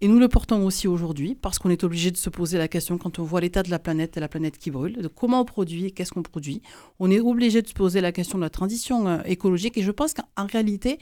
Et 0.00 0.08
nous 0.08 0.18
le 0.18 0.28
portons 0.28 0.64
aussi 0.66 0.88
aujourd'hui 0.88 1.34
parce 1.34 1.58
qu'on 1.58 1.70
est 1.70 1.84
obligé 1.84 2.10
de 2.10 2.16
se 2.16 2.30
poser 2.30 2.58
la 2.58 2.68
question 2.68 2.98
quand 2.98 3.18
on 3.18 3.22
voit 3.22 3.40
l'état 3.40 3.62
de 3.62 3.70
la 3.70 3.78
planète 3.78 4.16
et 4.16 4.20
la 4.20 4.28
planète 4.28 4.58
qui 4.58 4.70
brûle, 4.70 4.96
de 4.96 5.08
comment 5.08 5.40
on 5.40 5.44
produit 5.44 5.86
et 5.86 5.90
qu'est-ce 5.90 6.12
qu'on 6.12 6.22
produit. 6.22 6.62
On 6.98 7.10
est 7.10 7.20
obligé 7.20 7.62
de 7.62 7.68
se 7.68 7.74
poser 7.74 8.00
la 8.00 8.12
question 8.12 8.38
de 8.38 8.42
la 8.42 8.50
transition 8.50 9.08
euh, 9.08 9.18
écologique 9.24 9.78
et 9.78 9.82
je 9.82 9.90
pense 9.90 10.14
qu'en 10.14 10.46
réalité, 10.46 10.98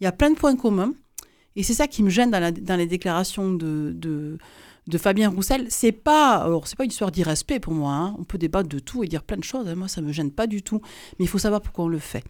il 0.00 0.04
y 0.04 0.06
a 0.06 0.12
plein 0.12 0.30
de 0.30 0.36
points 0.36 0.56
communs. 0.56 0.94
Et 1.56 1.62
c'est 1.62 1.74
ça 1.74 1.86
qui 1.86 2.02
me 2.02 2.10
gêne 2.10 2.30
dans, 2.30 2.76
les 2.78 2.86
déclarations 2.86 3.52
de, 3.52 3.92
de, 3.94 4.36
Fabien 4.98 5.28
Roussel. 5.28 5.66
C'est 5.68 5.92
pas, 5.92 6.48
c'est 6.64 6.76
pas 6.76 6.84
une 6.84 6.90
histoire 6.90 7.10
d'irrespect 7.10 7.60
pour 7.60 7.72
moi. 7.72 7.92
Hein. 7.92 8.16
On 8.18 8.24
peut 8.24 8.38
débattre 8.38 8.68
de 8.68 8.78
tout 8.78 9.02
et 9.04 9.08
dire 9.08 9.22
plein 9.22 9.36
de 9.36 9.44
choses. 9.44 9.68
Moi, 9.74 9.88
ça 9.88 10.00
me 10.00 10.12
gêne 10.12 10.30
pas 10.30 10.46
du 10.46 10.62
tout. 10.62 10.80
Mais 11.18 11.24
il 11.24 11.28
faut 11.28 11.38
savoir 11.38 11.60
pourquoi 11.60 11.86
on 11.86 11.88
le 11.88 11.98
fait. 11.98 12.24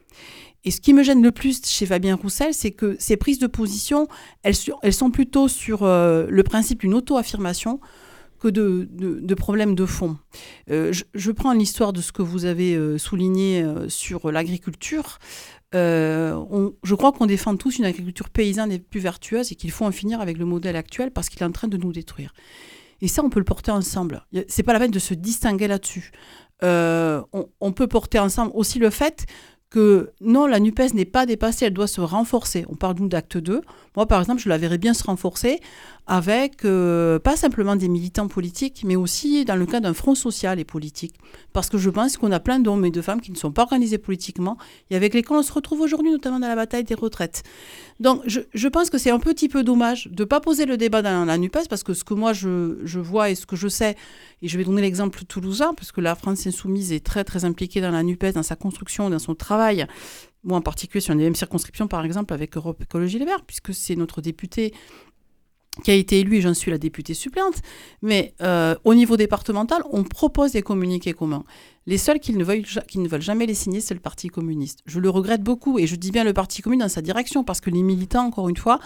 Et 0.67 0.73
ce 0.73 0.81
qui 0.81 0.93
me 0.93 1.05
gêne 1.05 1.23
le 1.23 1.31
plus 1.31 1.65
chez 1.65 1.87
Fabien 1.87 2.17
Roussel, 2.17 2.53
c'est 2.53 2.73
que 2.73 2.97
ses 2.99 3.17
prises 3.17 3.39
de 3.39 3.47
position, 3.47 4.09
elles, 4.43 4.57
sont 4.57 5.11
plutôt 5.13 5.47
sur 5.47 5.85
euh, 5.85 6.27
le 6.29 6.43
principe 6.43 6.81
d'une 6.81 6.93
auto-affirmation 6.93 7.81
que 8.41 8.49
de, 8.49 8.89
de, 8.91 9.35
problèmes 9.35 9.75
de 9.75 9.87
fond. 9.87 10.19
Euh, 10.71 10.93
je, 10.93 11.31
prends 11.31 11.53
l'histoire 11.53 11.93
de 11.93 12.03
ce 12.03 12.13
que 12.13 12.21
vous 12.21 12.45
avez 12.45 12.75
euh, 12.75 12.99
souligné 12.99 13.65
sur 13.89 14.31
l'agriculture. 14.31 15.19
Je 15.73 16.95
crois 16.95 17.13
qu'on 17.13 17.27
défend 17.27 17.57
tous 17.57 17.79
une 17.79 17.85
agriculture 17.85 18.31
paysanne 18.31 18.73
et 18.73 18.79
plus 18.79 19.01
vertueuse 19.01 19.53
et 19.53 19.55
qu'il 19.55 19.71
faut 19.71 19.85
en 19.85 19.93
finir 19.93 20.21
avec 20.21 20.39
le 20.39 20.45
modèle 20.45 20.77
actuel 20.77 21.11
parce 21.11 21.29
qu'il 21.29 21.43
est 21.43 21.47
en 21.47 21.53
train 21.53 21.69
de 21.69 21.77
nous 21.77 21.93
détruire. 21.93 22.33
Et 23.03 23.09
ça, 23.09 23.23
on 23.23 23.29
peut 23.29 23.41
le 23.41 23.45
porter 23.45 23.71
ensemble. 23.71 24.25
C'est 24.49 24.63
pas 24.63 24.73
la 24.73 24.79
peine 24.79 24.91
de 24.91 24.99
se 24.99 25.13
distinguer 25.13 25.69
là-dessus. 25.69 26.13
On, 26.63 27.25
on, 27.61 27.73
peut 27.73 27.87
porter 27.87 28.19
ensemble 28.19 28.53
aussi 28.55 28.79
le 28.79 28.89
fait 28.89 29.27
que 29.71 30.13
non, 30.21 30.47
la 30.47 30.61
NUPES 30.61 30.95
n'est 30.95 31.05
pas 31.05 31.27
dépassée, 31.27 31.67
elle 31.67 31.73
doit 31.73 31.87
se 31.87 32.01
renforcer. 32.01 32.65
On 32.69 32.77
parle 32.77 33.09
d'acte 33.09 33.37
2. 33.37 33.61
Moi, 33.97 34.07
par 34.07 34.21
exemple, 34.21 34.41
je 34.41 34.49
la 34.49 34.59
verrais 34.59 34.79
bien 34.79 34.95
se 34.95 35.05
renforcer 35.05 35.61
avec 36.07 36.65
euh, 36.65 37.19
pas 37.19 37.37
simplement 37.37 37.75
des 37.75 37.89
militants 37.89 38.29
politiques, 38.29 38.83
mais 38.85 38.95
aussi 38.95 39.45
dans 39.45 39.57
le 39.57 39.67
cas 39.67 39.81
d'un 39.81 39.93
front 39.93 40.15
social 40.15 40.61
et 40.61 40.65
politique. 40.65 41.15
Parce 41.53 41.69
que 41.69 41.79
je 41.79 41.91
pense 41.91 42.17
qu'on 42.17 42.31
a 42.31 42.39
plein 42.39 42.61
d'hommes 42.61 42.85
et 42.85 42.91
de 42.91 43.03
femmes 43.03 43.21
qui 43.21 43.33
ne 43.33 43.37
sont 43.37 43.51
pas 43.51 43.63
organisés 43.63 43.99
politiquement 43.99 44.57
et 44.91 44.97
avec 44.97 45.15
lesquels 45.15 45.37
on 45.37 45.43
se 45.43 45.53
retrouve 45.53 45.81
aujourd'hui, 45.81 46.13
notamment 46.13 46.39
dans 46.39 46.49
la 46.49 46.55
bataille 46.55 46.85
des 46.85 46.95
retraites. 46.95 47.43
Donc 47.99 48.23
je, 48.27 48.69
pense 48.69 48.89
que 48.89 48.99
c'est 48.99 49.11
un 49.11 49.19
petit 49.19 49.49
peu 49.49 49.65
dommage 49.65 50.07
de 50.07 50.23
ne 50.23 50.27
pas 50.27 50.41
poser 50.41 50.65
le 50.65 50.77
débat 50.77 51.03
dans 51.03 51.25
la 51.25 51.39
NUPES, 51.39 51.69
parce 51.69 51.83
que 51.83 51.93
ce 51.93 52.05
que 52.05 52.15
moi 52.15 52.33
je, 52.33 52.99
vois 52.99 53.31
et 53.31 53.35
ce 53.35 53.47
que 53.47 53.57
je 53.57 53.69
sais, 53.69 53.97
et 54.43 54.49
je 54.49 54.59
vais 54.59 54.65
donner 54.65 54.83
l'exemple 54.83 55.25
toulousain, 55.25 55.75
parce 55.75 55.91
que 55.91 56.01
la 56.01 56.15
France 56.15 56.47
insoumise 56.47 56.93
est 56.93 57.05
très 57.05 57.25
très 57.25 57.45
impliquée 57.45 57.81
dans 57.81 57.91
la 57.91 58.03
NUPES, 58.03 58.33
dans 58.35 58.43
sa 58.45 58.55
construction, 58.55 59.11
dans 59.11 59.19
son 59.19 59.35
travail, 59.35 59.87
moi 60.45 60.59
en 60.59 60.63
particulier 60.63 61.01
sur 61.01 61.15
une 61.15 61.21
même 61.21 61.35
circonscription 61.35 61.89
par 61.89 62.05
exemple 62.05 62.33
avec 62.33 62.57
Europe 62.57 62.81
Écologie 62.83 63.19
Les 63.19 63.25
Verts, 63.25 63.45
puisque 63.45 63.75
c'est 63.75 63.97
notre 63.97 64.21
député 64.21 64.73
qui 65.83 65.91
a 65.91 65.95
été 65.95 66.21
élu 66.21 66.37
et 66.37 66.41
j'en 66.41 66.55
suis 66.55 66.71
la 66.71 66.79
députée 66.79 67.15
suppléante. 67.15 67.61
Mais 68.03 68.35
euh, 68.41 68.75
au 68.85 68.95
niveau 68.95 69.17
départemental, 69.17 69.83
on 69.91 70.05
propose 70.05 70.53
des 70.53 70.63
communiqués 70.63 71.13
communs. 71.13 71.45
Les 71.87 71.99
seuls 71.99 72.19
qui 72.19 72.33
ne, 72.33 72.43
veulent, 72.43 72.65
qui 72.89 72.99
ne 72.99 73.09
veulent 73.09 73.23
jamais 73.23 73.47
les 73.47 73.55
signer, 73.55 73.81
c'est 73.81 73.95
le 73.95 74.01
Parti 74.01 74.29
communiste. 74.29 74.81
Je 74.87 74.99
le 74.99 75.11
regrette 75.11 75.43
beaucoup 75.43 75.79
et 75.79 75.87
je 75.87 75.95
dis 75.95 76.11
bien 76.11 76.25
le 76.25 76.33
Parti 76.33 76.63
communiste 76.63 76.89
dans 76.89 76.95
sa 76.95 77.03
direction 77.03 77.45
parce 77.45 77.61
que 77.61 77.71
les 77.71 77.83
militants, 77.83 78.25
encore 78.25 78.49
une 78.49 78.57
fois, 78.57 78.81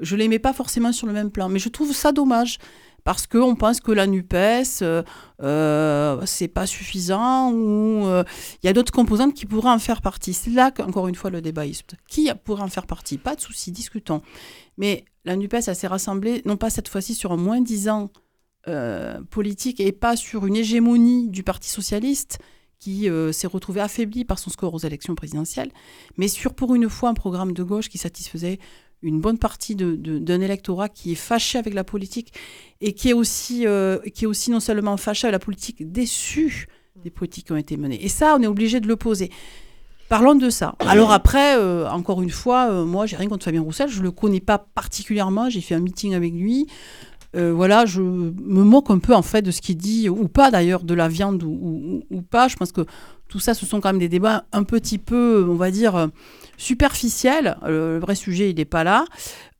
je 0.00 0.16
ne 0.16 0.20
les 0.20 0.28
mets 0.28 0.38
pas 0.38 0.52
forcément 0.52 0.92
sur 0.92 1.06
le 1.06 1.12
même 1.12 1.30
plan. 1.30 1.48
Mais 1.48 1.58
je 1.58 1.68
trouve 1.68 1.92
ça 1.92 2.10
dommage 2.10 2.58
parce 3.04 3.26
qu'on 3.26 3.54
pense 3.54 3.80
que 3.80 3.92
la 3.92 4.06
NUPES, 4.06 4.82
euh, 4.82 5.02
euh, 5.42 6.20
c'est 6.26 6.48
pas 6.48 6.66
suffisant, 6.66 7.52
ou 7.52 8.06
euh, 8.06 8.24
il 8.62 8.66
y 8.66 8.68
a 8.68 8.72
d'autres 8.72 8.92
composantes 8.92 9.34
qui 9.34 9.46
pourraient 9.46 9.70
en 9.70 9.78
faire 9.78 10.02
partie. 10.02 10.32
C'est 10.32 10.50
là 10.50 10.70
qu'encore 10.70 11.08
une 11.08 11.14
fois 11.14 11.30
le 11.30 11.40
débat. 11.40 11.64
Qui 12.08 12.30
pourrait 12.44 12.62
en 12.62 12.68
faire 12.68 12.86
partie? 12.86 13.18
Pas 13.18 13.34
de 13.34 13.40
souci, 13.40 13.72
discutons. 13.72 14.22
Mais 14.76 15.04
la 15.24 15.36
NUPES, 15.36 15.68
elle 15.68 15.76
s'est 15.76 15.86
rassemblée, 15.86 16.42
non 16.44 16.56
pas 16.56 16.70
cette 16.70 16.88
fois-ci 16.88 17.14
sur 17.14 17.32
un 17.32 17.36
moins 17.36 17.60
dix 17.60 17.88
ans 17.88 18.10
euh, 18.68 19.20
politique 19.30 19.80
et 19.80 19.92
pas 19.92 20.16
sur 20.16 20.46
une 20.46 20.56
hégémonie 20.56 21.28
du 21.28 21.42
Parti 21.42 21.70
socialiste 21.70 22.38
qui 22.78 23.10
s'est 23.32 23.46
retrouvé 23.46 23.82
affaibli 23.82 24.24
par 24.24 24.38
son 24.38 24.48
score 24.48 24.72
aux 24.72 24.78
élections 24.78 25.14
présidentielles, 25.14 25.70
mais 26.16 26.28
sur 26.28 26.54
pour 26.54 26.74
une 26.74 26.88
fois 26.88 27.10
un 27.10 27.14
programme 27.14 27.52
de 27.52 27.62
gauche 27.62 27.90
qui 27.90 27.98
satisfaisait 27.98 28.58
une 29.02 29.20
bonne 29.20 29.38
partie 29.38 29.74
d'un 29.76 30.40
électorat 30.40 30.88
qui 30.88 31.12
est 31.12 31.16
fâché 31.16 31.58
avec 31.58 31.74
la 31.74 31.84
politique 31.84 32.32
et 32.80 32.92
qui 32.92 33.10
est, 33.10 33.12
aussi, 33.12 33.66
euh, 33.66 33.98
qui 34.14 34.24
est 34.24 34.26
aussi 34.26 34.50
non 34.50 34.60
seulement 34.60 34.96
fâché 34.96 35.26
avec 35.26 35.32
la 35.32 35.44
politique, 35.44 35.90
déçu 35.90 36.68
des 36.96 37.10
politiques 37.10 37.46
qui 37.46 37.52
ont 37.52 37.56
été 37.56 37.76
menées. 37.76 38.02
Et 38.04 38.08
ça, 38.08 38.36
on 38.38 38.42
est 38.42 38.46
obligé 38.46 38.80
de 38.80 38.88
le 38.88 38.96
poser. 38.96 39.30
Parlons 40.08 40.34
de 40.34 40.50
ça. 40.50 40.74
Alors 40.80 41.12
après, 41.12 41.56
euh, 41.56 41.88
encore 41.88 42.20
une 42.20 42.30
fois, 42.30 42.68
euh, 42.70 42.84
moi, 42.84 43.06
j'ai 43.06 43.16
rien 43.16 43.28
contre 43.28 43.44
Fabien 43.44 43.62
Roussel, 43.62 43.88
je 43.88 44.02
le 44.02 44.10
connais 44.10 44.40
pas 44.40 44.58
particulièrement, 44.58 45.48
j'ai 45.48 45.60
fait 45.60 45.74
un 45.74 45.80
meeting 45.80 46.14
avec 46.14 46.32
lui. 46.32 46.66
voilà, 47.32 47.86
je 47.86 48.02
me 48.02 48.64
moque 48.64 48.90
un 48.90 48.98
peu 48.98 49.14
en 49.14 49.22
fait 49.22 49.40
de 49.40 49.52
ce 49.52 49.60
qu'il 49.60 49.76
dit, 49.76 50.08
ou 50.08 50.26
pas 50.26 50.50
d'ailleurs, 50.50 50.82
de 50.82 50.94
la 50.94 51.08
viande 51.08 51.44
ou, 51.44 52.02
ou, 52.10 52.22
pas. 52.22 52.48
Je 52.48 52.56
pense 52.56 52.72
que 52.72 52.84
tout 53.30 53.38
ça, 53.38 53.54
ce 53.54 53.64
sont 53.64 53.80
quand 53.80 53.90
même 53.90 54.00
des 54.00 54.08
débats 54.08 54.44
un 54.52 54.64
petit 54.64 54.98
peu, 54.98 55.46
on 55.48 55.54
va 55.54 55.70
dire, 55.70 56.08
superficiel. 56.58 57.56
Le, 57.64 57.98
vrai 57.98 58.16
sujet, 58.16 58.50
il 58.50 58.56
n'est 58.56 58.64
pas 58.64 58.84
là. 58.84 59.04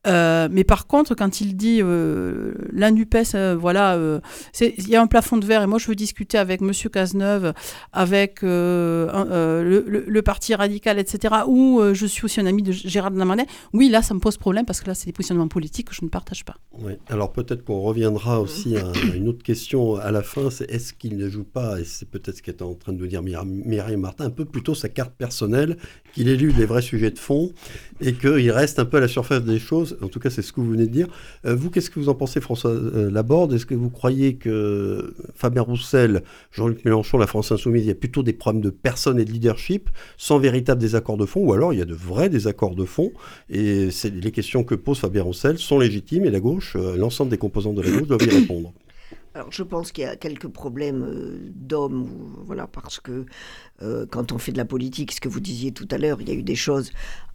Euh, 0.06 0.48
mais 0.50 0.64
par 0.64 0.86
contre, 0.86 1.14
quand 1.14 1.40
il 1.42 1.56
dit 1.56 1.80
euh, 1.82 2.54
la 2.72 2.90
NUPES, 2.90 3.34
euh, 3.34 3.56
voilà, 3.58 3.98
il 4.60 4.88
y 4.88 4.96
a 4.96 5.02
un 5.02 5.06
plafond 5.06 5.36
de 5.36 5.44
verre 5.44 5.62
et 5.62 5.66
moi 5.66 5.78
je 5.78 5.88
veux 5.88 5.94
discuter 5.94 6.38
avec 6.38 6.60
Monsieur 6.60 6.88
Cazeneuve, 6.88 7.52
avec 7.92 8.40
le, 8.42 10.20
Parti 10.24 10.54
radical, 10.54 10.98
etc., 10.98 11.34
ou 11.46 11.82
je 11.92 12.06
suis 12.06 12.24
aussi 12.24 12.40
un 12.40 12.46
ami 12.46 12.62
de 12.62 12.72
Gérard 12.72 13.10
Damanet, 13.10 13.46
oui, 13.72 13.88
là 13.88 14.02
ça 14.02 14.14
me 14.14 14.20
pose 14.20 14.36
problème 14.36 14.64
parce 14.64 14.80
que 14.80 14.86
là 14.86 14.94
c'est 14.94 15.06
des 15.06 15.12
positionnements 15.12 15.48
politiques 15.48 15.88
que 15.88 15.94
je 15.94 16.04
ne 16.04 16.10
partage 16.10 16.44
pas. 16.44 16.56
Oui. 16.78 16.92
Alors 17.08 17.32
peut-être 17.32 17.64
qu'on 17.64 17.80
reviendra 17.80 18.40
aussi 18.40 18.76
à 18.76 18.92
une 19.14 19.28
autre 19.28 19.42
question 19.42 19.96
à 19.96 20.10
la 20.10 20.22
fin, 20.22 20.50
c'est 20.50 20.70
est-ce 20.70 20.92
qu'il 20.92 21.16
ne 21.16 21.28
joue 21.28 21.44
pas, 21.44 21.80
et 21.80 21.84
c'est 21.84 22.08
peut-être 22.08 22.36
ce 22.36 22.42
qu'est 22.42 22.62
en 22.62 22.74
train 22.74 22.92
de 22.92 23.06
dire 23.06 23.22
Mireille 23.22 23.96
Martin, 23.96 24.26
un 24.26 24.30
peu 24.30 24.44
plutôt 24.44 24.74
sa 24.74 24.88
carte 24.88 25.12
personnelle, 25.12 25.76
qu'il 26.12 26.28
élude 26.28 26.56
les 26.58 26.66
vrais 26.66 26.82
sujets 26.82 27.10
de 27.10 27.18
fond 27.18 27.52
et 28.00 28.14
qu'il 28.14 28.50
reste 28.50 28.78
un 28.78 28.84
peu 28.84 28.98
à 28.98 29.00
la 29.00 29.08
surface 29.08 29.42
des 29.42 29.58
choses 29.58 29.89
en 30.02 30.08
tout 30.08 30.20
cas 30.20 30.30
c'est 30.30 30.42
ce 30.42 30.52
que 30.52 30.60
vous 30.60 30.70
venez 30.70 30.86
de 30.86 30.92
dire. 30.92 31.08
Euh, 31.44 31.54
vous, 31.54 31.70
qu'est-ce 31.70 31.90
que 31.90 31.98
vous 31.98 32.08
en 32.08 32.14
pensez, 32.14 32.40
François 32.40 32.70
euh, 32.70 33.10
Laborde? 33.10 33.52
Est-ce 33.52 33.66
que 33.66 33.74
vous 33.74 33.90
croyez 33.90 34.34
que 34.34 35.14
Fabien 35.34 35.62
Roussel, 35.62 36.22
Jean-Luc 36.52 36.84
Mélenchon, 36.84 37.18
la 37.18 37.26
France 37.26 37.52
Insoumise, 37.52 37.84
il 37.84 37.88
y 37.88 37.92
a 37.92 37.94
plutôt 37.94 38.22
des 38.22 38.32
problèmes 38.32 38.62
de 38.62 38.70
personnes 38.70 39.18
et 39.18 39.24
de 39.24 39.32
leadership 39.32 39.90
sans 40.16 40.38
véritable 40.38 40.80
désaccord 40.80 41.16
de 41.16 41.26
fond, 41.26 41.40
ou 41.40 41.52
alors 41.52 41.72
il 41.72 41.78
y 41.78 41.82
a 41.82 41.86
de 41.86 41.94
vrais 41.94 42.28
désaccords 42.28 42.74
de 42.74 42.84
fond, 42.84 43.12
et 43.48 43.88
les 44.04 44.32
questions 44.32 44.64
que 44.64 44.74
pose 44.74 44.98
Fabien 44.98 45.22
Roussel 45.22 45.58
sont 45.58 45.78
légitimes, 45.78 46.24
et 46.24 46.30
la 46.30 46.40
gauche, 46.40 46.76
euh, 46.76 46.96
l'ensemble 46.96 47.30
des 47.30 47.38
composantes 47.38 47.76
de 47.76 47.82
la 47.82 47.90
gauche 47.90 48.08
doivent 48.08 48.22
y 48.22 48.30
répondre 48.30 48.72
alors 49.34 49.52
je 49.52 49.62
pense 49.62 49.92
qu'il 49.92 50.04
y 50.04 50.06
a 50.06 50.16
quelques 50.16 50.48
problèmes 50.48 51.52
d'hommes, 51.54 52.08
voilà, 52.44 52.66
parce 52.66 52.98
que 52.98 53.26
quand 54.10 54.32
on 54.32 54.38
fait 54.38 54.52
de 54.52 54.58
la 54.58 54.64
politique, 54.64 55.12
ce 55.12 55.20
que 55.20 55.28
vous 55.28 55.40
disiez 55.40 55.72
tout 55.72 55.88
à 55.90 55.98
l'heure, 55.98 56.20
il 56.20 56.28
y 56.28 56.32
a 56.32 56.34
eu 56.34 56.42
des 56.42 56.56
choses 56.56 56.90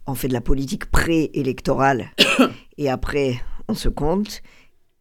on 0.06 0.14
fait 0.14 0.28
de 0.28 0.32
la 0.32 0.40
politique 0.40 0.86
pré-électorale 0.86 2.10
et 2.78 2.88
après 2.88 3.40
on 3.68 3.74
se 3.74 3.88
compte 3.88 4.42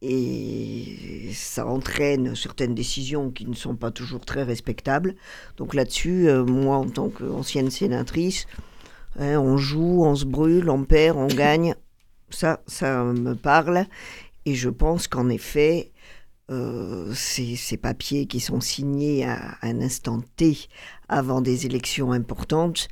et 0.02 1.32
ça 1.34 1.66
entraîne 1.66 2.36
certaines 2.36 2.76
décisions 2.76 3.32
qui 3.32 3.46
ne 3.48 3.56
sont 3.56 3.76
pas 3.76 3.92
toujours 3.92 4.24
très 4.24 4.44
respectables. 4.44 5.16
Donc 5.58 5.74
là-dessus, 5.74 6.28
euh, 6.28 6.44
moi 6.44 6.78
en 6.78 6.88
tant 6.88 7.10
qu'ancienne 7.10 7.72
sénatrice, 7.72 8.46
hein, 9.20 9.40
on 9.40 9.58
joue, 9.58 10.04
on 10.04 10.16
se 10.16 10.26
brûle, 10.26 10.70
on 10.70 10.84
perd, 10.84 11.18
on 11.18 11.28
gagne. 11.36 11.76
Ça, 12.30 12.62
ça 12.68 13.04
me 13.04 13.36
parle 13.36 13.86
et 14.46 14.54
je 14.54 14.70
pense 14.70 15.08
qu'en 15.08 15.30
effet, 15.30 15.92
euh, 16.52 17.12
ces, 17.14 17.56
ces, 17.56 17.78
papiers 17.78 18.28
qui 18.28 18.40
sont 18.40 18.62
signés 18.62 19.26
à 19.26 19.58
un 19.62 19.82
instant 19.82 20.22
T 20.36 20.58
avant 21.10 21.42
des 21.42 21.66
élections 21.66 22.12
importantes 22.12 22.88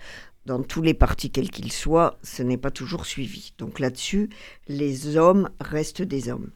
dans 0.46 0.62
tous 0.62 0.82
les 0.82 0.94
partis 0.94 1.30
quels 1.30 1.52
qu'ils 1.52 1.72
soient, 1.72 2.18
ce 2.24 2.44
n'est 2.44 2.58
pas 2.58 2.72
toujours 2.72 3.06
suivi. 3.06 3.54
Donc 3.58 3.80
là-dessus, 3.80 4.30
les 4.68 5.18
hommes 5.18 5.50
restent 5.60 6.02
des 6.02 6.30
hommes. 6.30 6.52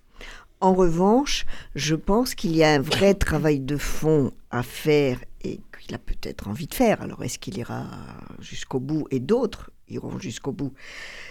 En 0.59 0.73
revanche, 0.73 1.45
je 1.75 1.95
pense 1.95 2.33
qu'il 2.33 2.55
y 2.55 2.63
a 2.63 2.71
un 2.71 2.79
vrai 2.79 3.13
travail 3.13 3.59
de 3.59 3.77
fond 3.77 4.31
à 4.49 4.63
faire 4.63 5.19
et 5.43 5.61
qu'il 5.79 5.93
a 5.93 5.99
peut-être 5.99 6.47
envie 6.47 6.67
de 6.67 6.73
faire. 6.73 7.01
Alors 7.01 7.23
est-ce 7.23 7.37
qu'il 7.37 7.57
ira 7.57 7.85
jusqu'au 8.39 8.79
bout 8.79 9.07
et 9.11 9.19
d'autres 9.19 9.69
iront 9.87 10.17
jusqu'au 10.17 10.51
bout? 10.51 10.73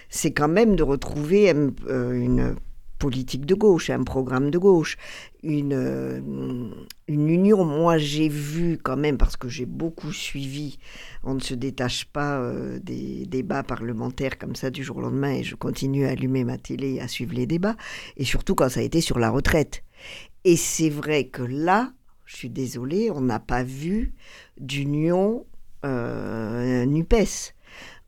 C'est 0.09 0.33
quand 0.33 0.48
même 0.48 0.76
de 0.76 0.85
retrouver 0.85 1.52
euh, 1.52 2.12
une 2.12 2.55
politique 2.98 3.46
de 3.46 3.54
gauche, 3.54 3.90
un 3.90 4.02
programme 4.02 4.50
de 4.50 4.59
gauche, 4.59 4.96
une, 5.42 5.72
euh, 5.74 6.20
une 7.09 7.28
union. 7.28 7.64
Moi, 7.64 7.98
j'ai 7.98 8.28
vu 8.28 8.78
quand 8.82 8.96
même, 8.96 9.18
parce 9.18 9.37
que 9.37 9.48
j'ai 9.48 9.66
beaucoup 9.66 10.12
suivi, 10.12 10.78
on 11.22 11.35
ne 11.35 11.40
se 11.40 11.54
détache 11.54 12.06
pas 12.06 12.40
euh, 12.40 12.78
des 12.82 13.26
débats 13.26 13.62
parlementaires 13.62 14.38
comme 14.38 14.56
ça 14.56 14.70
du 14.70 14.82
jour 14.82 14.98
au 14.98 15.02
lendemain, 15.02 15.32
et 15.32 15.44
je 15.44 15.54
continue 15.54 16.06
à 16.06 16.11
allumer 16.11 16.44
ma 16.44 16.59
télé 16.59 16.94
et 16.94 17.00
à 17.00 17.09
suivre 17.09 17.35
les 17.35 17.46
débats, 17.46 17.76
et 18.16 18.24
surtout 18.24 18.54
quand 18.54 18.68
ça 18.68 18.80
a 18.80 18.82
été 18.82 19.00
sur 19.00 19.18
la 19.18 19.30
retraite. 19.30 19.82
Et 20.44 20.56
c'est 20.56 20.90
vrai 20.90 21.24
que 21.24 21.42
là, 21.42 21.92
je 22.24 22.37
suis 22.37 22.50
désolée, 22.50 23.11
on 23.11 23.20
n'a 23.20 23.38
pas 23.40 23.62
vu 23.62 24.14
d'union 24.59 25.44
euh, 25.85 26.85
NUPES 26.87 27.54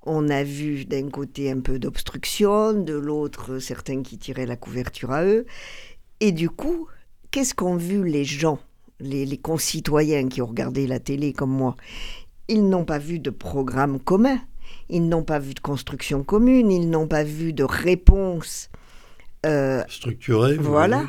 on 0.09 0.29
a 0.29 0.43
vu 0.43 0.85
d'un 0.85 1.09
côté 1.09 1.51
un 1.51 1.61
peu 1.61 1.79
d'obstruction, 1.79 2.73
de 2.73 2.95
l'autre 2.95 3.59
certains 3.59 4.03
qui 4.03 4.19
tiraient 4.19 4.47
la 4.47 4.57
couverture 4.57 5.13
à 5.13 5.25
eux. 5.25 5.47
Et 6.21 6.33
du 6.33 6.51
coup, 6.51 6.89
qu'est-ce 7.31 7.55
qu'ont 7.55 7.77
vu 7.77 8.05
les 8.05 8.25
gens, 8.25 8.59
les, 9.01 9.37
concitoyens 9.37 10.29
qui 10.29 10.43
ont 10.43 10.47
regardé 10.47 10.87
la 10.87 10.99
télé 10.99 11.33
comme 11.33 11.53
moi? 11.53 11.77
Ils 12.49 12.69
n'ont 12.69 12.85
pas 12.85 12.99
vu 12.99 13.19
de 13.19 13.31
programme 13.31 14.01
commun, 14.01 14.39
ils 14.89 15.07
n'ont 15.07 15.23
pas 15.23 15.39
vu 15.39 15.55
de 15.55 15.61
construction 15.61 16.25
commune, 16.25 16.71
ils 16.73 16.89
n'ont 16.89 17.07
pas 17.07 17.23
vu 17.23 17.53
de 17.53 17.65
réponse 17.65 18.71
euh, 19.47 19.85
Structuré. 19.89 20.57
Voilà. 20.57 21.05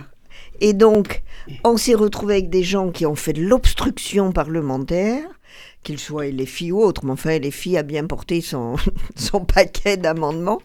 Et 0.62 0.74
donc, 0.74 1.24
on 1.64 1.78
s'est 1.78 1.96
retrouvé 1.96 2.36
avec 2.36 2.50
des 2.50 2.64
gens 2.64 2.92
qui 2.92 3.06
ont 3.06 3.16
fait 3.16 3.34
de 3.34 3.42
l'obstruction 3.42 4.32
parlementaire, 4.32 5.39
qu'ils 5.84 6.00
soient 6.00 6.26
les 6.28 6.46
filles 6.46 6.72
ou 6.72 6.82
autres, 6.82 7.06
mais 7.06 7.12
enfin, 7.12 7.40
les 7.40 7.52
filles 7.52 7.78
a 7.78 7.84
bien 7.84 8.06
porté 8.06 8.42
son, 8.42 8.76
son 9.16 9.46
paquet 9.46 9.98
d'amendements. 9.98 10.60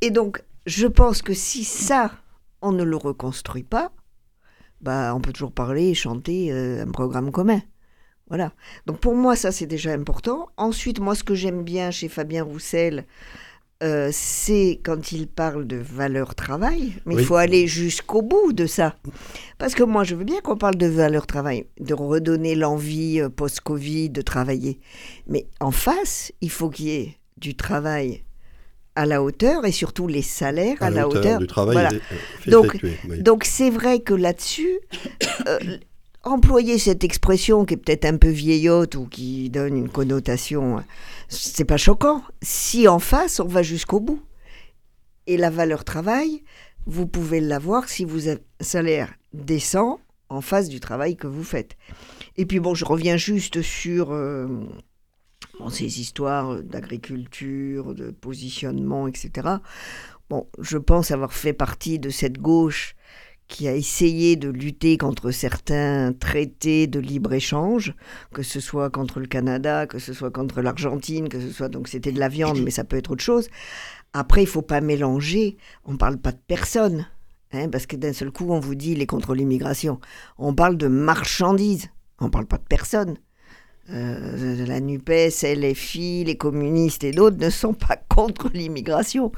Et 0.00 0.10
donc, 0.10 0.42
je 0.66 0.86
pense 0.86 1.22
que 1.22 1.34
si 1.34 1.64
ça, 1.64 2.12
on 2.62 2.72
ne 2.72 2.84
le 2.84 2.96
reconstruit 2.96 3.62
pas, 3.62 3.92
bah, 4.80 5.14
on 5.14 5.20
peut 5.20 5.32
toujours 5.32 5.52
parler 5.52 5.88
et 5.88 5.94
chanter 5.94 6.52
euh, 6.52 6.82
un 6.82 6.90
programme 6.90 7.30
commun. 7.30 7.60
Voilà. 8.28 8.52
Donc 8.86 9.00
pour 9.00 9.14
moi, 9.14 9.36
ça, 9.36 9.52
c'est 9.52 9.66
déjà 9.66 9.92
important. 9.92 10.48
Ensuite, 10.56 10.98
moi, 10.98 11.14
ce 11.14 11.24
que 11.24 11.34
j'aime 11.34 11.62
bien 11.62 11.90
chez 11.90 12.08
Fabien 12.08 12.42
Roussel, 12.42 13.06
euh, 13.84 14.08
c'est 14.12 14.80
quand 14.82 15.12
il 15.12 15.26
parle 15.28 15.66
de 15.66 15.76
valeur 15.76 16.34
travail, 16.34 16.94
mais 17.04 17.14
il 17.14 17.18
Oui. 17.18 17.24
faut 17.24 17.36
aller 17.36 17.66
jusqu'au 17.66 18.22
bout 18.22 18.52
de 18.52 18.66
ça. 18.66 18.96
Parce 19.58 19.74
que 19.74 19.82
moi, 19.82 20.02
je 20.04 20.14
veux 20.14 20.24
bien 20.24 20.40
qu'on 20.40 20.56
parle 20.56 20.76
de 20.76 20.86
valeur 20.86 21.26
travail, 21.26 21.66
de 21.78 21.92
redonner 21.94 22.54
l'envie 22.54 23.20
euh, 23.20 23.28
post-Covid 23.28 24.10
de 24.10 24.22
travailler. 24.22 24.80
Mais 25.26 25.46
en 25.60 25.70
face, 25.70 26.32
il 26.40 26.50
faut 26.50 26.70
qu'il 26.70 26.86
y 26.86 26.90
ait 26.96 27.16
du 27.36 27.54
travail 27.54 28.24
à 28.96 29.06
la 29.06 29.22
hauteur 29.22 29.64
et 29.66 29.72
surtout 29.72 30.06
les 30.06 30.22
salaires 30.22 30.76
à, 30.80 30.88
la 30.88 31.08
hauteur. 31.08 31.38
du 31.40 31.46
travail 31.46 31.74
Voilà. 31.74 31.90
euh, 31.92 32.50
Donc- 32.50 32.66
effectué, 32.76 32.96
oui. 33.08 33.22
Donc 33.22 33.44
c'est 33.44 33.70
vrai 33.70 33.98
que 34.00 34.14
là-dessus, 34.14 34.78
euh, 35.48 35.58
employer 36.24 36.78
cette 36.78 37.04
expression 37.04 37.64
qui 37.64 37.74
est 37.74 37.76
peut-être 37.78 38.04
un 38.04 38.16
peu 38.16 38.28
vieillotte 38.28 38.94
ou 38.94 39.06
qui 39.06 39.50
donne 39.50 39.76
une 39.76 39.88
connotation, 39.88 40.78
euh, 40.78 40.82
c'est 41.28 41.64
pas 41.64 41.76
choquant. 41.76 42.22
Si 42.42 42.88
en 42.88 42.98
face, 42.98 43.40
on 43.40 43.46
va 43.46 43.62
jusqu'au 43.62 44.00
bout. 44.00 44.22
Et 45.26 45.36
la 45.36 45.50
valeur 45.50 45.84
travail, 45.84 46.42
vous 46.86 47.06
pouvez 47.06 47.40
l'avoir 47.40 47.88
si 47.88 48.04
vous 48.04 48.28
avez 48.28 48.42
un 48.60 48.64
salaire 48.64 49.14
décent 49.32 50.00
en 50.28 50.40
face 50.40 50.68
du 50.68 50.80
travail 50.80 51.16
que 51.16 51.26
vous 51.26 51.44
faites. 51.44 51.76
Et 52.36 52.46
puis 52.46 52.60
bon, 52.60 52.74
je 52.74 52.84
reviens 52.84 53.16
juste 53.16 53.62
sur 53.62 54.12
euh, 54.12 54.48
ces 55.70 56.00
histoires 56.00 56.62
d'agriculture, 56.62 57.94
de 57.94 58.10
positionnement, 58.10 59.08
etc. 59.08 59.48
Bon, 60.30 60.46
je 60.58 60.78
pense 60.78 61.10
avoir 61.10 61.32
fait 61.32 61.52
partie 61.52 61.98
de 61.98 62.10
cette 62.10 62.38
gauche 62.38 62.96
qui 63.48 63.68
a 63.68 63.74
essayé 63.74 64.36
de 64.36 64.48
lutter 64.48 64.96
contre 64.96 65.30
certains 65.30 66.12
traités 66.12 66.86
de 66.86 66.98
libre-échange, 66.98 67.94
que 68.32 68.42
ce 68.42 68.58
soit 68.58 68.90
contre 68.90 69.20
le 69.20 69.26
Canada, 69.26 69.86
que 69.86 69.98
ce 69.98 70.12
soit 70.12 70.30
contre 70.30 70.62
l'Argentine, 70.62 71.28
que 71.28 71.40
ce 71.40 71.50
soit 71.50 71.68
donc 71.68 71.88
c'était 71.88 72.12
de 72.12 72.18
la 72.18 72.28
viande, 72.28 72.60
mais 72.62 72.70
ça 72.70 72.84
peut 72.84 72.96
être 72.96 73.10
autre 73.10 73.22
chose. 73.22 73.48
Après, 74.12 74.42
il 74.42 74.46
faut 74.46 74.62
pas 74.62 74.80
mélanger. 74.80 75.56
On 75.84 75.96
parle 75.96 76.18
pas 76.18 76.32
de 76.32 76.40
personne, 76.46 77.06
hein, 77.52 77.68
parce 77.68 77.86
que 77.86 77.96
d'un 77.96 78.12
seul 78.12 78.30
coup, 78.30 78.46
on 78.50 78.60
vous 78.60 78.74
dit 78.74 78.92
il 78.92 79.02
est 79.02 79.06
contre 79.06 79.34
l'immigration. 79.34 80.00
On 80.38 80.54
parle 80.54 80.76
de 80.76 80.86
marchandises. 80.86 81.88
On 82.20 82.30
parle 82.30 82.46
pas 82.46 82.58
de 82.58 82.64
personne. 82.68 83.16
Euh, 83.90 84.64
la 84.66 84.80
NUPES, 84.80 85.42
LFI, 85.42 86.24
les 86.24 86.36
communistes 86.36 87.04
et 87.04 87.10
d'autres 87.10 87.36
ne 87.36 87.50
sont 87.50 87.74
pas 87.74 87.96
contre 88.08 88.50
l'immigration. 88.54 89.30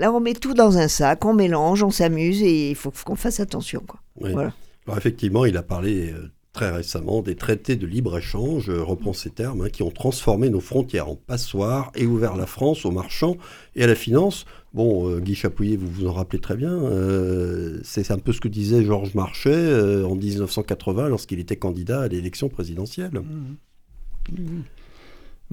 Là, 0.00 0.10
on 0.12 0.18
met 0.20 0.32
tout 0.32 0.54
dans 0.54 0.78
un 0.78 0.88
sac, 0.88 1.24
on 1.26 1.34
mélange, 1.34 1.82
on 1.82 1.90
s'amuse 1.90 2.42
et 2.42 2.70
il 2.70 2.74
faut 2.74 2.90
qu'on 3.04 3.16
fasse 3.16 3.38
attention. 3.38 3.82
Quoi. 3.86 4.00
Oui. 4.18 4.32
Voilà. 4.32 4.54
Alors 4.86 4.96
effectivement, 4.96 5.44
il 5.44 5.58
a 5.58 5.62
parlé 5.62 6.10
euh, 6.10 6.30
très 6.54 6.70
récemment 6.70 7.20
des 7.20 7.34
traités 7.34 7.76
de 7.76 7.86
libre-échange, 7.86 8.70
reprends 8.70 9.12
ces 9.12 9.28
termes, 9.28 9.60
hein, 9.60 9.68
qui 9.68 9.82
ont 9.82 9.90
transformé 9.90 10.48
nos 10.48 10.60
frontières 10.60 11.10
en 11.10 11.16
passoires 11.16 11.92
et 11.94 12.06
ouvert 12.06 12.34
la 12.36 12.46
France 12.46 12.86
aux 12.86 12.90
marchands 12.90 13.36
et 13.76 13.84
à 13.84 13.86
la 13.86 13.94
finance. 13.94 14.46
Bon, 14.72 15.06
euh, 15.06 15.20
Guy 15.20 15.34
Chapouillet, 15.34 15.76
vous 15.76 15.90
vous 15.90 16.06
en 16.06 16.12
rappelez 16.12 16.40
très 16.40 16.56
bien, 16.56 16.72
euh, 16.72 17.78
c'est 17.84 18.10
un 18.10 18.18
peu 18.18 18.32
ce 18.32 18.40
que 18.40 18.48
disait 18.48 18.82
Georges 18.82 19.14
Marchais 19.14 19.50
euh, 19.52 20.06
en 20.06 20.14
1980 20.14 21.10
lorsqu'il 21.10 21.40
était 21.40 21.56
candidat 21.56 22.00
à 22.00 22.08
l'élection 22.08 22.48
présidentielle. 22.48 23.20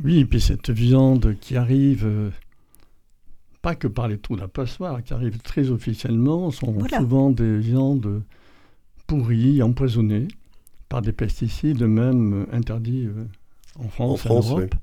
Oui, 0.04 0.20
et 0.20 0.26
puis 0.26 0.40
cette 0.40 0.70
viande 0.70 1.36
qui 1.42 1.56
arrive, 1.56 2.06
euh, 2.06 2.30
pas 3.62 3.76
que 3.76 3.88
par 3.88 4.08
les 4.08 4.18
trous 4.18 4.36
d'un 4.38 4.48
passoire, 4.48 5.04
qui 5.04 5.14
arrive 5.14 5.38
très 5.40 5.70
officiellement, 5.70 6.52
sont 6.52 6.72
Voilà. 6.72 7.00
souvent 7.00 7.32
des 7.32 7.58
viandes 7.60 8.22
pourries, 9.08 9.62
empoisonnées 9.62 10.28
par 10.90 11.02
des 11.02 11.12
pesticides, 11.12 11.84
même 11.84 12.34
euh, 12.34 12.46
interdits 12.56 13.08
euh, 13.08 13.26
en 13.80 13.88
France, 13.90 14.12
En 14.12 14.18
France, 14.18 14.46
en 14.52 14.58
Europe. 14.60 14.76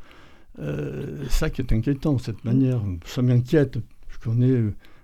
Euh, 0.61 1.25
ça 1.29 1.51
qui 1.51 1.61
est 1.63 1.73
inquiétant, 1.73 2.19
cette 2.19 2.45
manière, 2.45 2.81
ça 3.07 3.23
m'inquiète. 3.23 3.79
Je 4.09 4.19
connais 4.19 4.63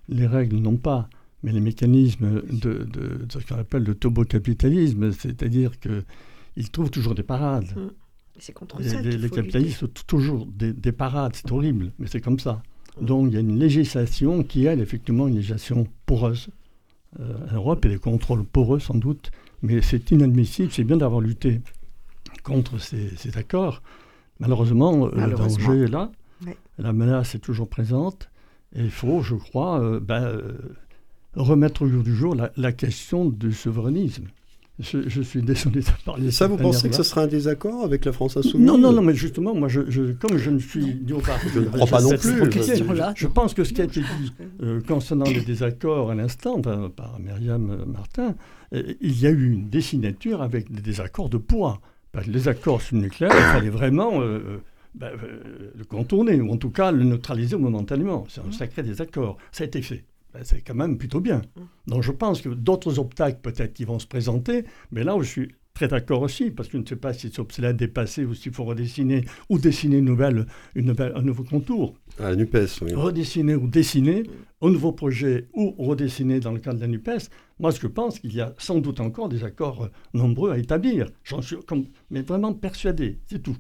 les 0.08 0.26
règles, 0.26 0.56
non 0.56 0.76
pas, 0.76 1.08
mais 1.42 1.52
les 1.52 1.60
mécanismes 1.60 2.42
de, 2.42 2.84
de- 2.84 3.24
de 3.24 3.32
ce 3.32 3.38
qu'on 3.46 3.56
appelle 3.56 3.82
le 3.84 3.94
turbo-capitalisme, 3.94 5.10
c'est-à-dire 5.12 5.72
qu'ils 5.80 6.70
trouvent 6.70 6.90
toujours 6.90 7.14
des 7.14 7.22
parades. 7.24 7.66
C'est 8.38 8.52
contre 8.52 8.80
Les, 8.80 8.88
ça 8.88 9.00
les- 9.02 9.28
capitalistes 9.30 9.82
ont 9.82 9.88
toujours 10.06 10.46
des, 10.46 10.72
des 10.72 10.92
parades, 10.92 11.34
c'est 11.34 11.50
horrible, 11.50 11.92
mais 11.98 12.06
c'est 12.06 12.20
comme 12.20 12.38
ça. 12.38 12.62
Donc 13.00 13.28
il 13.28 13.34
y 13.34 13.36
a 13.36 13.40
une 13.40 13.58
législation 13.58 14.42
qui, 14.42 14.64
elle, 14.66 14.80
effectivement, 14.80 15.28
une 15.28 15.36
législation 15.36 15.86
poreuse. 16.06 16.48
Euh, 17.18 17.34
en 17.50 17.54
Europe, 17.54 17.80
il 17.84 17.90
y 17.90 17.94
a 17.94 17.96
des 17.96 18.00
contrôles 18.00 18.44
poreux, 18.44 18.78
sans 18.78 18.94
doute, 18.94 19.30
mais 19.62 19.82
c'est 19.82 20.10
inadmissible. 20.10 20.70
C'est 20.70 20.84
bien 20.84 20.96
d'avoir 20.96 21.20
lutté 21.20 21.60
contre 22.42 22.78
ces, 22.78 23.10
ces 23.16 23.36
accords. 23.36 23.82
Malheureusement, 24.38 25.06
euh, 25.06 25.26
le 25.26 25.34
danger 25.34 25.84
est 25.84 25.90
là. 25.90 26.10
La 26.78 26.92
menace 26.92 27.34
est 27.34 27.40
toujours 27.40 27.68
présente. 27.68 28.30
Et 28.74 28.84
il 28.84 28.90
faut, 28.90 29.20
je 29.22 29.34
crois, 29.34 29.80
euh, 29.80 30.00
ben, 30.00 30.22
euh, 30.22 30.52
remettre 31.34 31.82
au 31.82 31.88
jour 31.88 32.02
du 32.02 32.14
jour 32.14 32.34
la, 32.34 32.50
la 32.56 32.72
question 32.72 33.26
du 33.26 33.52
souverainisme. 33.52 34.28
Je, 34.80 35.08
je 35.08 35.22
suis 35.22 35.42
désolé 35.42 35.80
de 35.80 35.86
parler 36.04 36.30
ça, 36.30 36.46
vous 36.46 36.56
pensez 36.56 36.88
que 36.88 36.94
ce 36.96 37.02
sera 37.02 37.22
un 37.22 37.26
désaccord 37.26 37.84
avec 37.84 38.04
la 38.04 38.12
France 38.12 38.36
Insoumise 38.36 38.66
Non, 38.66 38.78
non, 38.78 38.92
non, 38.92 39.02
mais 39.02 39.14
justement, 39.14 39.54
moi, 39.54 39.68
je, 39.68 39.82
je- 39.90 40.12
comme 40.12 40.36
je 40.38 40.50
ne 40.50 40.58
suis 40.58 41.00
ni 41.04 41.12
au 41.12 41.18
parti, 41.20 41.46
Je 41.54 41.60
ne 41.60 41.64
crois 41.66 41.86
pas 41.86 42.00
non 42.02 42.08
plus, 42.22 42.38
je- 42.86 42.94
Je 43.16 43.26
pense 43.26 43.54
que 43.54 43.64
ce 43.64 43.72
qui 43.72 43.80
a 43.80 43.84
été 43.84 44.00
dit 44.00 44.32
euh, 44.62 44.80
concernant 44.80 45.24
les 45.26 45.40
désaccords 45.42 46.10
à 46.10 46.14
l'instant 46.14 46.60
par 46.60 47.18
Myriam 47.20 47.84
Martin, 47.86 48.34
euh, 48.74 48.94
il 49.00 49.20
y 49.20 49.26
a 49.26 49.30
eu 49.30 49.52
une 49.52 49.68
dessinature 49.68 50.42
avec 50.42 50.70
des 50.72 50.80
désaccords 50.82 51.28
de 51.28 51.36
poids. 51.38 51.80
Parce 52.12 52.26
que 52.26 52.30
les 52.32 52.48
accords 52.48 52.82
sur 52.82 52.96
le 52.96 53.02
nucléaire, 53.02 53.30
il 53.32 53.42
fallait 53.52 53.68
vraiment 53.70 54.20
euh, 54.20 54.24
euh, 54.24 54.58
ben, 54.96 55.10
euh, 55.22 55.70
le 55.76 55.84
contourner, 55.84 56.40
ou 56.40 56.50
en 56.50 56.56
tout 56.56 56.70
cas 56.70 56.90
le 56.90 57.04
neutraliser 57.04 57.56
momentanément. 57.56 58.24
C'est 58.28 58.40
un 58.40 58.50
sacré 58.50 58.82
désaccord. 58.82 59.36
Ça 59.52 59.62
a 59.62 59.66
été 59.68 59.80
fait. 59.82 60.04
Ben, 60.32 60.42
c'est 60.44 60.60
quand 60.60 60.74
même 60.74 60.96
plutôt 60.96 61.20
bien. 61.20 61.42
Donc 61.86 62.02
je 62.02 62.12
pense 62.12 62.40
que 62.40 62.48
d'autres 62.48 62.98
obstacles 62.98 63.40
peut-être 63.42 63.72
qui 63.72 63.84
vont 63.84 63.98
se 63.98 64.06
présenter, 64.06 64.64
mais 64.92 65.02
là 65.02 65.16
où 65.16 65.22
je 65.22 65.28
suis 65.28 65.48
très 65.74 65.88
d'accord 65.88 66.22
aussi, 66.22 66.50
parce 66.50 66.68
que 66.68 66.76
je 66.76 66.82
ne 66.82 66.86
sais 66.86 66.96
pas 66.96 67.12
si 67.12 67.30
c'est 67.30 67.38
obsolète, 67.38 67.76
dépassé, 67.76 68.24
ou 68.24 68.34
s'il 68.34 68.52
faut 68.52 68.64
redessiner, 68.64 69.24
ou 69.48 69.58
dessiner 69.58 69.98
une 69.98 70.04
nouvelle, 70.04 70.46
une 70.74 70.86
nouvelle, 70.86 71.12
un 71.16 71.22
nouveau 71.22 71.42
contour. 71.42 71.94
À 72.18 72.30
la 72.30 72.36
NUPES, 72.36 72.82
oui. 72.82 72.92
Redessiner 72.92 73.54
ou 73.54 73.66
dessiner 73.66 74.24
au 74.60 74.70
nouveau 74.70 74.92
projet, 74.92 75.48
ou 75.54 75.74
redessiner 75.78 76.38
dans 76.38 76.52
le 76.52 76.58
cadre 76.58 76.76
de 76.76 76.82
la 76.82 76.88
NUPES, 76.88 77.30
moi 77.58 77.70
je 77.70 77.86
pense 77.86 78.18
qu'il 78.18 78.34
y 78.34 78.40
a 78.40 78.54
sans 78.58 78.78
doute 78.78 79.00
encore 79.00 79.28
des 79.28 79.42
accords 79.42 79.84
euh, 79.84 79.88
nombreux 80.12 80.50
à 80.50 80.58
établir. 80.58 81.08
J'en 81.24 81.40
suis 81.40 81.56
comme, 81.66 81.86
mais 82.10 82.22
vraiment 82.22 82.52
persuadé, 82.52 83.18
c'est 83.26 83.42
tout. 83.42 83.56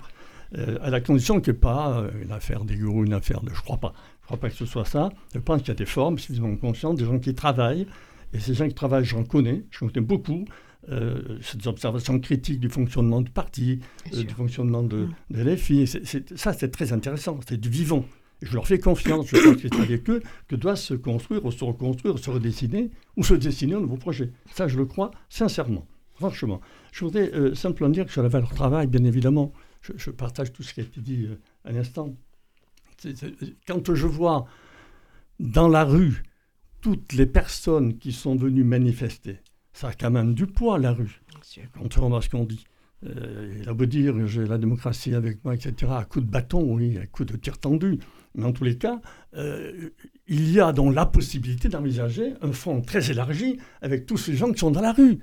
Euh, 0.58 0.78
à 0.82 0.90
la 0.90 1.00
condition 1.00 1.40
qu'il 1.40 1.52
n'y 1.52 1.58
ait 1.58 1.60
pas 1.60 2.00
euh, 2.00 2.10
une 2.22 2.32
affaire 2.32 2.64
des 2.64 2.74
gourous, 2.74 3.04
une 3.04 3.12
affaire 3.12 3.40
de... 3.40 3.50
Je 3.50 3.54
ne 3.54 3.60
crois 3.60 3.78
pas. 3.78 3.94
Je 4.30 4.34
ne 4.34 4.38
crois 4.38 4.48
pas 4.48 4.52
que 4.52 4.58
ce 4.58 4.66
soit 4.66 4.84
ça. 4.84 5.08
Je 5.34 5.40
pense 5.40 5.58
qu'il 5.58 5.68
y 5.68 5.70
a 5.72 5.74
des 5.74 5.86
formes 5.86 6.16
suffisamment 6.16 6.54
conscientes, 6.54 6.96
des 6.96 7.04
gens 7.04 7.18
qui 7.18 7.34
travaillent. 7.34 7.88
Et 8.32 8.38
ces 8.38 8.54
gens 8.54 8.68
qui 8.68 8.74
travaillent, 8.74 9.04
j'en 9.04 9.24
connais, 9.24 9.64
j'en 9.72 9.88
connais 9.88 10.06
beaucoup. 10.06 10.44
Euh, 10.88 11.40
des 11.56 11.66
observations 11.66 12.16
critiques 12.20 12.60
du 12.60 12.68
fonctionnement 12.68 13.22
du 13.22 13.30
parti, 13.32 13.80
euh, 14.14 14.22
du 14.22 14.32
fonctionnement 14.32 14.84
de, 14.84 15.08
de 15.30 15.42
LFI. 15.42 15.88
Ça, 16.36 16.52
c'est 16.52 16.70
très 16.70 16.92
intéressant. 16.92 17.40
C'est 17.48 17.60
du 17.60 17.68
vivant. 17.68 18.04
Et 18.40 18.46
je 18.46 18.54
leur 18.54 18.68
fais 18.68 18.78
confiance. 18.78 19.26
Je 19.26 19.36
pense 19.36 19.56
que 19.56 19.68
c'est 19.68 19.80
avec 19.80 20.08
eux 20.08 20.22
que 20.46 20.54
doit 20.54 20.76
se 20.76 20.94
construire, 20.94 21.44
ou 21.44 21.50
se 21.50 21.64
reconstruire, 21.64 22.14
ou 22.14 22.18
se 22.18 22.30
redessiner, 22.30 22.92
ou 23.16 23.24
se 23.24 23.34
dessiner 23.34 23.74
un 23.74 23.80
nouveau 23.80 23.96
projet. 23.96 24.30
Ça, 24.54 24.68
je 24.68 24.78
le 24.78 24.86
crois 24.86 25.10
sincèrement. 25.28 25.88
Franchement. 26.14 26.60
Je 26.92 27.04
voudrais 27.04 27.34
euh, 27.34 27.56
simplement 27.56 27.90
dire 27.90 28.06
que 28.06 28.12
sur 28.12 28.22
la 28.22 28.28
valeur 28.28 28.54
travail, 28.54 28.86
bien 28.86 29.02
évidemment, 29.02 29.52
je, 29.82 29.90
je 29.96 30.10
partage 30.10 30.52
tout 30.52 30.62
ce 30.62 30.72
qui 30.72 30.78
a 30.78 30.84
été 30.84 31.00
dit 31.00 31.26
à 31.64 31.72
l'instant. 31.72 32.14
Quand 33.66 33.94
je 33.94 34.06
vois 34.06 34.46
dans 35.38 35.68
la 35.68 35.84
rue 35.84 36.22
toutes 36.80 37.12
les 37.12 37.26
personnes 37.26 37.98
qui 37.98 38.12
sont 38.12 38.36
venues 38.36 38.64
manifester, 38.64 39.38
ça 39.72 39.88
a 39.88 39.92
quand 39.92 40.10
même 40.10 40.34
du 40.34 40.46
poids, 40.46 40.78
la 40.78 40.92
rue, 40.92 41.20
contrairement 41.78 42.16
à 42.16 42.22
ce 42.22 42.28
qu'on 42.28 42.44
dit. 42.44 42.64
Euh, 43.06 43.58
il 43.58 43.68
a 43.68 43.72
beau 43.72 43.86
dire 43.86 44.26
j'ai 44.26 44.44
la 44.44 44.58
démocratie 44.58 45.14
avec 45.14 45.42
moi, 45.44 45.54
etc., 45.54 45.92
à 45.96 46.04
coup 46.04 46.20
de 46.20 46.30
bâton, 46.30 46.74
oui, 46.74 46.98
à 46.98 47.06
coup 47.06 47.24
de 47.24 47.36
tir 47.36 47.58
tendu. 47.58 47.98
Mais 48.34 48.44
en 48.44 48.52
tous 48.52 48.64
les 48.64 48.76
cas, 48.76 49.00
euh, 49.36 49.90
il 50.26 50.50
y 50.50 50.60
a 50.60 50.72
donc 50.72 50.94
la 50.94 51.06
possibilité 51.06 51.68
d'envisager 51.68 52.34
un 52.42 52.52
front 52.52 52.80
très 52.82 53.10
élargi 53.10 53.58
avec 53.80 54.06
tous 54.06 54.18
ces 54.18 54.36
gens 54.36 54.52
qui 54.52 54.58
sont 54.58 54.70
dans 54.70 54.82
la 54.82 54.92
rue, 54.92 55.18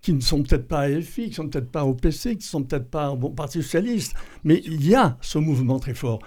qui 0.00 0.12
ne 0.14 0.20
sont 0.20 0.42
peut-être 0.42 0.66
pas 0.66 0.80
AFI, 0.80 1.24
qui 1.24 1.30
ne 1.30 1.34
sont 1.34 1.48
peut-être 1.48 1.70
pas 1.70 1.84
au 1.84 1.94
PC, 1.94 2.30
qui 2.32 2.38
ne 2.38 2.42
sont 2.42 2.62
peut-être 2.62 2.88
pas 2.88 3.10
au 3.10 3.30
Parti 3.30 3.62
Socialiste, 3.62 4.14
mais 4.44 4.62
il 4.64 4.86
y 4.86 4.94
a 4.94 5.18
ce 5.20 5.38
mouvement 5.38 5.78
très 5.78 5.94
fort. 5.94 6.20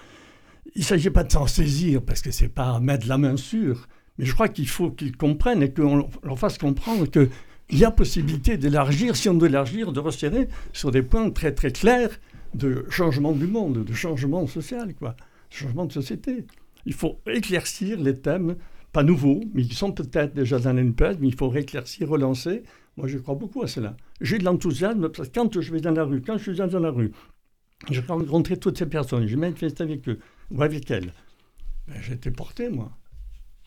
Il 0.76 0.80
ne 0.80 0.84
s'agit 0.86 1.10
pas 1.10 1.24
de 1.24 1.32
s'en 1.32 1.48
saisir 1.48 2.02
parce 2.02 2.22
que 2.22 2.32
c'est 2.32 2.48
pas 2.48 2.80
mettre 2.80 3.08
la 3.08 3.18
main 3.18 3.38
sur, 3.38 3.88
Mais 4.18 4.26
je 4.26 4.34
crois 4.34 4.48
qu'il 4.48 4.68
faut 4.68 4.92
qu'ils 4.92 5.16
comprennent 5.16 5.64
et 5.64 5.72
qu'on 5.72 6.10
leur 6.24 6.40
fasse 6.40 6.58
comprendre 6.58 7.06
qu'il 7.08 7.30
y 7.72 7.84
a 7.84 7.92
possibilité 7.92 8.58
d'élargir, 8.58 9.16
si 9.16 9.30
on 9.30 9.38
veut 9.38 9.48
élargir, 9.48 9.92
de 9.92 10.00
resserrer 10.00 10.48
sur 10.74 10.92
des 10.92 11.02
points 11.02 11.30
très 11.32 11.54
très 11.54 11.72
clairs 11.72 12.12
de 12.54 12.86
changement 12.90 13.32
du 13.32 13.48
monde, 13.48 13.84
de 13.84 13.94
changement 13.94 14.46
social, 14.48 14.94
quoi, 14.96 15.16
changement 15.50 15.86
de 15.86 15.94
société. 15.94 16.46
Il 16.86 16.94
faut 16.94 17.20
éclaircir 17.28 18.00
les 18.00 18.18
thèmes, 18.18 18.56
pas 18.92 19.04
nouveaux, 19.04 19.42
mais 19.54 19.64
qui 19.64 19.76
sont 19.76 19.92
peut-être 19.92 20.34
déjà 20.34 20.60
dans 20.60 20.74
l'NPS, 20.74 21.18
mais 21.20 21.28
il 21.28 21.36
faut 21.36 21.50
rééclaircir, 21.50 22.10
relancer. 22.10 22.64
Moi, 22.98 23.08
je 23.08 23.18
crois 23.18 23.36
beaucoup 23.36 23.62
à 23.62 23.68
cela. 23.68 23.96
J'ai 24.20 24.38
de 24.38 24.44
l'enthousiasme 24.44 25.10
parce 25.10 25.30
que 25.30 25.34
quand 25.34 25.60
je 25.62 25.72
vais 25.72 25.80
dans 25.80 25.92
la 25.92 26.04
rue, 26.04 26.22
quand 26.22 26.38
je 26.38 26.52
suis 26.52 26.56
dans 26.56 26.80
la 26.80 26.90
rue, 26.90 27.12
je 27.90 28.02
rencontrer 28.02 28.58
toutes 28.58 28.78
ces 28.78 28.86
personnes, 28.86 29.28
je 29.28 29.36
manifeste 29.38 29.82
avec 29.82 30.08
eux 30.10 30.20
avec 30.60 30.92
elles. 30.92 31.14
Ben, 31.88 32.02
J'étais 32.02 32.32
porté, 32.32 32.70
moi. 32.70 32.92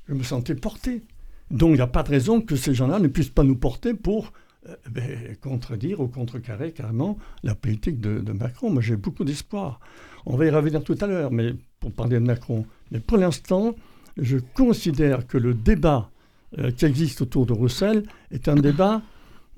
Je 0.09 0.15
me 0.15 0.23
sentais 0.23 0.55
porté. 0.55 1.03
Donc, 1.51 1.71
il 1.71 1.77
n'y 1.77 1.81
a 1.81 1.87
pas 1.87 2.03
de 2.03 2.11
raison 2.11 2.41
que 2.41 2.57
ces 2.57 2.75
gens-là 2.75 2.99
ne 2.99 3.09
puissent 3.09 3.31
pas 3.31 3.45
nous 3.45 3.57
porter 3.57 3.95
pour 3.95 4.33
euh, 4.69 4.75
ben, 4.91 5.37
contredire 5.41 6.01
ou 6.01 6.09
contrecarrer 6.09 6.73
carrément 6.73 7.19
la 7.43 7.55
politique 7.55 8.01
de, 8.01 8.21
de 8.21 8.33
Macron. 8.33 8.71
Moi, 8.71 8.83
j'ai 8.83 8.97
beaucoup 8.97 9.25
d'espoir. 9.25 9.81
On 10.27 10.37
va 10.37 10.47
y 10.47 10.51
revenir 10.51 10.83
tout 10.83 10.97
à 11.01 11.07
l'heure, 11.07 11.31
mais 11.31 11.55
pour 11.81 11.93
parler 11.93 12.19
de 12.19 12.25
Macron. 12.25 12.67
Mais 12.91 13.01
pour 13.01 13.19
l'instant, 13.19 13.75
je 14.17 14.39
considère 14.55 15.27
que 15.27 15.39
le 15.39 15.55
débat 15.55 16.11
euh, 16.59 16.71
qui 16.71 16.85
existe 16.85 17.21
autour 17.21 17.47
de 17.47 17.53
Roussel 17.53 18.05
est 18.31 18.49
un 18.49 18.55
débat 18.55 19.03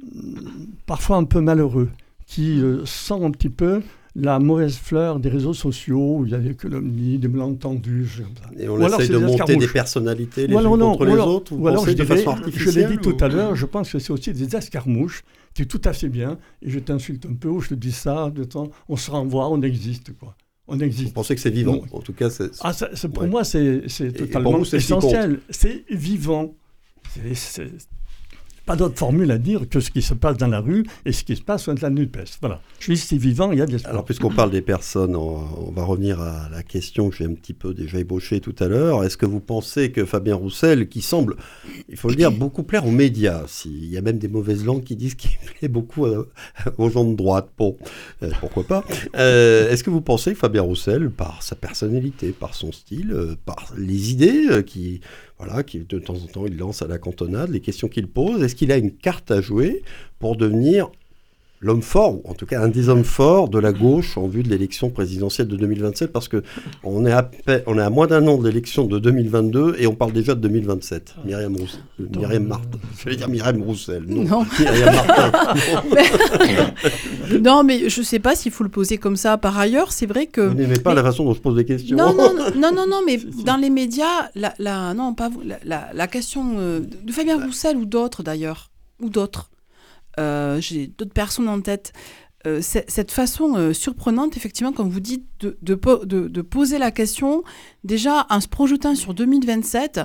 mm, 0.03 0.41
parfois 0.87 1.17
un 1.19 1.25
peu 1.25 1.41
malheureux, 1.41 1.91
qui 2.27 2.61
euh, 2.61 2.85
sent 2.85 3.23
un 3.23 3.31
petit 3.31 3.51
peu 3.51 3.83
la 4.19 4.39
mauvaise 4.39 4.77
fleur 4.77 5.21
des 5.21 5.29
réseaux 5.29 5.53
sociaux, 5.53 6.17
où 6.19 6.25
il 6.25 6.33
y 6.33 6.35
a 6.35 6.39
des 6.39 6.55
calomnies, 6.55 7.19
des 7.19 7.29
malentendus. 7.29 8.23
Et 8.59 8.67
on 8.69 8.73
Ou 8.81 8.85
alors 8.85 9.01
essaye 9.01 9.11
de 9.15 9.19
des 9.19 9.25
monter 9.27 9.57
des 9.57 9.69
personnalités 9.69 10.47
les 10.47 10.55
Ou 10.55 10.59
alors 10.59 10.75
unes 10.75 10.81
contre 10.81 11.05
les 11.05 11.13
alors- 11.13 11.29
autres, 11.29 11.53
ou 11.55 11.69
alors 11.69 11.85
je 11.85 11.91
de 11.91 12.03
dirais- 12.03 12.17
façon 12.23 12.37
Je 12.51 12.71
l'ai 12.71 12.87
dit 12.87 12.99
tout 12.99 13.15
ou- 13.21 13.25
à 13.25 13.29
l'heure, 13.29 13.55
je 13.55 13.67
pense 13.67 13.93
que 13.93 13.99
c'est 13.99 14.13
aussi 14.13 14.33
des 14.33 14.57
escarmouches. 14.57 15.23
Tu 15.55 15.63
es 15.63 15.67
tout 15.67 15.83
à 15.85 15.93
fait 15.93 16.09
bien, 16.09 16.39
et 16.63 16.71
je 16.71 16.79
t'insulte 16.79 17.27
un 17.27 17.35
peu, 17.35 17.49
ou 17.49 17.61
je 17.61 17.69
te 17.71 17.75
dis 17.75 17.93
ça, 17.93 18.31
de 18.35 18.45
temps, 18.45 18.71
on 18.89 18.97
se 18.97 19.11
renvoie, 19.11 19.49
on 19.51 19.61
existe, 19.63 20.17
quoi. 20.19 20.35
On 20.69 20.77
Vous 20.77 20.83
existe. 20.83 21.15
pensez 21.15 21.35
que 21.35 21.41
c'est 21.41 21.51
vivant 21.51 21.75
Non. 21.77 21.83
En 21.93 22.01
tout 22.01 22.13
cas, 22.13 22.29
c'est... 22.31 22.51
Ah, 22.63 22.73
ça- 22.73 22.89
pour 23.13 23.23
Ouais. 23.23 23.29
moi, 23.29 23.45
c'est 23.45 23.83
totalement 24.17 24.59
vous, 24.59 24.75
essentiel. 24.75 25.41
C'est 25.51 25.85
vivant. 25.91 26.55
C'est 27.15 27.69
pas 28.67 28.77
d'autre 28.77 28.99
formule 28.99 29.31
à 29.31 29.39
dire 29.39 29.69
que 29.69 29.79
ce 29.79 29.91
qui 29.91 30.03
se 30.03 30.13
passe 30.13 30.37
dans 30.37 30.49
la 30.49 30.61
rue 30.61 30.85
et 31.05 31.13
ce 31.13 31.23
qui 31.23 31.37
se 31.37 31.43
passe 31.43 31.69
dans 31.69 31.75
la 31.81 31.91
NUPES. 31.91 32.39
Voilà. 32.41 32.61
Je 32.81 32.95
c'est 32.95 33.17
vivant, 33.17 33.53
il 33.53 33.59
y 33.59 33.63
a 33.63 33.67
des 33.67 33.85
Alors, 33.87 34.05
puisqu'on 34.05 34.31
parle 34.31 34.51
des 34.51 34.61
personnes, 34.61 35.15
on, 35.15 35.71
va 35.71 35.85
revenir 35.85 36.21
à 36.21 36.49
la 36.51 36.63
question 36.63 37.09
que 37.09 37.17
j'ai 37.17 37.25
un 37.25 37.35
petit 37.35 37.55
peu 37.55 37.75
déjà 37.75 37.99
ébauchée 37.99 38.41
tout 38.41 38.55
à 38.59 38.67
l'heure. 38.67 39.05
Est-ce 39.05 39.17
que 39.17 39.27
vous 39.27 39.41
pensez 39.41 39.93
que 39.93 40.05
Fabien 40.05 40.35
Roussel, 40.35 40.89
qui 40.89 41.01
semble, 41.01 41.37
il 41.89 41.97
faut 41.97 42.09
le 42.09 42.17
dire, 42.17 42.33
beaucoup 42.33 42.65
plaire 42.65 42.87
aux 42.87 42.91
médias, 42.91 43.45
s'il 43.47 43.87
y 43.87 43.97
a 43.97 44.03
même 44.03 44.19
des 44.19 44.29
mauvaises 44.29 44.65
langues 44.65 44.83
qui 44.83 44.97
disent 44.97 45.15
qu'il 45.15 45.31
plaît 45.59 45.69
beaucoup 45.69 46.07
à- 46.07 46.27
aux 46.79 46.91
gens 46.91 47.05
de 47.05 47.15
droite, 47.15 47.49
bon, 47.57 47.77
euh, 48.23 48.31
pourquoi 48.41 48.65
pas. 48.65 48.85
Euh, 49.17 49.71
Est-ce 49.71 49.85
que 49.85 49.91
vous 49.91 50.01
pensez 50.01 50.33
que 50.33 50.39
Fabien 50.39 50.63
Roussel, 50.63 51.11
par 51.11 51.43
sa 51.43 51.55
personnalité, 51.55 52.33
par 52.33 52.55
son 52.55 52.73
style, 52.73 53.13
euh, 53.13 53.37
par 53.45 53.73
les 53.77 54.11
idées 54.11 54.47
euh, 54.51 54.63
qui, 54.63 55.01
voilà, 55.39 55.63
qui 55.63 55.81
de 55.81 55.99
temps 55.99 56.15
en 56.15 56.27
temps 56.27 56.47
il 56.47 56.57
lance 56.57 56.83
à 56.83 56.87
la 56.87 56.99
cantonade, 56.99 57.51
les 57.51 57.61
questions 57.61 57.89
qu'il 57.89 58.09
pose, 58.09 58.43
est-ce 58.43 58.55
qu'il 58.55 58.73
a 58.73 58.77
une 58.77 58.93
carte 58.93 59.31
à 59.31 59.41
jouer 59.41 59.83
pour 60.19 60.37
devenir 60.37 60.91
l'homme 61.61 61.83
fort, 61.83 62.15
ou 62.15 62.23
en 62.29 62.35
tout 62.35 62.47
cas 62.47 62.61
un 62.63 62.69
des 62.69 62.89
hommes 62.89 63.05
forts 63.05 63.49
de 63.49 63.59
la 63.59 63.73
gauche 63.73 64.17
en 64.19 64.27
vue 64.29 64.43
de 64.43 64.49
l'élection 64.49 64.91
présidentielle 64.91 65.49
de 65.49 65.57
2027, 65.57 66.13
parce 66.13 66.29
que 66.29 66.43
on 66.85 67.07
est 67.07 67.13
à, 67.13 67.31
on 67.67 67.79
est 67.79 67.83
à 67.83 67.91
moins 67.91 68.07
d'un 68.07 68.27
an 68.27 68.37
de 68.39 68.47
l'élection 68.49 68.85
de 68.87 68.99
2022 68.99 69.77
et 69.79 69.87
on 69.87 69.95
parle 69.95 70.13
déjà 70.13 70.35
de 70.35 70.41
2027. 70.41 71.15
Myriam 71.25 71.57
Roussel, 71.57 71.81
euh, 72.01 72.05
Myriam 72.19 72.45
Martin, 72.47 72.79
j'allais 73.03 73.17
dire 73.17 73.29
Myriam 73.29 73.63
Roussel, 73.63 74.05
non, 74.07 74.23
Non. 74.25 74.47
Myriam 74.61 74.95
Martin. 74.95 75.33
Non, 77.43 77.65
mais 77.65 77.89
je 77.89 78.03
sais 78.03 78.19
pas 78.19 78.35
s'il 78.37 78.53
faut 78.53 78.65
le 78.65 78.71
poser 78.71 78.99
comme 78.99 79.17
ça. 79.17 79.37
Par 79.37 79.59
ailleurs, 79.59 79.93
c'est 79.93 80.07
vrai 80.07 80.27
que. 80.27 80.41
Vous 80.41 80.55
n'aimez 80.55 80.79
pas 80.79 80.91
Mais- 80.91 80.97
la 80.97 81.03
façon 81.03 81.25
dont 81.25 81.35
je 81.35 81.41
pose 81.41 81.57
des 81.57 81.65
questions. 81.65 81.97
Non, 81.97 82.15
non, 82.15 82.33
non, 82.57 82.73
non, 82.73 82.87
non, 82.89 83.01
mais 83.05 83.19
dans 83.45 83.57
les 83.57 83.71
médias, 83.71 84.29
la, 84.35 84.55
la- 84.59 84.95
non, 84.95 85.15
pas 85.15 85.29
vous, 85.29 85.41
la, 85.45 85.57
la- 85.65 85.89
la 85.93 86.07
question 86.07 86.55
euh, 86.59 86.81
de 86.81 87.13
Fabien 87.13 87.43
Roussel 87.45 87.77
ou 87.77 87.85
d'autres 87.85 88.23
d'ailleurs, 88.23 88.71
ou 89.03 89.09
d'autres, 89.09 89.51
j'ai 90.19 90.87
d'autres 90.89 91.13
personnes 91.13 91.49
en 91.49 91.61
tête, 91.61 91.93
euh, 92.47 92.61
cette 92.63 93.11
façon 93.11 93.55
euh, 93.57 93.73
surprenante, 93.73 94.37
effectivement, 94.37 94.73
comme 94.73 94.89
vous 94.89 95.01
dites, 95.01 95.25
de, 95.41 95.59
de, 95.63 95.75
po- 95.75 96.05
de- 96.05 96.29
de 96.29 96.43
poser 96.43 96.79
la 96.79 96.91
question, 96.93 97.43
déjà 97.85 98.27
en 98.31 98.41
se 98.41 98.47
projetant 98.49 98.95
sur 98.95 99.15
2027, 99.15 100.01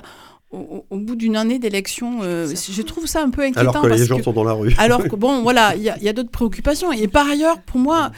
au, 0.50 0.84
bout 0.98 1.14
d'une 1.16 1.36
année 1.36 1.58
d'élection, 1.58 2.18
euh, 2.22 2.46
je 2.54 2.82
trouve 2.82 3.06
ça 3.06 3.22
un 3.22 3.30
peu 3.30 3.40
inquiétant. 3.42 3.60
Alors 3.70 3.82
que 3.84 3.86
les 3.88 4.04
gens 4.04 4.18
que- 4.18 4.22
sont 4.24 4.32
dans 4.34 4.44
la 4.44 4.52
rue. 4.52 4.74
alors 4.76 5.02
que 5.04 5.16
bon, 5.16 5.40
voilà, 5.48 5.74
il 5.76 5.82
y 5.82 5.88
a, 5.88 5.96
il 5.96 6.02
y 6.02 6.08
a 6.10 6.12
d'autres 6.12 6.30
préoccupations. 6.30 6.92
Et 6.92 7.08
par 7.08 7.26
ailleurs, 7.26 7.58
pour 7.62 7.78
moi, 7.80 8.10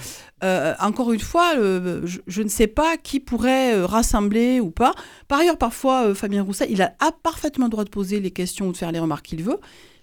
euh, 0.42 0.74
encore 0.80 1.12
une 1.12 1.20
fois, 1.20 1.52
euh, 1.56 2.00
je, 2.04 2.18
je 2.26 2.42
ne 2.42 2.48
sais 2.48 2.66
pas 2.66 2.96
qui 2.96 3.20
pourrait 3.20 3.74
euh, 3.74 3.86
rassembler 3.86 4.58
ou 4.58 4.70
pas. 4.72 4.94
Par 5.28 5.38
ailleurs, 5.40 5.58
parfois, 5.58 6.06
euh, 6.06 6.14
Fabien 6.14 6.42
Roussel, 6.42 6.68
il 6.72 6.82
a, 6.82 6.94
a 6.98 7.12
parfaitement 7.12 7.66
le 7.66 7.70
droit 7.70 7.84
de 7.84 7.90
poser 7.90 8.18
les 8.18 8.32
questions 8.32 8.66
ou 8.68 8.72
de 8.72 8.76
faire 8.76 8.90
les 8.90 8.98
remarques 8.98 9.26
qu'il 9.26 9.42
veut, 9.44 9.58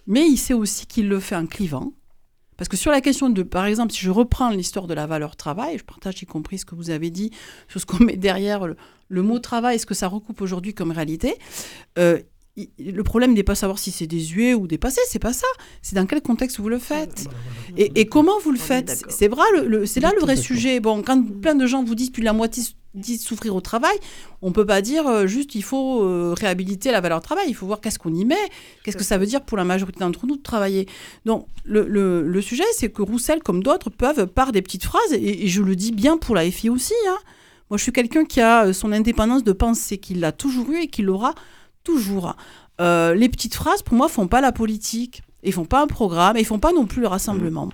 mais 0.08 0.28
il 0.28 0.38
sait 0.38 0.54
aussi 0.54 0.86
qu'il 0.86 1.08
le 1.08 1.20
fait 1.20 1.36
en 1.36 1.46
clivant. 1.48 1.94
Parce 2.58 2.70
que 2.70 2.78
sur 2.78 2.92
la 2.92 3.02
question 3.02 3.30
de, 3.30 3.42
par 3.42 3.66
exemple, 3.66 3.92
si 3.92 4.02
je 4.02 4.12
reprends 4.12 4.50
l'histoire 4.52 4.86
de 4.86 4.94
la 4.94 5.08
valeur 5.08 5.36
travail, 5.36 5.80
je 5.80 5.84
partage 5.84 6.22
y 6.22 6.26
compris 6.28 6.60
ce 6.60 6.66
que 6.66 6.76
vous 6.76 6.92
avez 6.92 7.10
dit 7.10 7.32
sur 7.68 7.82
ce 7.82 7.86
qu'on 7.88 8.04
met 8.04 8.18
derrière 8.18 8.68
le, 8.68 8.76
le 9.10 9.22
mot 9.24 9.40
travail, 9.40 9.80
ce 9.80 9.88
que 9.88 9.96
ça 9.96 10.08
recoupe 10.08 10.42
aujourd'hui 10.42 10.74
comme 10.76 10.92
réalité. 10.92 11.36
euh, 11.98 12.20
il- 12.58 12.70
le 12.78 13.02
problème 13.04 13.34
n'est 13.34 13.44
pas 13.44 13.56
savoir 13.56 13.80
si 13.80 13.92
c'est 13.92 14.06
désuet 14.08 14.54
ou 14.54 14.68
dépassé, 14.68 15.00
c'est 15.08 15.20
pas 15.20 15.32
ça. 15.34 15.48
C'est 15.82 15.96
dans 15.96 16.06
quel 16.06 16.22
contexte 16.22 16.60
vous 16.60 16.68
le 16.70 16.78
faites. 16.80 17.26
Et, 17.78 17.92
et 18.02 18.06
comment 18.08 18.38
vous 18.44 18.52
le 18.52 18.60
faites. 18.60 18.90
C'est 19.10 19.30
le, 19.56 19.66
le- 19.68 19.86
là 20.02 20.12
le 20.14 20.20
vrai 20.22 20.36
sujet. 20.44 20.80
Bon, 20.82 21.02
quand 21.02 21.24
plein 21.42 21.56
de 21.56 21.66
gens 21.66 21.82
vous 21.84 21.96
disent, 21.96 22.10
plus 22.12 22.20
de 22.22 22.26
la 22.26 22.34
moitié 22.34 22.62
disent 22.94 23.24
souffrir 23.24 23.56
au 23.56 23.62
travail, 23.62 23.96
on 24.42 24.52
peut 24.52 24.66
pas 24.66 24.82
dire 24.82 25.08
euh, 25.08 25.26
juste 25.28 25.56
il 25.56 25.64
faut 25.64 26.04
euh, 26.04 26.34
réhabiliter 26.38 26.92
la 26.92 27.00
valeur 27.02 27.22
travail. 27.22 27.46
Il 27.48 27.56
faut 27.56 27.66
voir 27.66 27.80
qu'est-ce 27.82 28.00
qu'on 28.00 28.14
y 28.14 28.26
met, 28.26 28.36
qu'est-ce 28.84 28.98
que 28.98 29.04
ça 29.04 29.18
veut 29.18 29.26
dire 29.26 29.42
pour 29.42 29.58
la 29.58 29.64
majorité 29.64 30.00
d'entre 30.00 30.26
nous 30.26 30.36
de 30.38 30.42
travailler. 30.42 30.88
Donc 31.26 31.48
le, 31.64 31.86
le- 31.88 32.42
sujet, 32.42 32.64
c'est 32.76 32.90
que 32.92 33.02
Roussel, 33.02 33.42
comme 33.44 33.64
d'autres, 33.64 33.90
peuvent 33.90 34.28
par 34.28 34.52
des 34.52 34.62
petites 34.62 34.84
phrases, 34.84 35.14
et, 35.14 35.48
je 35.48 35.62
le 35.62 35.76
dis 35.76 35.92
bien 35.92 36.18
pour 36.18 36.36
la 36.36 36.50
FI 36.50 36.70
aussi. 36.70 36.94
hein. 37.08 37.18
Moi, 37.70 37.78
je 37.78 37.84
suis 37.84 37.94
quelqu'un 37.94 38.26
qui 38.26 38.42
a 38.42 38.66
euh, 38.66 38.74
son 38.74 38.92
indépendance 38.92 39.44
de 39.44 39.54
penser, 39.54 39.98
qu'il 39.98 40.20
l'a 40.20 40.32
toujours 40.34 40.70
eu 40.72 40.82
et 40.82 40.88
qu'il 40.88 41.06
l'aura 41.06 41.34
toujours. 41.84 42.36
Les 42.80 43.30
petites 43.30 43.54
phrases, 43.54 43.84
pour 43.84 43.96
moi, 43.96 44.10
font 44.10 44.28
pas 44.28 44.42
la 44.42 44.52
politique. 44.52 45.22
Ils 45.44 45.54
font 45.54 45.66
pas 45.66 45.82
un 45.82 45.88
programme, 45.88 46.38
et 46.38 46.42
ils 46.42 46.46
font 46.46 46.60
pas 46.60 46.72
non 46.72 46.86
plus 46.86 47.02
le 47.02 47.08
rassemblement. 47.08 47.70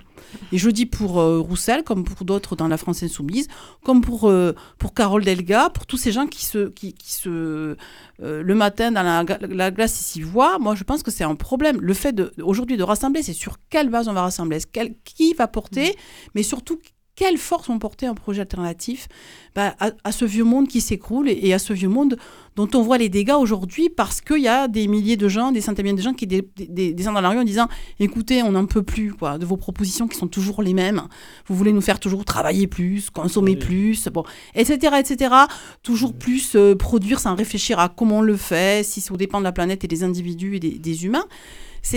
Et 0.52 0.58
je 0.58 0.70
dis 0.70 0.86
pour 0.86 1.20
euh, 1.20 1.38
Roussel, 1.38 1.82
comme 1.84 2.04
pour 2.04 2.24
d'autres 2.24 2.56
dans 2.56 2.68
la 2.68 2.76
France 2.76 3.02
insoumise, 3.02 3.48
comme 3.84 4.00
pour, 4.00 4.28
euh, 4.28 4.54
pour 4.78 4.94
Carole 4.94 5.24
Delga, 5.24 5.70
pour 5.70 5.86
tous 5.86 5.96
ces 5.96 6.12
gens 6.12 6.26
qui 6.26 6.44
se, 6.44 6.68
qui, 6.68 6.92
qui 6.94 7.12
se 7.12 7.76
euh, 8.22 8.42
le 8.42 8.54
matin 8.54 8.90
dans 8.92 9.02
la, 9.02 9.70
glace 9.70 10.00
ici 10.00 10.20
voient, 10.22 10.58
moi 10.58 10.74
je 10.74 10.84
pense 10.84 11.02
que 11.02 11.10
c'est 11.10 11.24
un 11.24 11.34
problème. 11.34 11.78
Le 11.80 11.94
fait 11.94 12.20
aujourd'hui 12.42 12.76
de 12.76 12.82
rassembler, 12.82 13.22
c'est 13.22 13.32
sur 13.32 13.56
quelle 13.70 13.90
base 13.90 14.08
on 14.08 14.12
va 14.12 14.22
rassembler, 14.22 14.58
quel- 14.72 14.94
qui 15.04 15.34
va 15.34 15.46
porter, 15.46 15.96
mais 16.34 16.42
surtout 16.42 16.78
quelle 17.18 17.36
force 17.36 17.66
vont 17.66 17.80
porter 17.80 18.06
un 18.06 18.14
projet 18.14 18.42
alternatif 18.42 19.08
bah, 19.56 19.74
à, 19.80 19.90
à 20.04 20.12
ce 20.12 20.24
vieux 20.24 20.44
monde 20.44 20.68
qui 20.68 20.80
s'écroule 20.80 21.28
et, 21.28 21.36
et 21.42 21.52
à 21.52 21.58
ce 21.58 21.72
vieux 21.72 21.88
monde 21.88 22.16
dont 22.54 22.68
on 22.74 22.82
voit 22.82 22.96
les 22.96 23.08
dégâts 23.08 23.34
aujourd'hui 23.36 23.88
parce 23.88 24.20
qu'il 24.20 24.38
y 24.42 24.46
a 24.46 24.68
des 24.68 24.86
milliers 24.86 25.16
de 25.16 25.28
gens, 25.28 25.50
des 25.50 25.60
centaines 25.60 25.84
de 25.86 25.90
milliers 25.90 25.96
de 25.96 26.02
gens 26.02 26.14
qui 26.14 26.28
descendent 26.28 27.16
dans 27.16 27.20
la 27.20 27.30
rue 27.30 27.38
en 27.38 27.44
disant 27.44 27.66
écoutez, 27.98 28.44
on 28.44 28.52
n'en 28.52 28.66
peut 28.66 28.84
plus 28.84 29.12
quoi, 29.12 29.36
de 29.36 29.44
vos 29.44 29.56
propositions 29.56 30.06
qui 30.06 30.16
sont 30.16 30.28
toujours 30.28 30.62
les 30.62 30.74
mêmes. 30.74 31.02
Vous 31.48 31.56
voulez 31.56 31.72
nous 31.72 31.80
faire 31.80 31.98
toujours 31.98 32.24
travailler 32.24 32.68
plus, 32.68 33.10
consommer 33.10 33.52
Oui. 33.52 33.56
plus, 33.56 34.08
bon, 34.08 34.22
etc., 34.54 34.94
etc. 35.00 35.34
Toujours 35.82 36.14
plus 36.14 36.54
euh, 36.54 36.76
produire 36.76 37.18
sans 37.18 37.34
réfléchir 37.34 37.80
à 37.80 37.88
comment 37.88 38.18
on 38.18 38.22
le 38.22 38.36
fait, 38.36 38.84
si 38.84 39.00
ça 39.00 39.12
dépend 39.16 39.40
de 39.40 39.44
la 39.44 39.52
planète 39.52 39.82
et 39.82 39.88
des 39.88 40.04
individus 40.04 40.54
et 40.54 40.60
des, 40.60 40.78
des 40.78 41.04
humains. 41.04 41.26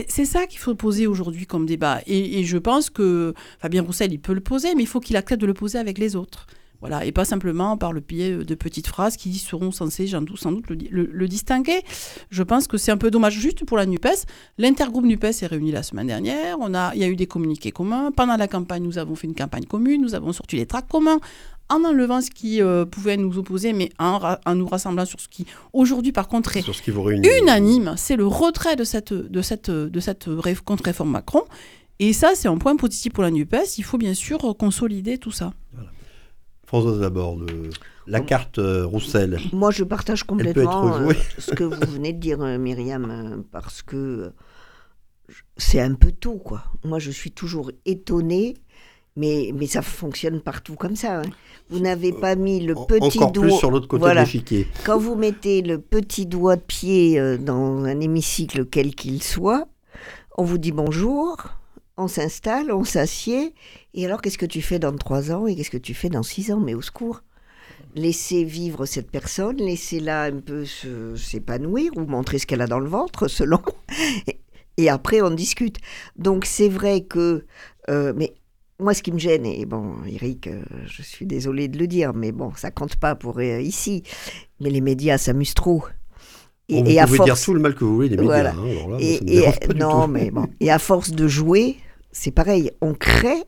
C'est 0.07 0.25
ça 0.25 0.47
qu'il 0.47 0.59
faut 0.59 0.75
poser 0.75 1.05
aujourd'hui 1.05 1.45
comme 1.45 1.65
débat. 1.65 2.01
Et, 2.07 2.39
et 2.39 2.43
je 2.45 2.57
pense 2.57 2.89
que 2.89 3.33
Fabien 3.59 3.83
Roussel, 3.83 4.13
il 4.13 4.19
peut 4.19 4.33
le 4.33 4.41
poser, 4.41 4.73
mais 4.75 4.83
il 4.83 4.87
faut 4.87 5.01
qu'il 5.01 5.17
accepte 5.17 5.41
de 5.41 5.47
le 5.47 5.53
poser 5.53 5.79
avec 5.79 5.97
les 5.97 6.15
autres. 6.15 6.47
Voilà, 6.81 7.05
et 7.05 7.11
pas 7.11 7.25
simplement 7.25 7.77
par 7.77 7.93
le 7.93 7.99
biais 8.01 8.37
de 8.43 8.55
petites 8.55 8.87
phrases 8.87 9.15
qui 9.15 9.33
seront 9.35 9.71
censées 9.71 10.07
j'en 10.07 10.21
doute- 10.23 10.39
sans 10.39 10.51
doute 10.51 10.67
le, 10.69 10.75
le- 10.89 11.09
le 11.11 11.27
distinguer. 11.27 11.81
Je 12.31 12.41
pense 12.43 12.67
que 12.67 12.77
c'est 12.77 12.91
un 12.91 12.97
peu 12.97 13.11
dommage 13.11 13.35
juste 13.39 13.63
pour 13.65 13.77
la 13.77 13.85
NUPES. 13.85 14.25
L'intergroupe 14.57 15.05
NUPES 15.05 15.43
est 15.43 15.47
réuni 15.47 15.71
la 15.71 15.83
semaine 15.83 16.07
dernière. 16.07 16.57
On 16.59 16.73
a, 16.73 16.93
il 16.95 17.01
y 17.01 17.03
a 17.03 17.07
eu 17.07 17.15
des 17.15 17.27
communiqués 17.27 17.71
communs. 17.71 18.11
Pendant 18.11 18.35
la 18.35 18.47
campagne, 18.47 18.81
nous 18.83 18.97
avons 18.97 19.13
fait 19.15 19.27
une 19.27 19.35
campagne 19.35 19.65
commune. 19.65 20.01
Nous 20.01 20.15
avons 20.15 20.33
sorti 20.33 20.55
les 20.55 20.65
tracts 20.65 20.89
communs 20.91 21.19
en 21.69 21.85
enlevant 21.85 22.19
ce 22.19 22.29
qui 22.31 22.61
euh, 22.61 22.83
pouvait 22.85 23.15
nous 23.15 23.37
opposer, 23.37 23.71
mais 23.73 23.89
en, 23.97 24.19
nous 24.55 24.67
rassemblant 24.67 25.05
sur 25.05 25.21
ce 25.21 25.29
qui, 25.29 25.45
aujourd'hui, 25.71 26.11
par 26.11 26.27
contre, 26.27 26.57
est 26.57 26.61
Sur 26.63 26.75
ce 26.75 26.81
qui 26.81 26.91
vous 26.91 27.01
unanime, 27.41 27.93
c'est 27.95 28.17
le 28.17 28.25
retrait 28.27 28.75
de 28.75 28.83
cette, 28.83 29.13
de 29.13 29.41
cette, 29.41 29.69
de 29.69 29.99
cette 30.01 30.25
ré- 30.27 30.55
contre-réforme 30.65 31.11
Macron. 31.11 31.43
Et 31.99 32.11
ça, 32.11 32.31
c'est 32.33 32.47
un 32.49 32.57
point 32.57 32.75
positif 32.75 33.13
pour 33.13 33.23
la 33.23 33.29
NUPES. 33.31 33.77
Il 33.77 33.83
faut 33.85 33.97
bien 33.99 34.13
sûr 34.15 34.39
consolider 34.57 35.17
tout 35.19 35.31
ça. 35.31 35.53
Françoise 36.71 37.01
Laborde, 37.01 37.51
la 38.07 38.21
carte 38.21 38.57
euh, 38.57 38.85
Roussel. 38.85 39.37
Moi, 39.51 39.71
je 39.71 39.83
partage 39.83 40.23
complètement 40.23 40.95
euh, 41.01 41.11
ce 41.37 41.51
que 41.51 41.65
vous 41.65 41.75
venez 41.91 42.13
de 42.13 42.17
dire, 42.19 42.41
euh, 42.41 42.57
Myriam, 42.57 43.43
parce 43.51 43.81
que 43.81 44.31
c'est 45.57 45.81
un 45.81 45.95
peu 45.95 46.13
tôt, 46.13 46.37
quoi. 46.37 46.63
Moi, 46.85 46.97
je 46.99 47.11
suis 47.11 47.31
toujours 47.31 47.71
étonnée, 47.85 48.53
mais, 49.17 49.51
mais 49.53 49.67
ça 49.67 49.81
fonctionne 49.81 50.39
partout 50.39 50.75
comme 50.75 50.95
ça. 50.95 51.19
hein. 51.19 51.29
Vous 51.69 51.81
n'avez 51.81 52.13
pas 52.13 52.35
mis 52.37 52.61
le 52.61 52.73
petit 52.87 53.17
Encore 53.19 53.33
doigt. 53.33 53.43
plus 53.47 53.51
sur 53.57 53.69
l'autre 53.69 53.89
côté 53.89 53.99
Voilà. 54.03 54.21
de 54.21 54.25
l'échiquier. 54.27 54.65
Quand 54.85 54.97
vous 54.97 55.15
mettez 55.15 55.61
le 55.63 55.77
petit 55.77 56.25
doigt 56.25 56.55
de 56.55 56.61
pied 56.61 57.37
dans 57.39 57.83
un 57.83 57.99
hémicycle 57.99 58.65
quel 58.65 58.95
qu'il 58.95 59.21
soit, 59.21 59.67
on 60.37 60.45
vous 60.45 60.57
dit 60.57 60.71
bonjour, 60.71 61.35
on 62.01 62.07
s'installe, 62.07 62.71
on 62.71 62.83
s'assied, 62.83 63.53
et 63.93 64.05
alors 64.05 64.21
qu'est-ce 64.21 64.37
que 64.37 64.45
tu 64.45 64.61
fais 64.61 64.79
dans 64.79 64.95
trois 64.95 65.31
ans 65.31 65.47
et 65.47 65.55
qu'est-ce 65.55 65.71
que 65.71 65.77
tu 65.77 65.93
fais 65.93 66.09
dans 66.09 66.23
six 66.23 66.51
ans? 66.51 66.59
Mais 66.59 66.73
au 66.73 66.81
secours 66.81 67.21
Laissez 67.95 68.45
vivre 68.45 68.85
cette 68.85 69.11
personne, 69.11 69.57
laissez-la 69.57 70.23
un 70.23 70.39
peu 70.39 70.63
s'épanouir 71.17 71.91
ou 71.97 72.05
montrer 72.05 72.39
ce 72.39 72.45
qu'elle 72.45 72.61
a 72.61 72.67
dans 72.67 72.79
le 72.79 72.87
ventre, 72.87 73.27
selon. 73.39 73.59
Et, 74.27 74.39
et 74.77 74.89
après, 74.89 75.21
on 75.21 75.29
discute. 75.31 75.77
Donc 76.15 76.45
c'est 76.45 76.69
vrai 76.69 77.01
que... 77.01 77.45
euh, 77.89 78.13
mais 78.15 78.33
moi, 78.79 78.93
ce 78.93 79.03
qui 79.03 79.11
me 79.11 79.19
gêne, 79.19 79.45
et 79.45 79.65
bon, 79.65 79.95
Eric, 80.07 80.47
euh, 80.47 80.63
je 80.87 81.01
suis 81.03 81.25
désolée 81.25 81.67
de 81.67 81.77
le 81.77 81.85
dire, 81.85 82.13
mais 82.13 82.31
bon, 82.31 82.51
ça 82.55 82.71
compte 82.71 82.95
pas 82.95 83.13
pour 83.13 83.37
euh, 83.39 83.59
ici. 83.61 84.03
Mais 84.59 84.69
les 84.69 84.81
médias 84.81 85.17
s'amusent 85.17 85.53
trop. 85.53 85.83
Bon, 86.69 86.77
vous 86.77 86.83
pouvez 86.83 87.19
dire 87.25 87.39
tout 87.39 87.53
le 87.53 87.59
mal 87.59 87.75
que 87.75 87.83
vous 87.83 87.95
voulez 87.95 88.09
des 88.09 88.15
médias. 88.15 88.27
Voilà. 88.27 88.51
hein, 88.51 88.89
là, 88.91 88.97
Et, 89.01 89.39
et- 89.39 89.73
non, 89.75 90.07
mais 90.07 90.31
bon. 90.31 90.47
Et 90.61 90.71
à 90.71 90.79
force 90.79 91.11
de 91.11 91.27
jouer, 91.27 91.75
c'est 92.11 92.31
pareil. 92.31 92.71
On 92.81 92.93
crée 92.93 93.43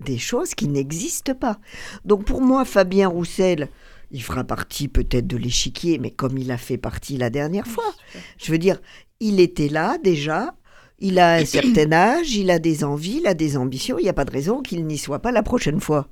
des 0.00 0.18
choses 0.18 0.54
qui 0.54 0.68
n'existent 0.68 1.34
pas. 1.34 1.58
Donc 2.04 2.24
pour 2.24 2.40
moi, 2.40 2.64
Fabien 2.64 3.08
Roussel, 3.08 3.68
il 4.10 4.22
fera 4.22 4.44
partie 4.44 4.88
peut-être 4.88 5.26
de 5.26 5.36
l'échiquier, 5.36 5.98
mais 5.98 6.10
comme 6.10 6.38
il 6.38 6.50
a 6.50 6.58
fait 6.58 6.76
partie 6.76 7.16
la 7.16 7.30
dernière 7.30 7.66
fois. 7.66 7.94
Je 8.38 8.52
veux 8.52 8.58
dire, 8.58 8.80
il 9.20 9.40
était 9.40 9.68
là 9.68 9.98
déjà. 10.02 10.54
Il 10.98 11.18
a 11.18 11.34
un 11.34 11.44
certain 11.44 11.92
âge, 11.92 12.34
il 12.34 12.50
a 12.50 12.58
des 12.58 12.84
envies, 12.84 13.20
il 13.20 13.26
a 13.26 13.34
des 13.34 13.56
ambitions. 13.56 13.98
Il 13.98 14.02
n'y 14.02 14.08
a 14.08 14.14
pas 14.14 14.24
de 14.24 14.30
raison 14.30 14.60
qu'il 14.60 14.86
n'y 14.86 14.98
soit 14.98 15.20
pas 15.20 15.32
la 15.32 15.42
prochaine 15.42 15.80
fois. 15.80 16.08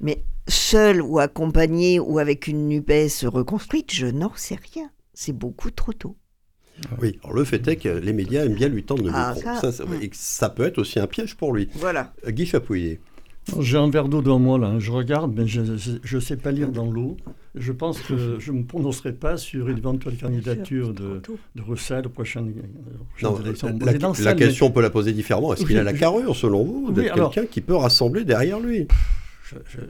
Mais 0.00 0.24
seul 0.46 1.02
ou 1.02 1.18
accompagné 1.18 1.98
ou 1.98 2.18
avec 2.18 2.46
une 2.46 2.68
NUPES 2.68 3.24
reconstruite, 3.26 3.92
je 3.92 4.06
n'en 4.06 4.32
sais 4.34 4.58
rien. 4.72 4.90
C'est 5.14 5.32
beaucoup 5.32 5.70
trop 5.70 5.92
tôt. 5.92 6.16
Oui, 7.00 7.18
alors 7.24 7.36
le 7.36 7.44
fait 7.44 7.66
est 7.68 7.76
que 7.76 7.88
les 7.88 8.12
médias 8.12 8.44
aiment 8.44 8.54
bien 8.54 8.68
lui 8.68 8.82
tendre 8.84 9.04
le 9.04 9.10
Ah, 9.12 9.34
micro. 9.34 9.70
ça, 9.70 9.82
hum. 9.84 9.94
et 10.00 10.10
ça 10.12 10.48
peut 10.48 10.64
être 10.64 10.78
aussi 10.78 10.98
un 10.98 11.06
piège 11.06 11.34
pour 11.36 11.52
lui. 11.54 11.68
Voilà. 11.74 12.12
Euh, 12.26 12.30
Guy 12.30 12.46
Chapouillet. 12.46 13.00
J'ai 13.60 13.78
un 13.78 13.88
verre 13.88 14.08
d'eau 14.10 14.20
devant 14.20 14.38
moi, 14.38 14.58
là. 14.58 14.74
Je 14.78 14.90
regarde, 14.92 15.32
mais 15.34 15.46
je 15.46 15.62
ne 15.62 16.20
sais 16.20 16.36
pas 16.36 16.50
lire 16.52 16.68
dans 16.70 16.90
l'eau. 16.90 17.16
Je 17.54 17.72
pense 17.72 17.98
que 18.00 18.38
je 18.38 18.52
ne 18.52 18.58
me 18.58 18.64
prononcerai 18.64 19.14
pas 19.14 19.38
sur 19.38 19.68
une 19.70 19.78
éventuelle 19.78 20.18
candidature 20.18 20.92
de, 20.92 21.22
de 21.56 21.62
Roussel 21.62 22.06
aux 22.06 22.10
prochaines, 22.10 22.50
aux 22.50 23.04
prochaines 23.04 23.30
Non, 23.30 23.40
élections 23.40 23.68
la, 23.68 23.74
présidentielles, 23.78 24.24
la 24.26 24.34
mais 24.34 24.40
question, 24.40 24.66
on 24.66 24.70
peut 24.70 24.82
la 24.82 24.90
poser 24.90 25.12
différemment. 25.14 25.54
Est-ce 25.54 25.62
qu'il 25.64 25.72
Oui, 25.76 25.80
a 25.80 25.82
la 25.82 25.94
carrure, 25.94 26.36
selon 26.36 26.62
vous, 26.62 26.84
Oui, 26.88 26.94
d'être 26.94 27.14
alors- 27.14 27.30
quelqu'un 27.32 27.48
qui 27.50 27.62
peut 27.62 27.74
rassembler 27.74 28.24
derrière 28.26 28.60
lui? 28.60 28.86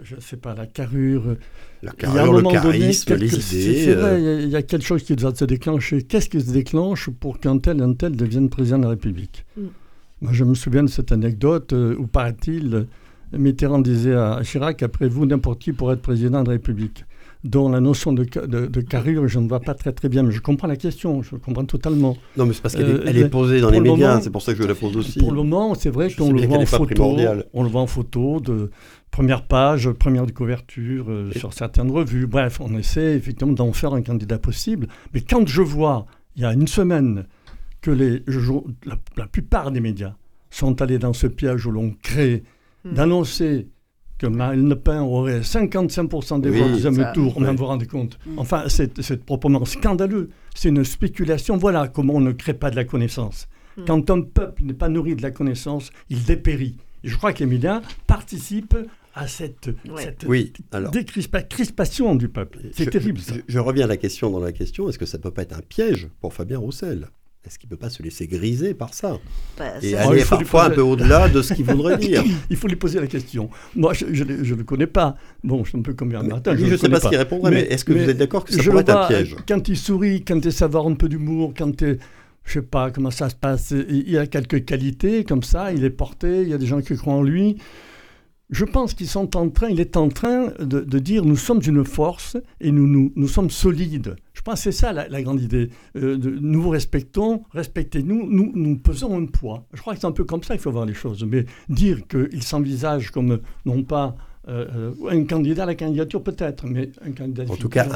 Je 0.05 0.15
ne 0.15 0.21
sais 0.21 0.37
pas, 0.37 0.55
la 0.55 0.67
carrure. 0.67 1.37
La 1.83 1.93
Il 1.99 2.03
y 2.03 2.07
a 2.07 2.11
un 2.11 2.15
carrure, 2.15 2.33
le 2.33 2.43
moment 2.43 2.51
donné, 2.63 2.79
charisme, 2.79 3.05
quelque- 3.09 3.21
les 3.21 3.29
c'est- 3.29 3.57
idées. 3.57 3.85
C'est 3.85 3.95
vrai, 3.95 4.11
euh, 4.13 4.19
il 4.19 4.25
y 4.25 4.29
a- 4.29 4.41
il 4.43 4.49
y, 4.51 4.57
a 4.57 4.63
quelque 4.63 4.85
chose 4.85 5.03
qui 5.03 5.17
doit 5.17 5.35
se 5.35 5.45
déclencher. 5.45 6.03
Qu'est-ce 6.03 6.29
qui 6.29 6.41
se 6.41 6.53
déclenche 6.53 7.11
pour 7.11 7.39
qu'un 7.41 7.59
tel, 7.59 7.81
un 7.83 7.93
tel 7.95 8.17
devienne 8.17 8.49
président 8.51 8.79
de 8.79 8.85
la 8.85 8.91
République? 8.91 9.45
Mm. 9.57 9.63
Moi, 10.21 10.33
je 10.33 10.45
me 10.45 10.55
souviens 10.55 10.83
de 10.85 10.89
cette 10.89 11.13
anecdote 11.13 11.73
euh, 11.73 11.95
où, 11.99 12.07
paraît-il, 12.07 12.87
Mitterrand 13.33 13.79
disait 13.81 14.15
à 14.15 14.41
Chirac 14.43 14.83
après 14.83 15.09
vous, 15.09 15.27
n'importe 15.27 15.61
qui 15.61 15.73
pour 15.73 15.93
être 15.93 16.01
président 16.03 16.43
de 16.43 16.47
la 16.49 16.53
République. 16.53 17.05
Dont 17.45 17.69
la 17.69 17.79
notion 17.81 18.13
de, 18.13 18.25
de, 18.25 18.67
de 18.67 18.81
carrure, 18.81 19.29
je 19.29 19.39
ne 19.39 19.47
vois 19.49 19.61
pas 19.61 19.75
très 19.75 19.93
très 19.93 20.09
bien, 20.09 20.25
mais 20.25 20.33
je 20.33 20.41
comprends 20.41 20.67
la 20.67 20.77
question, 20.77 21.23
je 21.23 21.37
comprends 21.37 21.65
totalement. 21.65 22.17
Non, 22.37 22.47
mais 22.47 22.53
c'est 22.53 22.63
parce 22.63 22.75
qu'elle 22.75 22.87
Euh, 22.91 23.05
est, 23.07 23.13
mais 23.13 23.29
posée 23.29 23.61
dans 23.61 23.71
les 23.71 23.79
le 23.79 23.85
médias, 23.85 24.21
c'est 24.21 24.31
pour 24.31 24.43
ça 24.43 24.55
que 24.55 24.63
je 24.63 24.67
la 24.67 24.75
pose 24.75 24.97
aussi. 24.97 25.21
Pour 25.21 25.31
le 25.31 25.37
moment, 25.37 25.75
c'est 25.77 25.91
vrai 25.91 26.13
qu'on 26.13 26.33
le 26.33 26.47
voit 26.47 26.59
en 26.59 26.67
photo. 26.67 26.87
primordiale. 26.87 27.45
On 27.55 27.63
le 27.63 27.69
voit 27.69 27.81
en 27.83 27.87
photo 27.87 28.41
de 28.41 28.71
première 29.13 29.47
page, 29.47 29.89
première 29.93 30.27
de 30.27 30.33
couverture 30.33 31.07
euh, 31.11 31.31
sur 31.31 31.53
certaines 31.53 31.91
revues. 31.93 32.27
Bref, 32.27 32.61
on 32.61 32.77
essaie 32.77 33.15
effectivement 33.17 33.53
d'en 33.53 33.73
faire 33.73 33.95
un 33.95 34.03
candidat 34.03 34.39
possible. 34.41 34.89
Mais 35.15 35.21
quand 35.21 35.47
je 35.47 35.63
vois, 35.63 36.07
il 36.35 36.43
y 36.43 36.45
a 36.45 36.53
une 36.53 36.67
semaine, 36.67 37.25
que 37.83 37.93
les, 37.93 38.25
je- 38.27 38.51
la, 38.85 38.97
la 39.17 39.27
plupart 39.29 39.71
des 39.71 39.81
médias 39.81 40.15
sont 40.51 40.83
allés 40.83 40.99
dans 40.99 41.13
ce 41.13 41.29
piège 41.29 41.67
où 41.67 41.71
l'on 41.71 41.95
crée 42.03 42.43
Hmm. 42.85 42.95
d'annoncer 42.95 43.67
que 44.19 44.27
Marine 44.27 44.69
Le 44.69 44.77
Pen 44.77 44.99
aurait 45.01 45.41
55% 45.41 46.41
des 46.41 46.51
Oui, 46.51 46.59
voix 46.59 46.67
du 46.67 46.73
deuxième 46.75 47.13
tour, 47.15 47.37
oui. 47.37 47.43
même 47.45 47.53
vous 47.53 47.59
vous 47.59 47.67
rendez 47.67 47.87
compte. 47.87 48.19
Mm. 48.27 48.39
Enfin, 48.39 48.65
c'est 48.69 49.25
proprement 49.25 49.65
scandaleux. 49.65 50.31
C'est 50.55 50.69
une 50.71 50.85
spéculation. 50.85 51.57
Voilà 51.57 51.89
comment 51.89 52.15
on 52.15 52.21
ne 52.21 52.33
crée 52.33 52.55
pas 52.55 52.71
de 52.71 52.77
la 52.77 52.85
connaissance. 52.85 53.47
Mm. 53.77 53.85
Quand 53.87 54.11
un 54.11 54.21
peuple 54.23 54.65
n'est 54.65 54.75
pas 54.75 54.89
nourri 54.89 55.15
de 55.15 55.23
la 55.23 55.31
connaissance, 55.31 55.91
il 56.11 56.25
dépérit. 56.25 56.77
Et 57.05 57.09
je 57.09 57.17
crois 57.17 57.33
que 57.33 57.39
les 57.41 57.47
médias 57.47 57.81
participent 58.09 58.77
à 59.15 59.27
cette, 59.29 59.69
Ouais. 59.89 60.03
cette 60.03 60.25
Oui, 60.29 60.53
alors. 60.73 60.93
décrispa- 60.93 61.47
crispation 61.47 62.15
du 62.15 62.29
peuple. 62.29 62.59
C'est 62.73 62.85
je- 62.85 62.91
terrible, 62.91 63.21
ça. 63.21 63.35
Je, 63.35 63.41
je 63.47 63.59
reviens 63.59 63.85
à 63.85 63.89
la 63.89 63.97
question 63.97 64.31
dans 64.31 64.41
la 64.41 64.53
question. 64.53 64.89
Est-ce 64.89 64.99
que 64.99 65.07
ça 65.07 65.19
peut 65.19 65.31
pas 65.31 65.43
être 65.43 65.57
un 65.57 65.63
piège 65.63 66.09
pour 66.21 66.35
Fabien 66.35 66.59
Roussel? 66.59 67.09
Est-ce 67.47 67.59
qu'il 67.59 67.69
peut 67.69 67.77
pas 67.77 67.89
se 67.89 68.03
laisser 68.03 68.27
griser 68.27 68.75
par 68.75 68.93
ça 68.93 69.17
Bah, 69.57 69.75
Et 69.81 69.95
aller 69.97 70.25
parfois 70.25 70.65
un 70.65 70.71
peu 70.71 70.83
au-delà 70.83 71.29
de 71.29 71.41
ce 71.41 71.55
qu'il 71.55 71.65
voudrait 71.67 71.97
dire 71.97 72.23
Il 72.51 72.57
faut 72.57 72.69
lui 72.69 72.77
poser 72.77 73.01
la 73.01 73.07
question. 73.07 73.49
Moi, 73.75 73.95
je 73.95 74.05
ne 74.25 74.55
le 74.55 74.65
connais 74.65 74.87
pas. 74.87 75.17
Bon, 75.45 75.65
je 75.65 75.71
suis 75.71 75.79
un 75.79 75.83
peu 75.83 75.95
comme 75.95 76.09
Mais 76.09 76.23
Martin. 76.23 76.53
lui, 76.53 76.67
je 76.67 76.73
ne 76.73 76.77
sais 76.77 76.89
pas 76.89 77.01
ce 77.01 77.09
qu'il 77.09 77.17
répondrait, 77.17 77.51
mais, 77.51 77.63
est-ce 77.63 77.85
que 77.85 77.93
mais 77.93 78.05
vous 78.05 78.11
êtes 78.11 78.19
d'accord 78.19 78.45
que 78.45 78.53
ça 78.53 78.63
pourrait 78.63 78.81
être 78.81 78.91
un 78.91 79.07
piège 79.07 79.37
Quand 79.47 79.69
il 79.69 79.77
sourit, 79.77 80.25
quand 80.25 80.45
il 80.45 80.53
savoir 80.53 80.87
un 80.87 80.95
peu 80.95 81.09
d'humour, 81.09 81.55
quand 81.57 81.81
il, 81.81 81.99
je 82.45 82.53
sais 82.55 82.63
pas 82.63 82.91
comment 82.91 83.11
ça 83.11 83.29
se 83.29 83.35
passe, 83.35 83.73
il 83.89 84.19
a 84.19 84.27
quelques 84.27 84.65
qualités 84.65 85.25
comme 85.25 85.43
ça, 85.43 85.73
il 85.73 85.85
est 85.85 85.91
porté, 85.91 86.43
il 86.43 86.49
y 86.49 86.55
a 86.55 86.59
des 86.59 86.67
gens 86.67 86.81
qui 86.81 86.97
croient 86.97 87.15
en 87.15 87.23
lui. 87.23 87.57
Je 88.51 88.65
pense 88.65 88.95
qu'ils 88.95 89.09
sont 89.09 89.37
en 89.37 89.51
train, 89.51 89.69
il 89.69 89.79
est 89.79 89.97
en 89.99 90.09
train 90.09 90.53
de, 90.59 90.99
dire 90.99 91.25
nous 91.25 91.37
sommes 91.37 91.61
une 91.67 91.85
force 91.85 92.39
et 92.61 92.71
nous, 92.73 92.87
nous, 92.87 93.13
nous 93.15 93.29
sommes 93.29 93.51
solides. 93.51 94.17
Je 94.33 94.41
pense 94.41 94.55
que 94.55 94.71
c'est 94.71 94.73
ça 94.73 94.93
la, 94.93 95.23
grande 95.23 95.43
idée. 95.43 95.69
Euh, 95.97 96.17
nous 96.17 96.63
vous 96.63 96.71
respectons, 96.71 97.43
respectez-nous, 97.51 98.27
nous, 98.31 98.53
nous 98.55 98.79
pesons 98.79 99.21
un 99.21 99.27
poids. 99.27 99.67
Je 99.75 99.81
crois 99.83 99.95
que 99.95 100.01
c'est 100.01 100.07
un 100.07 100.13
peu 100.13 100.25
comme 100.25 100.43
ça 100.43 100.55
qu'il 100.55 100.63
faut 100.63 100.71
voir 100.71 100.87
les 100.87 100.95
choses. 100.95 101.25
Mais 101.25 101.45
dire 101.69 102.07
qu'il 102.09 102.43
s'envisage 102.43 103.11
comme 103.11 103.41
non 103.67 103.83
pas 103.83 104.17
euh, 104.49 104.67
euh, 104.77 105.11
un 105.11 105.25
candidat 105.25 105.65
à 105.65 105.67
la 105.67 105.75
candidature 105.75 106.23
peut-être, 106.23 106.65
mais 106.67 106.91
un 107.07 107.13
candidat 107.13 107.45
En 107.49 107.57
tout 107.57 107.69
cas. 107.69 107.87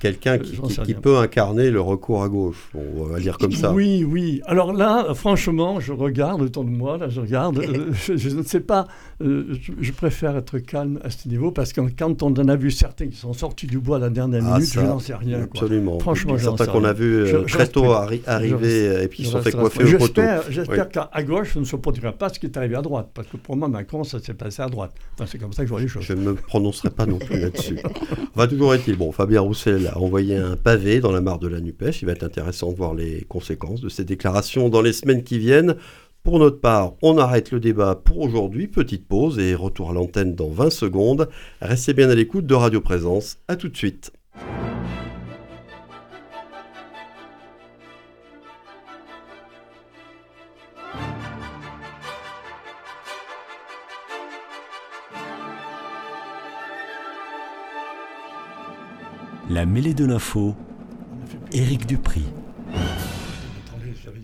Quelqu'un 0.00 0.34
Euh, 0.34 0.84
qui, 0.84 0.94
peut 0.94 1.16
incarner 1.18 1.70
le 1.70 1.80
recours 1.80 2.22
à 2.22 2.28
gauche, 2.28 2.70
on 2.74 3.04
va 3.04 3.18
dire 3.20 3.38
comme 3.38 3.52
ça. 3.52 3.72
Oui, 3.72 4.04
oui. 4.04 4.40
Alors 4.46 4.72
là, 4.72 5.12
franchement, 5.14 5.80
je 5.80 5.92
regarde 5.92 6.40
autour 6.42 6.64
de 6.64 6.70
moi, 6.70 6.98
là, 6.98 7.08
je 7.08 7.20
regarde. 7.20 7.58
euh, 7.58 7.92
je, 7.92 8.16
je 8.16 8.28
ne 8.36 8.42
sais 8.42 8.60
pas. 8.60 8.86
euh, 9.22 9.54
je, 9.60 9.72
je 9.80 9.92
préfère 9.92 10.36
être 10.36 10.58
calme 10.58 11.00
à 11.02 11.10
ce 11.10 11.28
niveau 11.28 11.50
parce 11.50 11.72
que 11.72 11.80
quand 11.98 12.22
on 12.22 12.28
en 12.34 12.48
a 12.48 12.56
vu 12.56 12.70
certains 12.70 13.08
qui 13.08 13.16
sont 13.16 13.32
sortis 13.32 13.66
du 13.66 13.78
bois 13.78 13.96
à 13.96 14.00
la 14.00 14.10
dernière 14.10 14.42
Ah, 14.46 14.54
minute, 14.58 14.68
ça, 14.72 14.80
je 14.80 14.86
n'en 14.86 14.98
sais 14.98 15.14
rien. 15.14 15.40
quoi. 15.46 15.60
Absolument. 15.62 15.98
Franchement, 15.98 16.38
certains 16.38 16.66
qu'on 16.66 16.84
a 16.84 16.92
vu 16.92 17.26
Je- 17.26 17.36
très 17.38 17.66
tôt 17.66 17.86
arri- 17.92 18.22
arriver 18.26 19.02
et 19.02 19.08
puis 19.08 19.24
ils 19.24 19.26
sont 19.26 19.40
fait 19.42 19.52
coiffer 19.52 19.94
au 19.94 19.98
poteau. 19.98 20.22
J'espère, 20.50 20.86
Oui. 20.86 20.92
qu'à 21.12 21.22
gauche, 21.22 21.54
ça 21.54 21.60
ne 21.60 21.64
se 21.64 21.76
produira 21.76 22.12
pas 22.12 22.28
ce 22.28 22.38
qui 22.38 22.46
est 22.46 22.56
arrivé 22.56 22.76
à 22.76 22.82
droite. 22.82 23.08
Parce 23.14 23.26
que 23.28 23.36
pour 23.36 23.56
moi, 23.56 23.68
Macron, 23.68 24.04
ça 24.04 24.18
s'est 24.20 24.34
passé 24.34 24.62
à 24.62 24.68
droite. 24.68 24.92
Enfin, 25.14 25.24
c'est 25.30 25.38
comme 25.38 25.52
ça 25.52 25.62
que 25.62 25.68
je 25.68 25.72
vois 25.72 25.80
Je 25.88 26.12
ne 26.12 26.20
me 26.20 26.34
prononcerai 26.34 26.90
pas 26.90 27.06
non 27.06 27.18
plus 27.18 27.40
là-dessus. 27.40 27.78
Enfin, 28.34 28.46
toujours 28.46 28.74
est-il, 28.74 28.96
bon, 28.96 29.12
Fabien 29.12 29.40
Roussel 29.40 29.88
a 29.88 29.98
envoyé 29.98 30.36
un 30.36 30.56
pavé 30.56 31.00
dans 31.00 31.12
la 31.12 31.20
mare 31.20 31.38
de 31.38 31.48
la 31.48 31.60
NUPES. 31.60 32.02
Il 32.02 32.06
va 32.06 32.12
être 32.12 32.22
intéressant 32.22 32.70
de 32.70 32.76
voir 32.76 32.94
les 32.94 33.24
conséquences 33.28 33.80
de 33.80 33.88
ces 33.88 34.04
déclarations 34.04 34.68
dans 34.68 34.82
les 34.82 34.92
semaines 34.92 35.24
qui 35.24 35.38
viennent. 35.38 35.76
Pour 36.22 36.38
notre 36.38 36.60
part, 36.60 36.92
on 37.00 37.16
arrête 37.16 37.52
le 37.52 37.60
débat 37.60 37.94
pour 37.94 38.18
aujourd'hui. 38.18 38.68
Petite 38.68 39.08
pause 39.08 39.38
et 39.38 39.54
retour 39.54 39.90
à 39.90 39.94
l'antenne 39.94 40.34
dans 40.34 40.50
20 40.50 40.70
secondes. 40.70 41.28
Restez 41.62 41.94
bien 41.94 42.10
à 42.10 42.14
l'écoute 42.14 42.46
de 42.46 42.54
Radio 42.54 42.80
Présence. 42.80 43.38
À 43.48 43.56
tout 43.56 43.68
de 43.68 43.76
suite. 43.76 44.12
La 59.50 59.64
mêlée 59.64 59.94
de 59.94 60.04
l'info, 60.04 60.54
Éric 61.52 61.86
Dupri. 61.86 62.20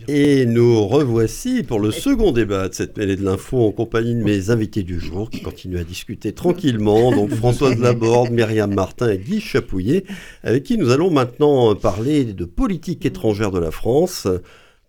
Et 0.07 0.45
nous 0.45 0.87
revoici 0.87 1.63
pour 1.63 1.81
le 1.81 1.91
second 1.91 2.31
débat 2.31 2.69
de 2.69 2.75
cette 2.75 2.99
mêlée 2.99 3.17
de 3.17 3.25
l'info 3.25 3.67
en 3.67 3.73
compagnie 3.73 4.15
de 4.15 4.23
mes 4.23 4.51
invités 4.51 4.83
du 4.83 5.01
jour 5.01 5.31
qui 5.31 5.41
continuent 5.41 5.79
à 5.79 5.85
discuter 5.85 6.33
tranquillement. 6.33 7.11
Donc 7.11 7.31
Françoise 7.35 7.79
Laborde, 7.79 8.33
Myriam 8.33 8.75
Martin 8.75 9.09
et 9.09 9.17
Guy 9.17 9.41
Chapouillet, 9.41 10.05
avec 10.43 10.63
qui 10.63 10.77
nous 10.77 10.91
allons 10.91 11.11
maintenant 11.11 11.75
parler 11.75 12.25
de 12.25 12.45
politique 12.45 13.07
étrangère 13.07 13.51
de 13.51 13.59
la 13.59 13.71
France. 13.71 14.29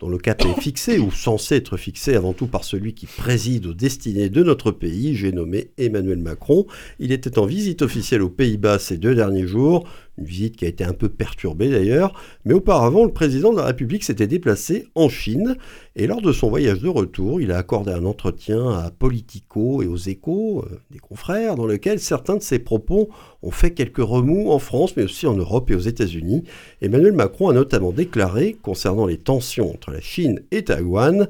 dont 0.01 0.09
le 0.09 0.17
cap 0.17 0.41
est 0.41 0.61
fixé 0.61 0.99
ou 0.99 1.11
censé 1.11 1.55
être 1.55 1.77
fixé 1.77 2.15
avant 2.15 2.33
tout 2.33 2.47
par 2.47 2.65
celui 2.65 2.93
qui 2.93 3.05
préside 3.05 3.67
aux 3.67 3.73
destinées 3.73 4.27
de 4.27 4.43
notre 4.43 4.71
pays, 4.71 5.15
j'ai 5.15 5.31
nommé 5.31 5.71
Emmanuel 5.77 6.19
Macron. 6.19 6.65
Il 6.99 7.13
était 7.13 7.39
en 7.39 7.45
visite 7.45 7.81
officielle 7.81 8.21
aux 8.21 8.29
Pays-Bas 8.29 8.79
ces 8.79 8.97
deux 8.97 9.15
derniers 9.15 9.47
jours, 9.47 9.87
une 10.17 10.25
visite 10.25 10.55
qui 10.55 10.65
a 10.65 10.67
été 10.67 10.83
un 10.83 10.93
peu 10.93 11.09
perturbée 11.09 11.69
d'ailleurs, 11.69 12.13
mais 12.45 12.53
auparavant 12.53 13.03
le 13.03 13.11
président 13.11 13.51
de 13.51 13.57
la 13.57 13.65
République 13.65 14.03
s'était 14.03 14.27
déplacé 14.27 14.87
en 14.95 15.09
Chine 15.09 15.57
et 15.95 16.07
lors 16.07 16.21
de 16.21 16.31
son 16.31 16.49
voyage 16.49 16.81
de 16.81 16.89
retour, 16.89 17.41
il 17.41 17.51
a 17.51 17.57
accordé 17.57 17.91
un 17.91 18.05
entretien 18.05 18.69
à 18.69 18.91
Politico 18.91 19.81
et 19.81 19.87
aux 19.87 19.97
échos 19.97 20.63
euh, 20.65 20.79
des 20.91 20.99
confrères 20.99 21.55
dans 21.55 21.65
lequel 21.65 21.99
certains 21.99 22.37
de 22.37 22.41
ses 22.41 22.59
propos 22.59 23.09
ont 23.43 23.51
fait 23.51 23.71
quelques 23.71 23.97
remous 23.97 24.51
en 24.51 24.59
France 24.59 24.95
mais 24.97 25.03
aussi 25.03 25.27
en 25.27 25.35
Europe 25.35 25.69
et 25.71 25.75
aux 25.75 25.79
États-Unis. 25.79 26.43
Emmanuel 26.81 27.13
Macron 27.13 27.49
a 27.49 27.53
notamment 27.53 27.91
déclaré 27.91 28.57
concernant 28.61 29.05
les 29.05 29.17
tensions 29.17 29.71
entre 29.71 29.91
la 29.91 30.01
Chine 30.01 30.41
et 30.51 30.63
Taïwan 30.63 31.27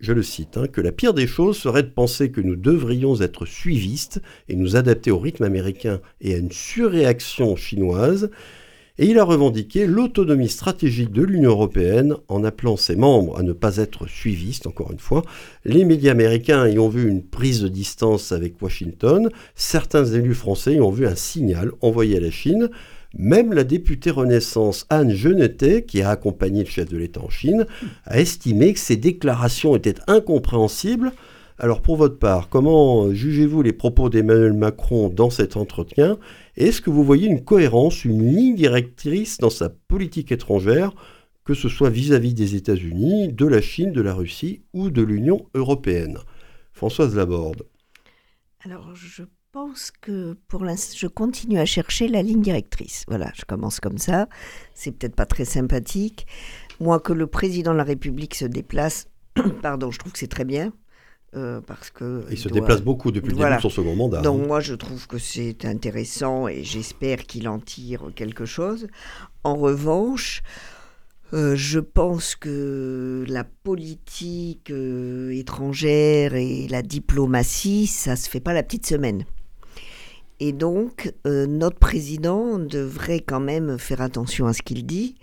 je 0.00 0.12
le 0.12 0.22
cite, 0.22 0.56
hein, 0.56 0.66
que 0.66 0.80
la 0.80 0.92
pire 0.92 1.14
des 1.14 1.26
choses 1.26 1.58
serait 1.58 1.82
de 1.82 1.88
penser 1.88 2.30
que 2.30 2.40
nous 2.40 2.56
devrions 2.56 3.20
être 3.20 3.46
suivistes 3.46 4.20
et 4.48 4.56
nous 4.56 4.76
adapter 4.76 5.10
au 5.10 5.18
rythme 5.18 5.44
américain 5.44 6.00
et 6.20 6.34
à 6.34 6.38
une 6.38 6.52
surréaction 6.52 7.56
chinoise. 7.56 8.30
Et 8.98 9.06
il 9.06 9.18
a 9.18 9.24
revendiqué 9.24 9.86
l'autonomie 9.86 10.50
stratégique 10.50 11.12
de 11.12 11.22
l'Union 11.22 11.52
européenne 11.52 12.16
en 12.28 12.44
appelant 12.44 12.76
ses 12.76 12.96
membres 12.96 13.38
à 13.38 13.42
ne 13.42 13.54
pas 13.54 13.78
être 13.78 14.06
suivistes, 14.06 14.66
encore 14.66 14.92
une 14.92 14.98
fois. 14.98 15.22
Les 15.64 15.84
médias 15.84 16.12
américains 16.12 16.68
y 16.68 16.78
ont 16.78 16.90
vu 16.90 17.08
une 17.08 17.22
prise 17.22 17.62
de 17.62 17.68
distance 17.68 18.30
avec 18.32 18.60
Washington, 18.60 19.30
certains 19.54 20.04
élus 20.04 20.34
français 20.34 20.74
y 20.74 20.80
ont 20.80 20.90
vu 20.90 21.06
un 21.06 21.14
signal 21.14 21.72
envoyé 21.80 22.18
à 22.18 22.20
la 22.20 22.30
Chine. 22.30 22.68
Même 23.18 23.52
la 23.52 23.64
députée 23.64 24.10
Renaissance 24.10 24.86
Anne 24.88 25.10
Genetet, 25.10 25.84
qui 25.84 26.00
a 26.02 26.10
accompagné 26.10 26.62
le 26.62 26.70
chef 26.70 26.88
de 26.88 26.96
l'État 26.96 27.20
en 27.20 27.28
Chine, 27.28 27.66
a 28.04 28.20
estimé 28.20 28.72
que 28.72 28.78
ces 28.78 28.96
déclarations 28.96 29.74
étaient 29.74 29.96
incompréhensibles. 30.06 31.12
Alors 31.58 31.82
pour 31.82 31.96
votre 31.96 32.18
part, 32.18 32.48
comment 32.48 33.12
jugez-vous 33.12 33.62
les 33.62 33.72
propos 33.72 34.08
d'Emmanuel 34.08 34.52
Macron 34.52 35.08
dans 35.08 35.28
cet 35.28 35.56
entretien? 35.56 36.18
Est-ce 36.56 36.80
que 36.80 36.90
vous 36.90 37.04
voyez 37.04 37.26
une 37.26 37.44
cohérence, 37.44 38.04
une 38.04 38.34
ligne 38.34 38.54
directrice 38.54 39.38
dans 39.38 39.50
sa 39.50 39.68
politique 39.68 40.32
étrangère, 40.32 40.92
que 41.44 41.54
ce 41.54 41.68
soit 41.68 41.90
vis-à-vis 41.90 42.32
des 42.32 42.54
États-Unis, 42.54 43.32
de 43.32 43.46
la 43.46 43.60
Chine, 43.60 43.92
de 43.92 44.00
la 44.00 44.14
Russie 44.14 44.62
ou 44.72 44.88
de 44.88 45.02
l'Union 45.02 45.46
européenne? 45.54 46.18
Françoise 46.72 47.14
Laborde. 47.14 47.64
Alors 48.64 48.94
je 48.94 49.24
pense 49.52 49.90
que 49.90 50.36
pour 50.48 50.64
l'instant, 50.64 50.94
je 50.96 51.06
continue 51.06 51.58
à 51.58 51.64
chercher 51.64 52.08
la 52.08 52.22
ligne 52.22 52.40
directrice. 52.40 53.04
Voilà, 53.08 53.32
je 53.34 53.44
commence 53.44 53.80
comme 53.80 53.98
ça. 53.98 54.28
C'est 54.74 54.92
peut-être 54.92 55.16
pas 55.16 55.26
très 55.26 55.44
sympathique. 55.44 56.26
Moi, 56.78 57.00
que 57.00 57.12
le 57.12 57.26
président 57.26 57.72
de 57.72 57.76
la 57.76 57.84
République 57.84 58.34
se 58.34 58.44
déplace, 58.44 59.08
pardon, 59.62 59.90
je 59.90 59.98
trouve 59.98 60.12
que 60.12 60.18
c'est 60.18 60.28
très 60.28 60.44
bien. 60.44 60.72
Euh, 61.36 61.60
parce 61.60 61.90
que 61.90 62.24
il, 62.28 62.38
se 62.38 62.48
déplace 62.48 62.82
beaucoup 62.82 63.12
depuis 63.12 63.30
le 63.30 63.36
début 63.36 63.54
de 63.54 63.60
son 63.60 63.70
second 63.70 63.94
mandat. 63.94 64.20
Donc 64.20 64.42
hein. 64.42 64.46
moi 64.48 64.58
je 64.58 64.74
trouve 64.74 65.06
que 65.06 65.18
c'est 65.18 65.64
intéressant 65.64 66.48
et 66.48 66.64
j'espère 66.64 67.18
qu'il 67.18 67.48
en 67.48 67.60
tire 67.60 68.10
quelque 68.16 68.44
chose. 68.44 68.88
En 69.44 69.54
revanche, 69.54 70.42
euh, 71.32 71.54
je 71.54 71.78
pense 71.78 72.34
que 72.34 73.24
la 73.28 73.44
politique 73.44 74.72
euh, 74.72 75.30
étrangère 75.30 76.34
et 76.34 76.66
la 76.66 76.82
diplomatie, 76.82 77.86
ça 77.86 78.16
se 78.16 78.28
fait 78.28 78.40
pas 78.40 78.52
la 78.52 78.64
petite 78.64 78.86
semaine. 78.86 79.24
Et 80.42 80.52
donc, 80.52 81.12
euh, 81.26 81.46
notre 81.46 81.78
président 81.78 82.58
devrait 82.58 83.20
quand 83.20 83.40
même 83.40 83.78
faire 83.78 84.00
attention 84.00 84.46
à 84.46 84.54
ce 84.54 84.62
qu'il 84.62 84.86
dit, 84.86 85.16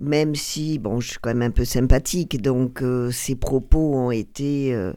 même 0.00 0.34
si, 0.34 0.80
bon, 0.80 0.98
je 0.98 1.10
suis 1.10 1.18
quand 1.20 1.30
même 1.30 1.42
un 1.42 1.52
peu 1.52 1.64
sympathique, 1.64 2.42
donc 2.42 2.82
euh, 2.82 3.12
ses 3.12 3.36
propos 3.36 3.94
ont 3.94 4.10
été 4.10 4.74
euh, 4.74 4.92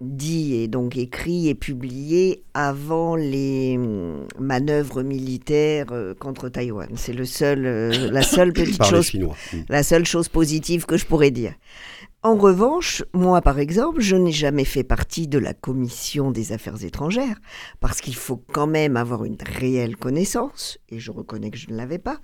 dits 0.00 0.54
et 0.54 0.68
donc 0.68 0.96
écrits 0.96 1.48
et 1.48 1.56
publiés 1.56 2.44
avant 2.54 3.16
les 3.16 3.76
hum, 3.76 4.28
manœuvres 4.38 5.02
militaires 5.02 5.92
contre 6.20 6.48
Taïwan. 6.48 6.90
C'est 6.94 7.12
le 7.12 7.24
seul, 7.24 7.62
la 8.12 8.22
seule 8.22 8.52
petite 8.54 8.84
chose, 8.84 9.10
la 9.68 9.82
seule 9.82 10.06
chose 10.06 10.28
positive 10.28 10.86
que 10.86 10.96
je 10.96 11.04
pourrais 11.04 11.32
dire. 11.32 11.54
En 12.22 12.36
revanche, 12.36 13.02
moi 13.14 13.40
par 13.40 13.58
exemple, 13.58 14.02
je 14.02 14.14
n'ai 14.14 14.30
jamais 14.30 14.66
fait 14.66 14.84
partie 14.84 15.26
de 15.26 15.38
la 15.38 15.54
commission 15.54 16.30
des 16.30 16.52
affaires 16.52 16.84
étrangères, 16.84 17.40
parce 17.80 18.02
qu'il 18.02 18.14
faut 18.14 18.36
quand 18.36 18.66
même 18.66 18.98
avoir 18.98 19.24
une 19.24 19.38
réelle 19.40 19.96
connaissance, 19.96 20.76
et 20.90 20.98
je 20.98 21.10
reconnais 21.10 21.50
que 21.50 21.56
je 21.56 21.70
ne 21.70 21.76
l'avais 21.76 21.98
pas. 21.98 22.18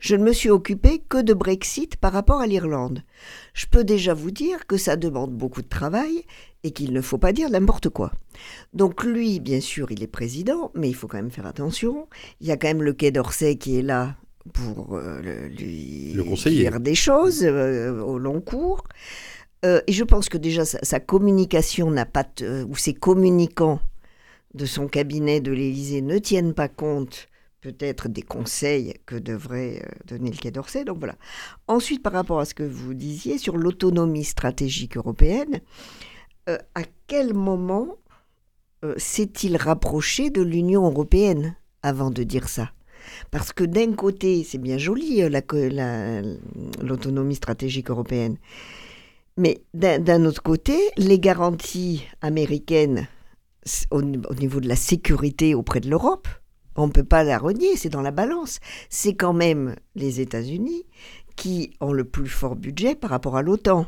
Je 0.00 0.16
ne 0.16 0.24
me 0.24 0.32
suis 0.32 0.48
occupé 0.48 1.02
que 1.06 1.20
de 1.20 1.34
Brexit 1.34 1.96
par 1.96 2.14
rapport 2.14 2.40
à 2.40 2.46
l'Irlande. 2.46 3.02
Je 3.52 3.66
peux 3.66 3.84
déjà 3.84 4.14
vous 4.14 4.30
dire 4.30 4.66
que 4.66 4.78
ça 4.78 4.96
demande 4.96 5.32
beaucoup 5.32 5.60
de 5.60 5.68
travail 5.68 6.24
et 6.64 6.70
qu'il 6.70 6.94
ne 6.94 7.02
faut 7.02 7.18
pas 7.18 7.34
dire 7.34 7.50
n'importe 7.50 7.90
quoi. 7.90 8.10
Donc 8.72 9.04
lui, 9.04 9.38
bien 9.38 9.60
sûr, 9.60 9.92
il 9.92 10.02
est 10.02 10.06
président, 10.06 10.70
mais 10.74 10.88
il 10.88 10.94
faut 10.94 11.08
quand 11.08 11.18
même 11.18 11.30
faire 11.30 11.46
attention. 11.46 12.08
Il 12.40 12.46
y 12.46 12.52
a 12.52 12.56
quand 12.56 12.68
même 12.68 12.82
le 12.82 12.94
Quai 12.94 13.10
d'Orsay 13.10 13.56
qui 13.56 13.78
est 13.78 13.82
là 13.82 14.16
pour 14.54 14.96
euh, 14.96 15.20
lui 15.48 16.14
dire 16.46 16.80
des 16.80 16.94
choses 16.94 17.44
euh, 17.44 18.00
au 18.00 18.18
long 18.18 18.40
cours. 18.40 18.84
Euh, 19.64 19.80
et 19.86 19.92
je 19.92 20.04
pense 20.04 20.28
que 20.28 20.38
déjà 20.38 20.64
sa, 20.64 21.00
communication 21.00 21.90
n'a 21.90 22.06
pas, 22.06 22.26
euh, 22.42 22.64
ou 22.64 22.76
ses 22.76 22.94
communicants 22.94 23.80
de 24.54 24.66
son 24.66 24.88
cabinet 24.88 25.40
de 25.40 25.52
l'Élysée 25.52 26.02
ne 26.02 26.18
tiennent 26.18 26.52
pas 26.52 26.68
compte 26.68 27.28
peut-être 27.60 28.08
des 28.08 28.22
conseils 28.22 28.94
que 29.06 29.14
devrait 29.14 29.82
euh, 29.84 29.88
donner 30.06 30.30
le 30.30 30.36
Quai 30.36 30.50
d'Orsay. 30.50 30.84
Donc 30.84 30.98
voilà. 30.98 31.14
Ensuite, 31.68 32.02
par 32.02 32.12
rapport 32.12 32.40
à 32.40 32.44
ce 32.44 32.54
que 32.54 32.64
vous 32.64 32.92
disiez 32.92 33.38
sur 33.38 33.56
l'autonomie 33.56 34.24
stratégique 34.24 34.96
européenne, 34.96 35.60
à 36.48 36.82
quel 37.06 37.34
moment 37.34 37.98
s'est-il 38.96 39.56
rapproché 39.56 40.30
de 40.30 40.42
l'Union 40.42 40.86
européenne 40.86 41.54
avant 41.84 42.10
de 42.10 42.24
dire 42.24 42.48
ça? 42.48 42.72
Parce 43.30 43.52
que 43.52 43.62
d'un 43.62 43.92
côté, 43.92 44.42
c'est 44.42 44.58
bien 44.58 44.76
joli 44.76 45.22
l'autonomie 46.82 47.36
stratégique 47.36 47.90
européenne, 47.90 48.38
mais 49.36 49.62
d'un 49.74 50.24
autre 50.24 50.42
côté, 50.42 50.78
les 50.96 51.18
garanties 51.18 52.04
américaines 52.20 53.08
au, 53.90 54.02
niveau 54.02 54.60
de 54.60 54.68
la 54.68 54.76
sécurité 54.76 55.54
auprès 55.54 55.80
de 55.80 55.88
l'Europe, 55.88 56.28
on 56.76 56.86
ne 56.86 56.92
peut 56.92 57.04
pas 57.04 57.22
la 57.22 57.38
renier, 57.38 57.76
c'est 57.76 57.88
dans 57.88 58.02
la 58.02 58.10
balance. 58.10 58.60
C'est 58.88 59.14
quand 59.14 59.32
même 59.32 59.76
les 59.94 60.20
États-Unis 60.20 60.84
qui 61.36 61.72
ont 61.80 61.92
le 61.92 62.04
plus 62.04 62.28
fort 62.28 62.56
budget 62.56 62.94
par 62.94 63.10
rapport 63.10 63.36
à 63.36 63.42
l'OTAN. 63.42 63.86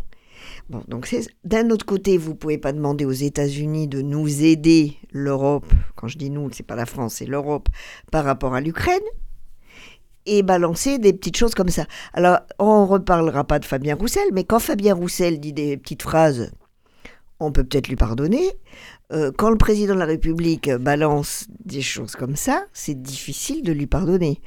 Bon, 0.69 0.83
donc 0.89 1.15
d'un 1.45 1.71
autre 1.71 1.87
côté, 1.87 2.19
vous 2.19 2.35
pouvez 2.35 2.59
pas 2.59 2.73
demander 2.73 3.05
aux 3.05 3.13
États-Unis 3.13 3.89
de 3.89 4.03
nous 4.03 4.45
aider 4.45 4.97
l'Europe. 5.11 5.67
Quand 5.95 6.09
je 6.09 6.19
dis 6.19 6.31
nous, 6.31 6.51
c'est 6.53 6.67
pas 6.67 6.77
la 6.77 6.87
France, 6.87 7.17
c'est 7.17 7.27
l'Europe 7.27 7.69
par 8.11 8.25
rapport 8.25 8.55
à 8.55 8.61
l'Ukraine 8.61 9.01
et 10.27 10.43
balancer 10.43 10.99
des 10.99 11.13
petites 11.13 11.37
choses 11.37 11.55
comme 11.55 11.69
ça. 11.69 11.87
Alors, 12.13 12.39
on 12.59 12.87
reparlera 12.87 13.45
pas 13.45 13.59
de 13.59 13.65
Fabien 13.65 13.95
Roussel, 13.95 14.29
mais 14.33 14.45
quand 14.45 14.59
Fabien 14.59 14.95
Roussel 14.95 15.41
dit 15.41 15.53
des 15.53 15.77
petites 15.77 16.03
phrases, 16.03 16.53
on 17.41 17.53
peut 17.53 17.65
peut-être 17.65 17.89
lui 17.89 17.97
pardonner. 17.97 18.53
Euh, 19.13 19.33
quand 19.37 19.51
le 19.51 19.59
président 19.59 19.95
de 19.95 19.99
la 19.99 20.07
République 20.07 20.71
balance 20.71 21.47
des 21.65 21.83
choses 21.83 22.17
comme 22.17 22.37
ça, 22.37 22.65
c'est 22.73 23.01
difficile 23.01 23.63
de 23.63 23.73
lui 23.73 23.87
pardonner. 23.87 24.41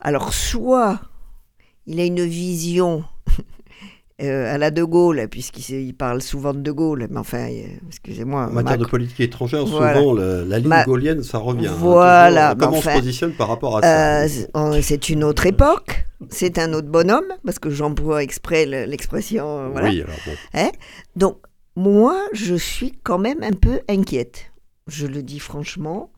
Alors, 0.00 0.32
soit 0.32 1.00
il 1.86 2.00
a 2.00 2.04
une 2.04 2.24
vision 2.24 3.04
euh, 4.30 4.54
à 4.54 4.58
la 4.58 4.70
De 4.70 4.82
Gaulle, 4.82 5.26
puisqu'il 5.30 5.94
parle 5.94 6.22
souvent 6.22 6.54
de 6.54 6.60
De 6.60 6.70
Gaulle, 6.72 7.06
mais 7.10 7.18
enfin, 7.18 7.48
euh, 7.50 7.66
excusez-moi. 7.88 8.46
En 8.46 8.52
matière 8.52 8.78
de 8.78 8.84
politique 8.84 9.20
étrangère, 9.20 9.66
souvent 9.66 10.12
la, 10.14 10.58
ligne 10.58 10.84
gaulienne, 10.86 11.22
ça 11.22 11.38
revient. 11.38 11.68
Hein, 11.68 11.76
voilà. 11.78 12.52
Euh, 12.52 12.54
comment 12.54 12.78
on 12.78 12.82
se 12.82 12.90
positionne 12.90 13.32
par 13.32 13.48
rapport 13.48 13.78
à 13.78 14.26
ça 14.26 14.28
C'est 14.82 15.08
une 15.08 15.24
autre 15.24 15.46
époque, 15.46 16.06
c'est 16.28 16.58
un 16.58 16.72
autre 16.72 16.88
bonhomme, 16.88 17.32
parce 17.44 17.58
que 17.58 17.70
j'emploie 17.70 18.22
exprès 18.22 18.66
l'expression. 18.86 19.70
Voilà. 19.70 19.88
Oui, 19.88 20.02
alors 20.02 20.16
bon. 20.26 20.32
Hein? 20.54 20.70
Donc, 21.16 21.38
moi, 21.76 22.16
je 22.32 22.54
suis 22.54 22.94
quand 23.02 23.18
même 23.18 23.42
un 23.42 23.52
peu 23.52 23.80
inquiète. 23.88 24.52
Je 24.86 25.06
le 25.06 25.22
dis 25.22 25.40
franchement. 25.40 26.10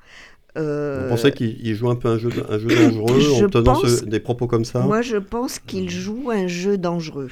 Vous 0.55 1.09
pensez 1.11 1.33
qu'il 1.33 1.75
joue 1.75 1.91
un 1.91 1.97
peu 1.97 2.09
un 2.09 2.19
jeu, 2.19 2.31
un 2.49 2.59
jeu 2.59 2.69
dangereux 2.69 3.45
en 3.45 3.49
tenant 3.49 3.83
des 4.07 4.21
propos 4.21 4.47
comme 4.47 4.65
ça? 4.65 4.81
Moi, 4.81 5.03
je 5.03 5.19
pense 5.19 5.59
qu'il 5.59 5.91
joue 5.91 6.31
un 6.31 6.47
jeu 6.47 6.79
dangereux 6.79 7.29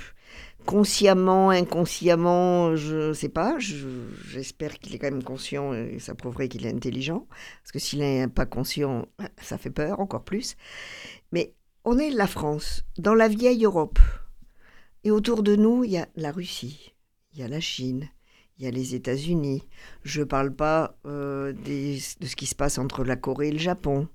consciemment, 0.67 1.51
inconsciemment, 1.51 2.77
je 2.77 3.09
ne 3.09 3.13
sais 3.13 3.29
pas. 3.29 3.57
J'espère 3.59 4.79
qu'il 4.79 4.95
est 4.95 4.99
quand 4.99 5.11
même 5.11 5.23
conscient 5.23 5.73
et 5.73 5.99
ça 5.99 6.15
prouverait 6.15 6.49
qu'il 6.49 6.67
est 6.67 6.73
intelligent. 6.73 7.27
Parce 7.63 7.73
que 7.73 7.79
s'il 7.79 8.01
n'est 8.01 8.29
pas 8.29 8.47
conscient, 8.47 9.07
ça 9.41 9.59
fait 9.59 9.71
peur 9.71 10.01
encore 10.01 10.25
plus. 10.25 10.57
Mais 11.33 11.55
on 11.85 11.99
est 11.99 12.11
la 12.11 12.27
France, 12.27 12.85
dans 12.99 13.15
la 13.15 13.29
vieille 13.29 13.65
Europe. 13.65 13.99
Et 15.05 15.11
autour 15.11 15.43
de 15.43 15.55
nous, 15.55 15.85
il 15.85 15.93
y 15.93 15.99
a 15.99 16.09
la 16.17 16.33
Russie, 16.33 16.95
il 17.33 17.41
y 17.41 17.43
a 17.43 17.49
la 17.49 17.61
Chine, 17.61 18.09
il 18.59 18.65
y 18.65 18.69
a 18.69 18.71
les 18.71 18.95
États-Unis. 18.95 19.69
Je 20.03 20.21
ne 20.21 20.25
parle 20.25 20.55
pas 20.55 20.97
euh, 21.07 21.53
de 21.53 21.99
ce 21.99 22.37
qui 22.37 22.47
se 22.47 22.55
passe 22.55 22.79
entre 22.79 23.05
la 23.05 23.17
Corée 23.17 23.49
et 23.49 23.53
le 23.53 23.59
Japon. 23.59 24.09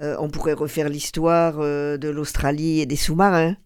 Euh, 0.00 0.16
on 0.20 0.28
pourrait 0.28 0.52
refaire 0.52 0.88
l'histoire 0.88 1.60
euh, 1.60 1.96
de 1.96 2.08
l'Australie 2.08 2.80
et 2.80 2.86
des 2.86 2.96
sous-marins. 2.96 3.56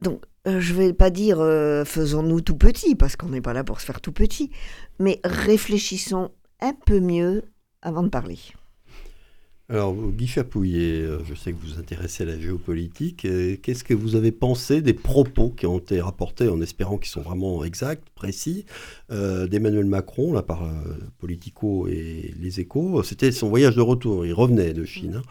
Donc 0.00 0.22
euh, 0.46 0.60
je 0.60 0.72
ne 0.72 0.78
vais 0.78 0.92
pas 0.92 1.10
dire 1.10 1.40
euh, 1.40 1.84
faisons-nous 1.84 2.40
tout 2.40 2.56
petit, 2.56 2.94
parce 2.94 3.16
qu'on 3.16 3.28
n'est 3.28 3.42
pas 3.42 3.52
là 3.52 3.64
pour 3.64 3.80
se 3.80 3.86
faire 3.86 4.00
tout 4.00 4.12
petit, 4.12 4.50
mais 4.98 5.20
réfléchissons 5.24 6.30
un 6.60 6.72
peu 6.86 7.00
mieux 7.00 7.42
avant 7.82 8.02
de 8.02 8.08
parler. 8.08 8.38
Alors, 9.68 9.94
Guy 9.94 10.26
Chapouillet, 10.26 11.02
euh, 11.02 11.18
je 11.24 11.34
sais 11.34 11.52
que 11.52 11.58
vous 11.58 11.74
vous 11.74 11.78
intéressez 11.78 12.24
à 12.24 12.26
la 12.26 12.40
géopolitique. 12.40 13.26
Qu'est-ce 13.62 13.84
que 13.84 13.94
vous 13.94 14.16
avez 14.16 14.32
pensé 14.32 14.82
des 14.82 14.94
propos 14.94 15.50
qui 15.50 15.66
ont 15.66 15.78
été 15.78 16.00
rapportés, 16.00 16.48
en 16.48 16.60
espérant 16.60 16.98
qu'ils 16.98 17.10
sont 17.10 17.20
vraiment 17.20 17.62
exacts, 17.62 18.08
précis, 18.16 18.64
d'Emmanuel 19.10 19.84
Macron, 19.84 20.32
là, 20.32 20.42
par 20.42 20.68
Politico 21.18 21.86
et 21.86 22.34
Les 22.40 22.58
Échos? 22.58 23.04
C'était 23.04 23.30
son 23.30 23.48
voyage 23.48 23.76
de 23.76 23.80
retour. 23.80 24.26
Il 24.26 24.32
revenait 24.32 24.72
de 24.72 24.84
Chine. 24.84 25.16
Hein. 25.18 25.22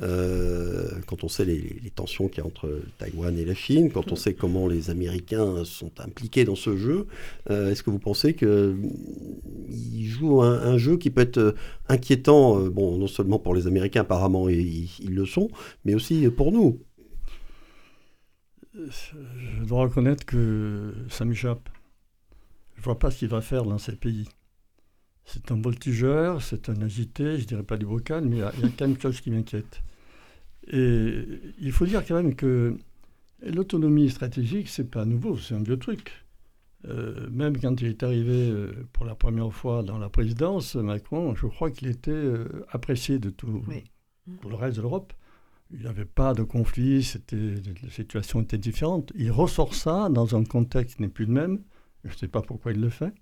Euh, 0.00 0.88
quand 1.06 1.24
on 1.24 1.28
sait 1.28 1.44
les, 1.44 1.90
tensions 1.94 2.28
qu'il 2.28 2.38
y 2.38 2.40
a 2.42 2.46
entre 2.46 2.82
Taïwan 2.98 3.36
et 3.36 3.44
la 3.44 3.54
Chine, 3.54 3.90
quand 3.90 4.12
on 4.12 4.16
sait 4.16 4.34
comment 4.34 4.68
les 4.68 4.90
Américains 4.90 5.64
sont 5.64 5.90
impliqués 5.98 6.44
dans 6.44 6.54
ce 6.54 6.76
jeu, 6.76 7.06
euh, 7.50 7.70
est-ce 7.70 7.82
que 7.82 7.90
vous 7.90 7.98
pensez 7.98 8.34
qu'ils 8.34 10.06
jouent 10.06 10.42
un, 10.42 10.78
jeu 10.78 10.96
qui 10.96 11.10
peut 11.10 11.22
être 11.22 11.54
inquiétant, 11.88 12.60
euh, 12.60 12.70
bon, 12.70 12.96
non 12.98 13.08
seulement 13.08 13.38
pour 13.38 13.54
les 13.54 13.66
Américains, 13.66 14.02
apparemment, 14.02 14.48
ils, 14.48 14.88
ils 15.00 15.14
le 15.14 15.26
sont, 15.26 15.48
mais 15.84 15.94
aussi 15.94 16.28
pour 16.30 16.52
nous? 16.52 16.80
Je 18.74 19.64
dois 19.64 19.82
reconnaître 19.82 20.24
que 20.24 20.94
ça 21.08 21.24
m'échappe. 21.24 21.68
Je 22.76 22.80
ne 22.80 22.84
vois 22.84 22.98
pas 22.98 23.10
ce 23.10 23.18
qu'il 23.18 23.28
va 23.28 23.40
faire 23.40 23.64
dans 23.64 23.78
ces 23.78 23.96
pays. 23.96 24.28
C'est 25.30 25.52
un 25.52 25.60
voltigeur, 25.60 26.40
c'est 26.40 26.70
un 26.70 26.80
agité, 26.80 27.36
je 27.38 27.44
dirais 27.44 27.62
pas 27.62 27.76
du 27.76 27.84
vocal, 27.84 28.24
mais 28.24 28.36
il 28.36 28.40
y, 28.40 28.42
a 28.42 28.50
quand 28.50 28.86
même 28.86 28.96
quelque 28.96 29.02
chose 29.02 29.20
qui 29.20 29.30
m'inquiète. 29.30 29.82
Et 30.72 31.22
il 31.60 31.70
faut 31.70 31.84
dire 31.84 32.02
quand 32.06 32.14
même 32.14 32.34
que 32.34 32.78
l'autonomie 33.42 34.08
stratégique, 34.08 34.70
c'est 34.70 34.90
pas 34.90 35.04
nouveau, 35.04 35.36
c'est 35.36 35.54
un 35.54 35.62
vieux 35.62 35.78
truc. 35.78 36.24
Euh, 36.86 37.28
même 37.30 37.60
quand 37.60 37.78
il 37.82 37.88
est 37.88 38.02
arrivé 38.02 38.48
euh, 38.50 38.72
pour 38.94 39.04
la 39.04 39.14
première 39.14 39.52
fois 39.52 39.82
dans 39.82 39.98
la 39.98 40.08
présidence, 40.08 40.76
Macron, 40.76 41.34
je 41.34 41.46
crois 41.46 41.70
qu'il 41.70 41.88
était 41.88 42.10
euh, 42.10 42.64
apprécié 42.70 43.18
de 43.18 43.28
tout 43.28 43.62
le 44.26 44.54
reste 44.54 44.78
de 44.78 44.82
l'Europe. 44.82 45.12
Il 45.70 45.80
n'y 45.80 45.86
avait 45.88 46.06
pas 46.06 46.32
de 46.32 46.42
conflit, 46.42 47.02
c'était, 47.02 47.56
la 47.82 47.90
situation 47.90 48.40
était 48.40 48.56
différente. 48.56 49.12
Il 49.14 49.30
ressort 49.30 49.74
ça 49.74 50.08
dans 50.08 50.34
un 50.34 50.44
contexte 50.44 50.96
qui 50.96 51.02
n'est 51.02 51.08
plus 51.08 51.26
le 51.26 51.34
même. 51.34 51.62
Je 52.04 52.12
ne 52.14 52.16
sais 52.16 52.28
pas 52.28 52.40
pourquoi 52.40 52.72
il 52.72 52.80
le 52.80 52.88
fait. 52.88 53.12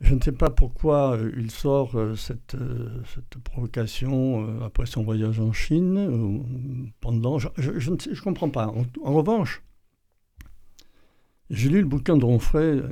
Je 0.00 0.14
ne 0.14 0.20
sais 0.20 0.32
pas 0.32 0.50
pourquoi 0.50 1.16
euh, 1.16 1.32
il 1.38 1.50
sort 1.50 1.96
euh, 1.96 2.14
cette, 2.16 2.54
euh, 2.54 3.00
cette, 3.14 3.42
provocation 3.42 4.62
après 4.62 4.84
son 4.84 5.02
voyage 5.02 5.40
en 5.40 5.52
Chine, 5.52 6.92
pendant, 7.00 7.38
je, 7.38 7.48
ne 7.58 8.20
comprends 8.20 8.50
pas. 8.50 8.66
En, 9.02 9.14
revanche, 9.14 9.62
j'ai 11.48 11.70
lu 11.70 11.80
le 11.80 11.86
bouquin 11.86 12.16
de 12.18 12.24
Ronfray, 12.24 12.82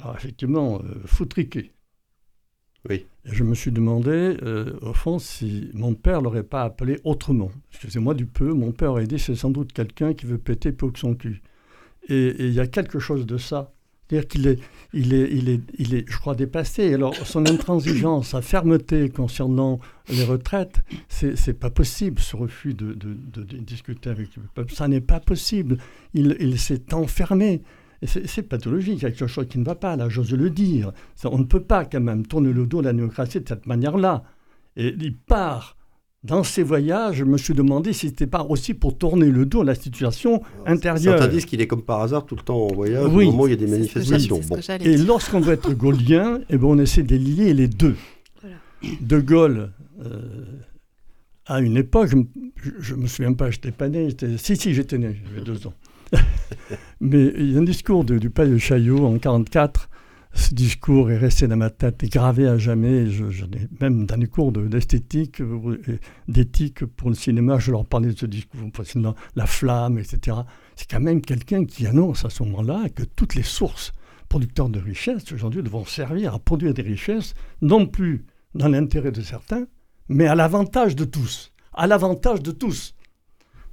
alors 0.00 0.14
effectivement, 0.14 0.80
foutriqué. 1.06 1.72
Oui. 2.88 3.06
Et 3.24 3.34
je 3.34 3.44
me 3.44 3.54
suis 3.54 3.72
demandé, 3.72 4.36
au 4.80 4.92
fond, 4.92 5.18
si 5.18 5.70
mon 5.74 5.94
père 5.94 6.20
l'aurait 6.20 6.42
pas 6.44 6.62
appelé 6.62 7.00
autrement. 7.02 7.50
Excusez-moi 7.70 8.14
du 8.14 8.26
peu, 8.26 8.52
mon 8.52 8.72
père 8.72 8.92
aurait 8.92 9.06
dit 9.06 9.18
c'est 9.18 9.34
sans 9.34 9.50
doute 9.50 9.72
quelqu'un 9.72 10.14
qui 10.14 10.26
veut 10.26 10.38
péter 10.38 10.70
pour 10.70 10.92
que 10.92 10.98
son 10.98 11.14
cul. 11.14 11.42
Et 12.08 12.46
il 12.46 12.52
y 12.52 12.60
a 12.60 12.66
quelque 12.66 12.98
chose 12.98 13.26
de 13.26 13.38
ça 13.38 13.72
c'est-à-dire 14.08 14.28
qu'il 14.28 14.46
est, 14.46 14.58
il 14.92 15.14
est, 15.14 15.28
il 15.32 15.48
est, 15.48 15.60
il 15.78 15.94
est, 15.94 16.10
je 16.10 16.18
crois, 16.18 16.34
dépassé. 16.34 16.92
Alors, 16.92 17.14
son 17.14 17.46
intransigeance, 17.46 18.28
sa 18.28 18.42
fermeté 18.42 19.08
concernant 19.08 19.80
les 20.08 20.24
retraites, 20.24 20.82
c'est, 21.08 21.58
pas 21.58 21.70
possible, 21.70 22.20
ce 22.20 22.36
refus 22.36 22.74
de, 22.74 22.92
de, 22.92 23.42
discuter 23.58 24.10
avec 24.10 24.36
le 24.36 24.42
peuple. 24.54 24.74
Ça 24.74 24.88
n'est 24.88 25.00
pas 25.00 25.20
possible. 25.20 25.78
Il, 26.14 26.36
il 26.40 26.58
s'est 26.58 26.92
enfermé. 26.92 27.62
C'est 28.04 28.42
pathologique, 28.42 28.98
il 28.98 29.02
y 29.02 29.06
a 29.06 29.12
quelque 29.12 29.28
chose 29.28 29.46
qui 29.48 29.60
ne 29.60 29.64
va 29.64 29.76
pas, 29.76 29.94
là, 29.94 30.08
j'ose 30.08 30.32
le 30.32 30.50
dire. 30.50 30.90
on 31.24 31.38
ne 31.38 31.44
peut 31.44 31.62
pas, 31.62 31.84
quand 31.84 32.00
même, 32.00 32.26
tourner 32.26 32.52
le 32.52 32.66
dos 32.66 32.80
à 32.80 32.82
la 32.82 32.92
démocratie 32.92 33.40
de 33.40 33.48
cette 33.48 33.66
manière-là. 33.66 34.24
Et 34.76 34.88
il 34.98 35.16
part 35.16 35.76
dans 36.24 36.44
ces 36.44 36.62
voyages, 36.62 37.16
je 37.16 37.24
me 37.24 37.36
suis 37.36 37.54
demandé 37.54 37.92
si 37.92 38.06
ce 38.06 38.12
n'était 38.12 38.28
pas 38.28 38.44
aussi 38.44 38.74
pour 38.74 38.96
tourner 38.96 39.26
le 39.26 39.44
dos 39.44 39.62
à 39.62 39.64
la 39.64 39.74
situation 39.74 40.40
intérieure. 40.66 41.18
Certains 41.18 41.28
disent 41.28 41.46
qu'il 41.46 41.60
est 41.60 41.66
comme 41.66 41.82
par 41.82 42.00
hasard 42.00 42.26
tout 42.26 42.36
le 42.36 42.42
temps 42.42 42.66
en 42.66 42.72
voyage, 42.72 43.08
oui. 43.10 43.26
au 43.26 43.32
moment 43.32 43.44
où 43.44 43.46
il 43.48 43.50
y 43.50 43.54
a 43.54 43.56
des 43.56 43.66
manifestations. 43.66 44.40
Et 44.80 44.96
lorsqu'on 44.96 45.40
veut 45.40 45.54
être 45.54 45.72
gaulien, 45.72 46.40
eh 46.50 46.56
ben 46.56 46.66
on 46.66 46.78
essaie 46.78 47.02
de 47.02 47.16
lier 47.16 47.54
les 47.54 47.66
deux. 47.66 47.96
De 49.00 49.20
Gaulle, 49.20 49.70
euh, 50.04 50.20
à 51.46 51.60
une 51.60 51.76
époque, 51.76 52.10
je 52.80 52.94
ne 52.94 53.00
me 53.00 53.06
souviens 53.06 53.32
pas, 53.32 53.50
je 53.50 53.58
n'étais 53.58 53.70
pas 53.70 53.88
né, 53.88 54.08
si, 54.38 54.56
si, 54.56 54.74
j'étais 54.74 54.98
né, 54.98 55.20
j'avais 55.28 55.44
deux 55.44 55.66
ans. 55.66 55.74
Mais 57.00 57.32
il 57.36 57.52
y 57.52 57.56
a 57.56 57.60
un 57.60 57.64
discours 57.64 58.04
du 58.04 58.30
palais 58.30 58.50
de 58.50 58.58
Chaillot 58.58 58.98
en 58.98 59.12
1944 59.12 59.88
ce 60.34 60.54
discours 60.54 61.10
est 61.10 61.18
resté 61.18 61.46
dans 61.46 61.56
ma 61.56 61.70
tête 61.70 62.02
et 62.02 62.08
gravé 62.08 62.46
à 62.46 62.56
jamais. 62.56 63.06
Même 63.80 64.06
dans 64.06 64.16
les 64.16 64.26
cours 64.26 64.52
d'esthétique, 64.52 65.40
euh, 65.40 65.98
d'éthique 66.26 66.86
pour 66.86 67.10
le 67.10 67.14
cinéma, 67.14 67.58
je 67.58 67.70
leur 67.70 67.84
parlais 67.84 68.12
de 68.12 68.18
ce 68.18 68.26
discours, 68.26 68.60
la 69.36 69.46
flamme, 69.46 69.98
etc. 69.98 70.38
C'est 70.74 70.90
quand 70.90 71.00
même 71.00 71.20
quelqu'un 71.20 71.64
qui 71.64 71.86
annonce 71.86 72.24
à 72.24 72.30
ce 72.30 72.42
moment-là 72.44 72.88
que 72.94 73.02
toutes 73.02 73.34
les 73.34 73.42
sources 73.42 73.92
producteurs 74.28 74.70
de 74.70 74.80
richesses 74.80 75.30
aujourd'hui 75.32 75.62
devront 75.62 75.84
servir 75.84 76.34
à 76.34 76.38
produire 76.38 76.72
des 76.72 76.82
richesses, 76.82 77.34
non 77.60 77.86
plus 77.86 78.24
dans 78.54 78.68
l'intérêt 78.68 79.12
de 79.12 79.20
certains, 79.20 79.66
mais 80.08 80.26
à 80.26 80.34
l'avantage 80.34 80.96
de 80.96 81.04
tous. 81.04 81.52
À 81.74 81.86
l'avantage 81.86 82.42
de 82.42 82.52
tous. 82.52 82.94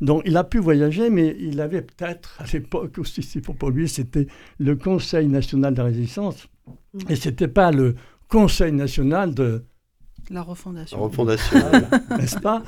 Donc 0.01 0.21
il 0.25 0.37
a 0.37 0.43
pu 0.43 0.59
voyager, 0.59 1.09
mais 1.09 1.35
il 1.39 1.59
avait 1.59 1.81
peut-être 1.81 2.37
à 2.39 2.45
l'époque 2.51 2.97
aussi, 2.97 3.21
c'est 3.21 3.41
pour 3.41 3.69
lui, 3.69 3.89
c'était 3.89 4.27
le 4.57 4.75
Conseil 4.75 5.27
national 5.27 5.73
de 5.73 5.79
la 5.79 5.85
résistance, 5.85 6.47
et 7.09 7.15
c'était 7.15 7.47
pas 7.47 7.71
le 7.71 7.95
Conseil 8.27 8.71
national 8.71 9.33
de 9.33 9.63
la 10.29 10.41
refondation. 10.41 10.97
La 10.97 11.03
refondation, 11.03 11.59
n'est-ce 12.17 12.39
pas? 12.39 12.63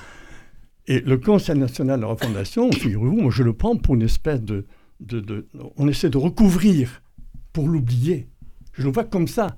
Et 0.87 0.99
le 0.99 1.17
Conseil 1.17 1.57
national 1.57 1.99
de 1.99 2.05
la 2.05 2.09
refondation, 2.09 2.71
figurez-vous, 2.71 3.21
moi 3.21 3.31
je 3.31 3.43
le 3.43 3.53
prends 3.53 3.77
pour 3.77 3.95
une 3.95 4.01
espèce 4.01 4.41
de, 4.41 4.65
de, 4.99 5.47
on 5.77 5.87
essaie 5.87 6.09
de 6.09 6.17
recouvrir 6.17 7.01
pour 7.53 7.67
l'oublier. 7.67 8.27
Je 8.73 8.83
le 8.83 8.91
vois 8.91 9.03
comme 9.03 9.27
ça 9.27 9.55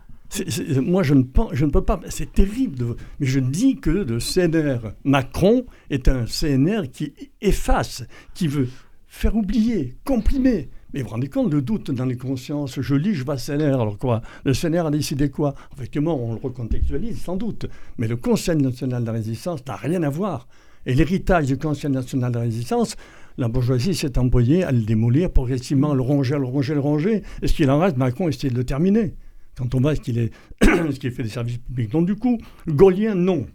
moi, 0.81 1.03
je 1.03 1.13
ne, 1.13 1.69
peux 1.71 1.83
pas. 1.83 1.99
C'est 2.09 2.31
terrible. 2.31 2.95
mais 3.19 3.27
je 3.27 3.39
dis 3.39 3.77
que 3.77 3.89
le 3.89 4.19
CNR 4.19 4.93
Macron 5.03 5.65
est 5.89 6.07
un 6.07 6.25
CNR 6.25 6.89
qui 6.91 7.13
efface, 7.41 8.03
qui 8.33 8.47
veut 8.47 8.69
faire 9.07 9.35
oublier, 9.35 9.95
comprimer. 10.03 10.69
Mais 10.93 11.01
vous 11.01 11.07
vous 11.07 11.11
rendez 11.13 11.27
compte, 11.27 11.51
le 11.51 11.61
doute 11.61 11.89
dans 11.89 12.05
les 12.05 12.17
consciences, 12.17 12.79
je 12.79 12.95
lis, 12.95 13.15
je 13.15 13.23
vois 13.23 13.37
CNR, 13.37 13.81
alors 13.81 13.97
quoi? 13.97 14.21
Le 14.45 14.53
CNR 14.53 14.87
a 14.87 14.91
décidé 14.91 15.29
quoi? 15.29 15.55
Effectivement, 15.75 16.19
on 16.23 16.33
le 16.33 16.39
recontextualise, 16.39 17.19
sans 17.19 17.35
doute. 17.35 17.65
Mais 17.97 18.07
le 18.07 18.15
Conseil 18.15 18.57
national 18.57 19.01
de 19.01 19.07
la 19.07 19.13
résistance 19.13 19.65
n'a 19.65 19.75
rien 19.75 20.03
à 20.03 20.09
voir. 20.09 20.47
Et 20.85 20.93
l'héritage 20.93 21.47
du 21.47 21.57
Conseil 21.57 21.89
national 21.89 22.31
de 22.31 22.37
la 22.37 22.43
résistance, 22.43 22.95
la 23.37 23.47
bourgeoisie 23.47 23.95
s'est 23.95 24.19
envoyée 24.19 24.63
à 24.63 24.71
le 24.71 24.81
démolir 24.81 25.31
progressivement, 25.31 25.95
le 25.95 26.01
ronger, 26.01 26.37
le 26.37 26.45
ronger, 26.45 26.75
le 26.75 26.79
ronger. 26.79 27.23
Et 27.41 27.47
ce 27.47 27.53
qu'il 27.53 27.71
en 27.71 27.79
reste, 27.79 27.97
Macron 27.97 28.29
essaie 28.29 28.49
de 28.49 28.55
le 28.55 28.63
terminer 28.63 29.15
quand 29.57 29.75
on 29.75 29.81
voit 29.81 29.95
ce 29.95 30.01
qu'il 30.01 30.17
est, 30.17 30.31
fait 30.61 31.23
des 31.23 31.29
services 31.29 31.57
publics. 31.57 31.91
Donc 31.91 32.05
du 32.05 32.15
coup, 32.15 32.37
Gaulien, 32.67 33.15
non. 33.15 33.45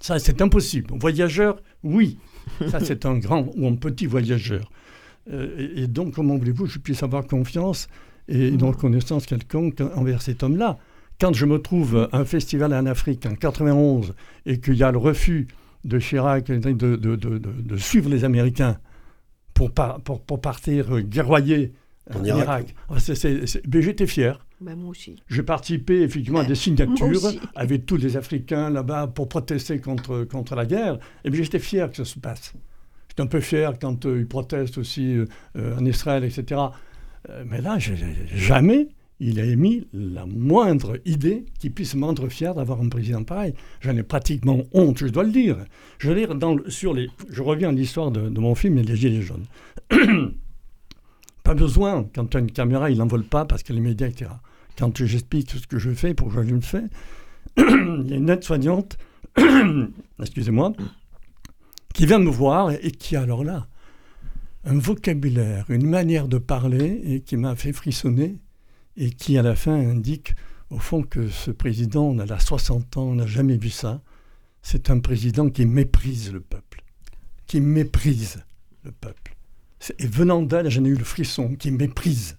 Ça, 0.00 0.18
c'est 0.18 0.42
impossible. 0.42 0.94
Voyageur, 0.98 1.62
oui. 1.82 2.18
Ça, 2.68 2.80
c'est 2.80 3.06
un 3.06 3.18
grand 3.18 3.50
ou 3.56 3.66
un 3.66 3.74
petit 3.74 4.06
voyageur. 4.06 4.70
Euh, 5.32 5.72
et, 5.74 5.86
donc, 5.86 6.14
comment 6.14 6.36
voulez-vous 6.36 6.64
que 6.64 6.70
je 6.70 6.78
puisse 6.78 7.02
avoir 7.02 7.26
confiance 7.26 7.88
et 8.28 8.48
une 8.48 8.62
reconnaissance 8.62 9.26
quelconque 9.26 9.80
envers 9.80 10.22
cet 10.22 10.42
homme-là? 10.42 10.78
Quand 11.18 11.32
je 11.32 11.46
me 11.46 11.58
trouve 11.58 12.08
à 12.12 12.18
un 12.18 12.24
festival 12.24 12.74
en 12.74 12.84
Afrique 12.86 13.24
en 13.26 13.34
91 13.34 14.14
et 14.44 14.60
qu'il 14.60 14.74
y 14.74 14.82
a 14.82 14.92
le 14.92 14.98
refus 14.98 15.48
de 15.84 15.98
Chirac 15.98 16.44
de, 16.46 17.76
suivre 17.78 18.10
les 18.10 18.24
Américains 18.24 18.76
pour, 19.54 19.72
pour, 19.72 20.20
pour 20.20 20.40
partir 20.40 21.00
guerroyer 21.00 21.72
en, 22.14 22.24
Irak, 22.24 22.74
ah, 22.88 22.96
j'étais 22.98 24.06
fier. 24.06 24.46
Ben, 24.60 24.76
moi 24.76 24.90
aussi. 24.90 25.16
J'ai 25.28 25.42
participé 25.42 26.02
effectivement 26.02 26.40
à 26.40 26.44
des 26.44 26.54
signatures 26.54 27.20
avec 27.54 27.84
tous 27.84 27.96
les 27.96 28.16
Africains 28.16 28.70
là-bas 28.70 29.08
pour 29.08 29.28
protester 29.28 29.80
contre, 29.80 30.24
contre 30.24 30.54
la 30.54 30.66
guerre. 30.66 30.98
Et 31.24 31.30
bien 31.30 31.42
j'étais 31.42 31.58
fier 31.58 31.90
que 31.90 31.96
ça 31.96 32.04
se 32.04 32.18
passe. 32.18 32.54
J'étais 33.08 33.22
un 33.22 33.26
peu 33.26 33.40
fier 33.40 33.78
quand 33.80 34.06
euh, 34.06 34.20
ils 34.20 34.26
protestent 34.26 34.78
aussi 34.78 35.14
euh, 35.14 35.26
euh, 35.56 35.76
en 35.76 35.84
Israël, 35.84 36.24
etc. 36.24 36.60
mais 37.44 37.60
là, 37.60 37.78
jamais 38.34 38.88
il 39.18 39.40
a 39.40 39.44
émis 39.44 39.88
la 39.92 40.26
moindre 40.26 40.98
idée 41.06 41.46
qui 41.58 41.70
puisse 41.70 41.96
me 41.96 42.04
rendre 42.04 42.28
fier 42.28 42.54
d'avoir 42.54 42.80
un 42.80 42.88
président 42.88 43.24
pareil. 43.24 43.54
J'en 43.80 43.96
ai 43.96 44.04
pratiquement 44.04 44.62
honte, 44.72 44.98
je 44.98 45.06
dois 45.06 45.24
le 45.24 45.32
dire. 45.32 45.56
Je 45.98 46.10
veux 46.10 46.14
dire, 46.14 46.34
dans, 46.36 46.56
sur 46.68 46.94
les, 46.94 47.08
je 47.28 47.42
reviens 47.42 47.70
à 47.70 47.72
l'histoire 47.72 48.12
de, 48.12 48.28
de, 48.28 48.40
mon 48.40 48.54
film 48.54 48.76
Les 48.76 48.94
Gilets 48.94 49.22
jaunes. 49.22 49.46
pas 51.46 51.54
besoin, 51.54 52.08
quand 52.12 52.26
tu 52.26 52.36
as 52.36 52.40
une 52.40 52.50
caméra, 52.50 52.90
il 52.90 52.98
n'en 52.98 53.06
vole 53.06 53.22
pas 53.22 53.44
parce 53.44 53.62
que 53.62 53.72
les 53.72 53.80
médias, 53.80 54.08
etc. 54.08 54.32
Quand 54.76 55.04
j'explique 55.04 55.48
ce 55.52 55.64
que 55.68 55.78
je 55.78 55.92
fais, 55.92 56.12
pourquoi 56.12 56.44
je 56.44 56.52
le 56.52 56.60
fais, 56.60 56.82
il 57.56 58.06
y 58.08 58.14
a 58.14 58.16
une 58.16 58.28
aide-soignante, 58.28 58.98
excusez-moi, 60.20 60.72
qui 61.94 62.04
vient 62.04 62.18
me 62.18 62.30
voir 62.30 62.72
et 62.72 62.90
qui, 62.90 63.14
alors 63.14 63.44
là, 63.44 63.68
un 64.64 64.76
vocabulaire, 64.76 65.66
une 65.68 65.88
manière 65.88 66.26
de 66.26 66.38
parler 66.38 67.00
et 67.04 67.20
qui 67.20 67.36
m'a 67.36 67.54
fait 67.54 67.72
frissonner 67.72 68.38
et 68.96 69.10
qui 69.10 69.38
à 69.38 69.42
la 69.42 69.54
fin 69.54 69.74
indique 69.74 70.34
au 70.70 70.80
fond 70.80 71.04
que 71.04 71.28
ce 71.28 71.52
président, 71.52 72.06
on 72.06 72.18
a 72.18 72.40
60 72.40 72.96
ans, 72.96 73.04
on 73.04 73.14
n'a 73.14 73.26
jamais 73.26 73.56
vu 73.56 73.70
ça. 73.70 74.02
C'est 74.62 74.90
un 74.90 74.98
président 74.98 75.48
qui 75.48 75.64
méprise 75.64 76.32
le 76.32 76.40
peuple, 76.40 76.82
qui 77.46 77.60
méprise 77.60 78.42
le 78.82 78.90
peuple. 78.90 79.35
Et 79.98 80.06
venant 80.06 80.42
d'elle, 80.42 80.70
j'en 80.70 80.84
ai 80.84 80.88
eu 80.88 80.94
le 80.94 81.04
frisson, 81.04 81.54
qui 81.56 81.70
méprise. 81.70 82.38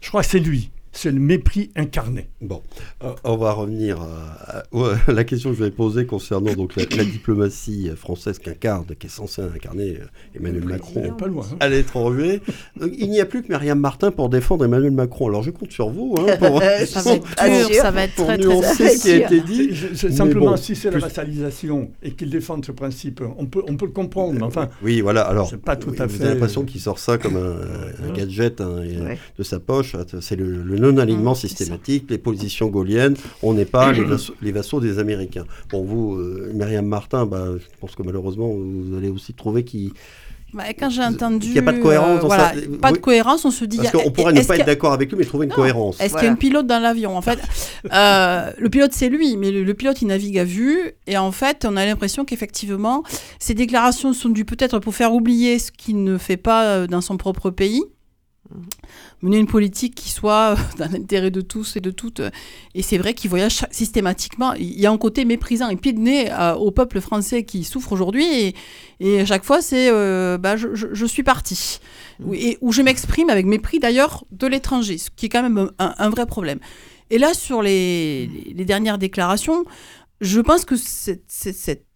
Je 0.00 0.08
crois 0.08 0.22
que 0.22 0.28
c'est 0.28 0.38
lui 0.38 0.70
c'est 0.94 1.10
le 1.10 1.20
mépris 1.20 1.70
incarné. 1.76 2.28
Bon, 2.40 2.62
euh, 3.02 3.10
on 3.24 3.36
va 3.36 3.52
revenir 3.52 3.98
à, 4.00 4.62
la 5.12 5.24
question 5.24 5.50
que 5.50 5.56
je 5.56 5.64
vais 5.64 5.70
poser 5.70 6.06
concernant 6.06 6.52
donc 6.54 6.76
la, 6.76 6.84
diplomatie 7.04 7.90
française 7.96 8.38
qu'incarne, 8.38 8.86
qui 8.98 9.06
est 9.06 9.10
censée 9.10 9.42
incarner 9.42 9.98
euh, 10.00 10.36
Emmanuel 10.36 10.64
Macron 10.64 11.12
pas 11.18 11.26
loin, 11.26 11.44
hein. 11.52 11.56
à 11.60 11.68
l'étranger. 11.68 12.40
Il 12.80 13.10
n'y 13.10 13.20
a 13.20 13.26
plus 13.26 13.42
que 13.42 13.48
Myriam 13.48 13.78
Martin 13.78 14.10
pour 14.10 14.28
défendre 14.28 14.64
Emmanuel 14.64 14.92
Macron. 14.92 15.28
Alors 15.28 15.42
je 15.42 15.50
compte 15.50 15.72
sur 15.72 15.90
vous 15.90 16.14
hein, 16.18 16.36
pour, 16.38 16.60
ça, 16.86 17.02
va 17.02 17.14
être 17.14 17.68
dur, 17.68 17.76
ça 17.80 17.90
va 17.90 18.04
être 18.04 18.14
très 18.14 18.38
très, 18.38 18.96
ce 18.96 19.02
qui 19.02 19.10
a 19.10 19.26
été 19.26 19.40
dit. 19.40 19.70
simplement, 20.14 20.56
si 20.56 20.76
c'est 20.76 20.90
la 20.90 20.98
vassalisation 20.98 21.90
et 22.02 22.12
qu'il 22.12 22.30
défende 22.30 22.64
ce 22.64 22.72
principe, 22.72 23.22
on 23.38 23.46
peut, 23.46 23.62
on 23.68 23.76
peut 23.76 23.86
le 23.86 23.92
comprendre. 23.92 24.42
enfin, 24.42 24.68
oui, 24.82 25.00
voilà. 25.00 25.22
Alors, 25.22 25.52
pas 25.64 25.76
tout 25.76 25.94
à 25.98 26.06
vous 26.06 26.16
fait. 26.16 26.24
avez 26.24 26.34
l'impression 26.34 26.64
qu'il 26.64 26.80
sort 26.80 26.98
ça 26.98 27.18
comme 27.18 27.36
un, 27.36 28.12
gadget 28.12 28.60
hein, 28.60 28.82
de 29.38 29.42
sa 29.42 29.58
poche. 29.58 29.96
C'est 30.20 30.36
le, 30.36 30.62
le 30.62 30.76
non-alignement 30.84 31.32
mmh, 31.32 31.36
systématique, 31.36 32.04
les 32.10 32.18
positions 32.18 32.68
gaulliennes, 32.68 33.16
on 33.42 33.54
n'est 33.54 33.64
pas 33.64 33.92
les, 33.92 34.52
vassaux, 34.52 34.80
des 34.80 34.98
Américains. 34.98 35.44
Bon, 35.70 35.82
vous, 35.82 36.16
euh, 36.16 36.50
Myriam 36.54 36.86
Martin, 36.86 37.26
bah, 37.26 37.46
je 37.58 37.64
pense 37.80 37.94
que 37.94 38.02
malheureusement, 38.02 38.48
vous 38.48 38.96
allez 38.96 39.08
aussi 39.08 39.32
trouver 39.34 39.64
qu'il 39.64 39.92
bah, 40.52 40.64
quand 40.78 40.88
j'ai 40.88 41.02
entendu. 41.02 41.48
Il 41.48 41.52
n'y 41.52 41.58
a 41.58 41.62
pas 41.62 41.72
de 41.72 41.80
cohérence. 41.80 42.22
Euh, 42.22 42.26
voilà, 42.26 42.52
pas 42.80 42.92
de 42.92 42.98
cohérence, 42.98 43.44
on 43.44 43.50
se 43.50 43.64
dit. 43.64 43.78
Parce 43.78 43.90
qu'on 43.90 44.10
pourrait 44.12 44.32
ne 44.32 44.42
pas 44.42 44.56
être 44.56 44.66
d'accord 44.66 44.92
avec 44.92 45.10
lui, 45.10 45.18
mais 45.18 45.24
trouver 45.24 45.46
une 45.46 45.52
cohérence. 45.52 46.00
Est-ce 46.00 46.14
qu'il 46.14 46.24
y 46.24 46.28
a 46.28 46.30
un 46.30 46.36
pilote 46.36 46.66
dans 46.66 46.78
l'avion 46.78 47.16
En 47.16 47.22
fait, 47.22 47.40
euh, 47.92 48.50
le 48.56 48.70
pilote, 48.70 48.92
c'est 48.92 49.08
lui, 49.08 49.36
mais 49.36 49.50
le, 49.50 49.74
pilote, 49.74 50.00
il 50.00 50.06
navigue 50.06 50.38
à 50.38 50.44
vue. 50.44 50.92
Et 51.08 51.18
en 51.18 51.32
fait, 51.32 51.66
on 51.68 51.76
a 51.76 51.84
l'impression 51.84 52.24
qu'effectivement, 52.24 53.02
ces 53.40 53.54
déclarations 53.54 54.12
sont 54.12 54.28
dues 54.28 54.44
peut-être 54.44 54.78
pour 54.78 54.94
faire 54.94 55.12
oublier 55.12 55.58
ce 55.58 55.72
qu'il 55.72 56.04
ne 56.04 56.18
fait 56.18 56.36
pas 56.36 56.86
dans 56.86 57.00
son 57.00 57.16
propre 57.16 57.50
pays 57.50 57.82
mener 59.22 59.38
une 59.38 59.46
politique 59.46 59.94
qui 59.94 60.10
soit 60.10 60.54
euh, 60.54 60.56
dans 60.78 60.90
l'intérêt 60.90 61.30
de 61.30 61.40
tous 61.40 61.76
et 61.76 61.80
de 61.80 61.90
toutes. 61.90 62.20
Et 62.74 62.82
c'est 62.82 62.98
vrai 62.98 63.14
qu'il 63.14 63.30
voyage 63.30 63.64
systématiquement. 63.70 64.52
Il 64.54 64.78
y 64.78 64.86
a 64.86 64.90
un 64.90 64.98
côté 64.98 65.24
méprisant 65.24 65.68
et 65.68 65.76
pied 65.76 65.92
de 65.92 66.00
nez 66.00 66.30
au 66.58 66.70
peuple 66.70 67.00
français 67.00 67.44
qui 67.44 67.64
souffre 67.64 67.92
aujourd'hui. 67.92 68.54
Et, 69.00 69.20
à 69.20 69.26
chaque 69.26 69.44
fois, 69.44 69.62
c'est 69.62 69.90
euh, 69.90 70.38
bah, 70.38 70.56
je, 70.56 71.06
suis 71.06 71.22
parti. 71.22 71.80
Mmh. 72.20 72.34
Et 72.34 72.58
où 72.60 72.72
je 72.72 72.82
m'exprime 72.82 73.30
avec 73.30 73.46
mépris 73.46 73.78
d'ailleurs 73.78 74.24
de 74.30 74.46
l'étranger, 74.46 74.98
ce 74.98 75.10
qui 75.14 75.26
est 75.26 75.28
quand 75.28 75.42
même 75.42 75.70
un, 75.78 76.10
vrai 76.10 76.26
problème. 76.26 76.58
Et 77.10 77.18
là, 77.18 77.34
sur 77.34 77.62
les, 77.62 78.26
les 78.54 78.64
dernières 78.64 78.98
déclarations, 78.98 79.64
je 80.20 80.40
pense 80.40 80.64
que 80.64 80.76
cette, 80.76 81.24
cette 81.28 81.56
cette 81.56 81.86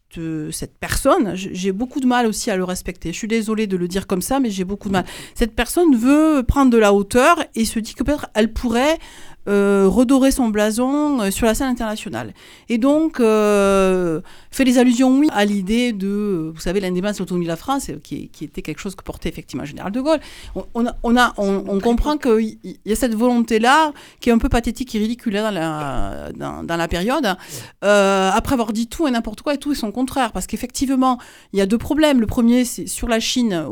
personne, 0.80 1.32
j'ai 1.34 1.72
beaucoup 1.72 2.00
de 2.00 2.06
mal 2.06 2.26
aussi 2.26 2.50
à 2.50 2.56
le 2.56 2.64
respecter. 2.64 3.12
Je 3.12 3.18
suis 3.18 3.28
désolée 3.28 3.66
de 3.66 3.76
le 3.76 3.88
dire 3.88 4.06
comme 4.06 4.22
ça, 4.22 4.40
mais 4.40 4.50
j'ai 4.50 4.64
beaucoup 4.64 4.88
de 4.88 4.94
mal. 4.94 5.04
Cette 5.34 5.54
personne 5.54 5.94
veut 5.96 6.42
prendre 6.42 6.70
de 6.70 6.78
la 6.78 6.92
hauteur 6.92 7.44
et 7.54 7.64
se 7.64 7.78
dit 7.78 7.94
que 7.94 8.02
peut-être 8.02 8.28
elle 8.34 8.52
pourrait 8.52 8.94
euh, 8.94 9.28
redorer 9.49 10.30
son 10.30 10.49
blason 10.49 11.20
euh, 11.20 11.30
sur 11.30 11.46
la 11.46 11.55
scène 11.55 11.68
internationale. 11.68 12.34
Et 12.68 12.78
donc, 12.78 13.20
euh, 13.20 14.20
fait 14.51 14.64
des 14.64 14.78
allusions, 14.78 15.18
oui, 15.18 15.28
à 15.32 15.44
l'idée 15.44 15.92
de, 15.92 16.53
vous 16.55 16.61
savez, 16.61 16.80
l'indépendance 16.80 17.16
et 17.16 17.20
l'autonomie 17.20 17.46
de 17.46 17.51
la 17.51 17.57
France, 17.57 17.90
qui, 18.03 18.30
était 18.42 18.62
quelque 18.62 18.80
chose 18.80 18.94
que 18.94 19.03
portait 19.03 19.28
effectivement 19.28 19.62
le 19.62 19.68
général 19.68 19.92
de 19.92 20.01
Gaulle. 20.01 20.20
On, 20.55 20.64
on, 21.03 21.16
a, 21.16 21.34
on, 21.38 21.80
comprend 21.80 22.16
qu'il 22.16 22.59
y 22.84 22.92
a 22.92 22.96
cette 22.96 23.14
volonté-là, 23.14 23.92
qui 24.20 24.30
est 24.30 24.32
un 24.32 24.38
peu 24.38 24.49
pathétique 24.49 24.94
et 24.94 24.99
ridicule 24.99 25.34
dans 25.34 25.51
la, 25.51 26.30
dans, 26.34 26.76
la 26.76 26.88
période, 26.88 27.26
après 27.80 28.53
avoir 28.53 28.72
dit 28.72 28.86
tout 28.86 29.07
et 29.07 29.11
n'importe 29.11 29.42
quoi 29.42 29.55
et 29.55 29.59
tout 29.59 29.72
et 29.72 29.74
son 29.74 29.92
contraire. 29.92 30.32
Parce 30.32 30.46
qu'effectivement, 30.46 31.18
il 31.53 31.59
y 31.59 31.62
a 31.62 31.66
deux 31.66 31.78
problèmes. 31.78 32.20
Le 32.20 32.26
premier, 32.26 32.64
c'est 32.64 32.86
sur 32.86 33.09
la 33.09 33.20
Chine, 33.20 33.64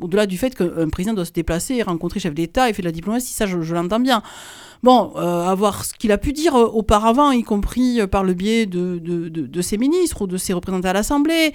au-delà 0.00 0.26
du 0.26 0.38
fait 0.38 0.54
qu'un 0.54 0.88
président 0.88 1.14
doit 1.14 1.24
se 1.24 1.32
déplacer 1.32 1.74
et 1.74 1.82
rencontrer 1.82 2.20
chef 2.20 2.34
d'État 2.34 2.68
et 2.68 2.72
faire 2.72 2.82
de 2.82 2.88
la 2.88 2.92
diplomatie, 2.92 3.32
ça, 3.32 3.46
je 3.46 3.74
l'entends 3.74 4.00
bien. 4.00 4.22
Bon, 4.82 5.12
euh, 5.16 5.46
à 5.46 5.54
voir 5.54 5.84
ce 5.84 5.92
qu'il 5.92 6.12
a 6.12 6.18
pu 6.18 6.32
dire 6.32 6.54
euh, 6.54 6.66
auparavant, 6.66 7.32
y 7.32 7.42
compris 7.42 8.00
euh, 8.00 8.06
par 8.06 8.22
le 8.22 8.34
biais 8.34 8.66
de, 8.66 8.98
de, 8.98 9.62
ses 9.62 9.76
ministres 9.76 10.22
ou 10.22 10.26
de 10.26 10.36
ses 10.36 10.52
représentants 10.52 10.88
à 10.88 10.92
l'Assemblée. 10.92 11.52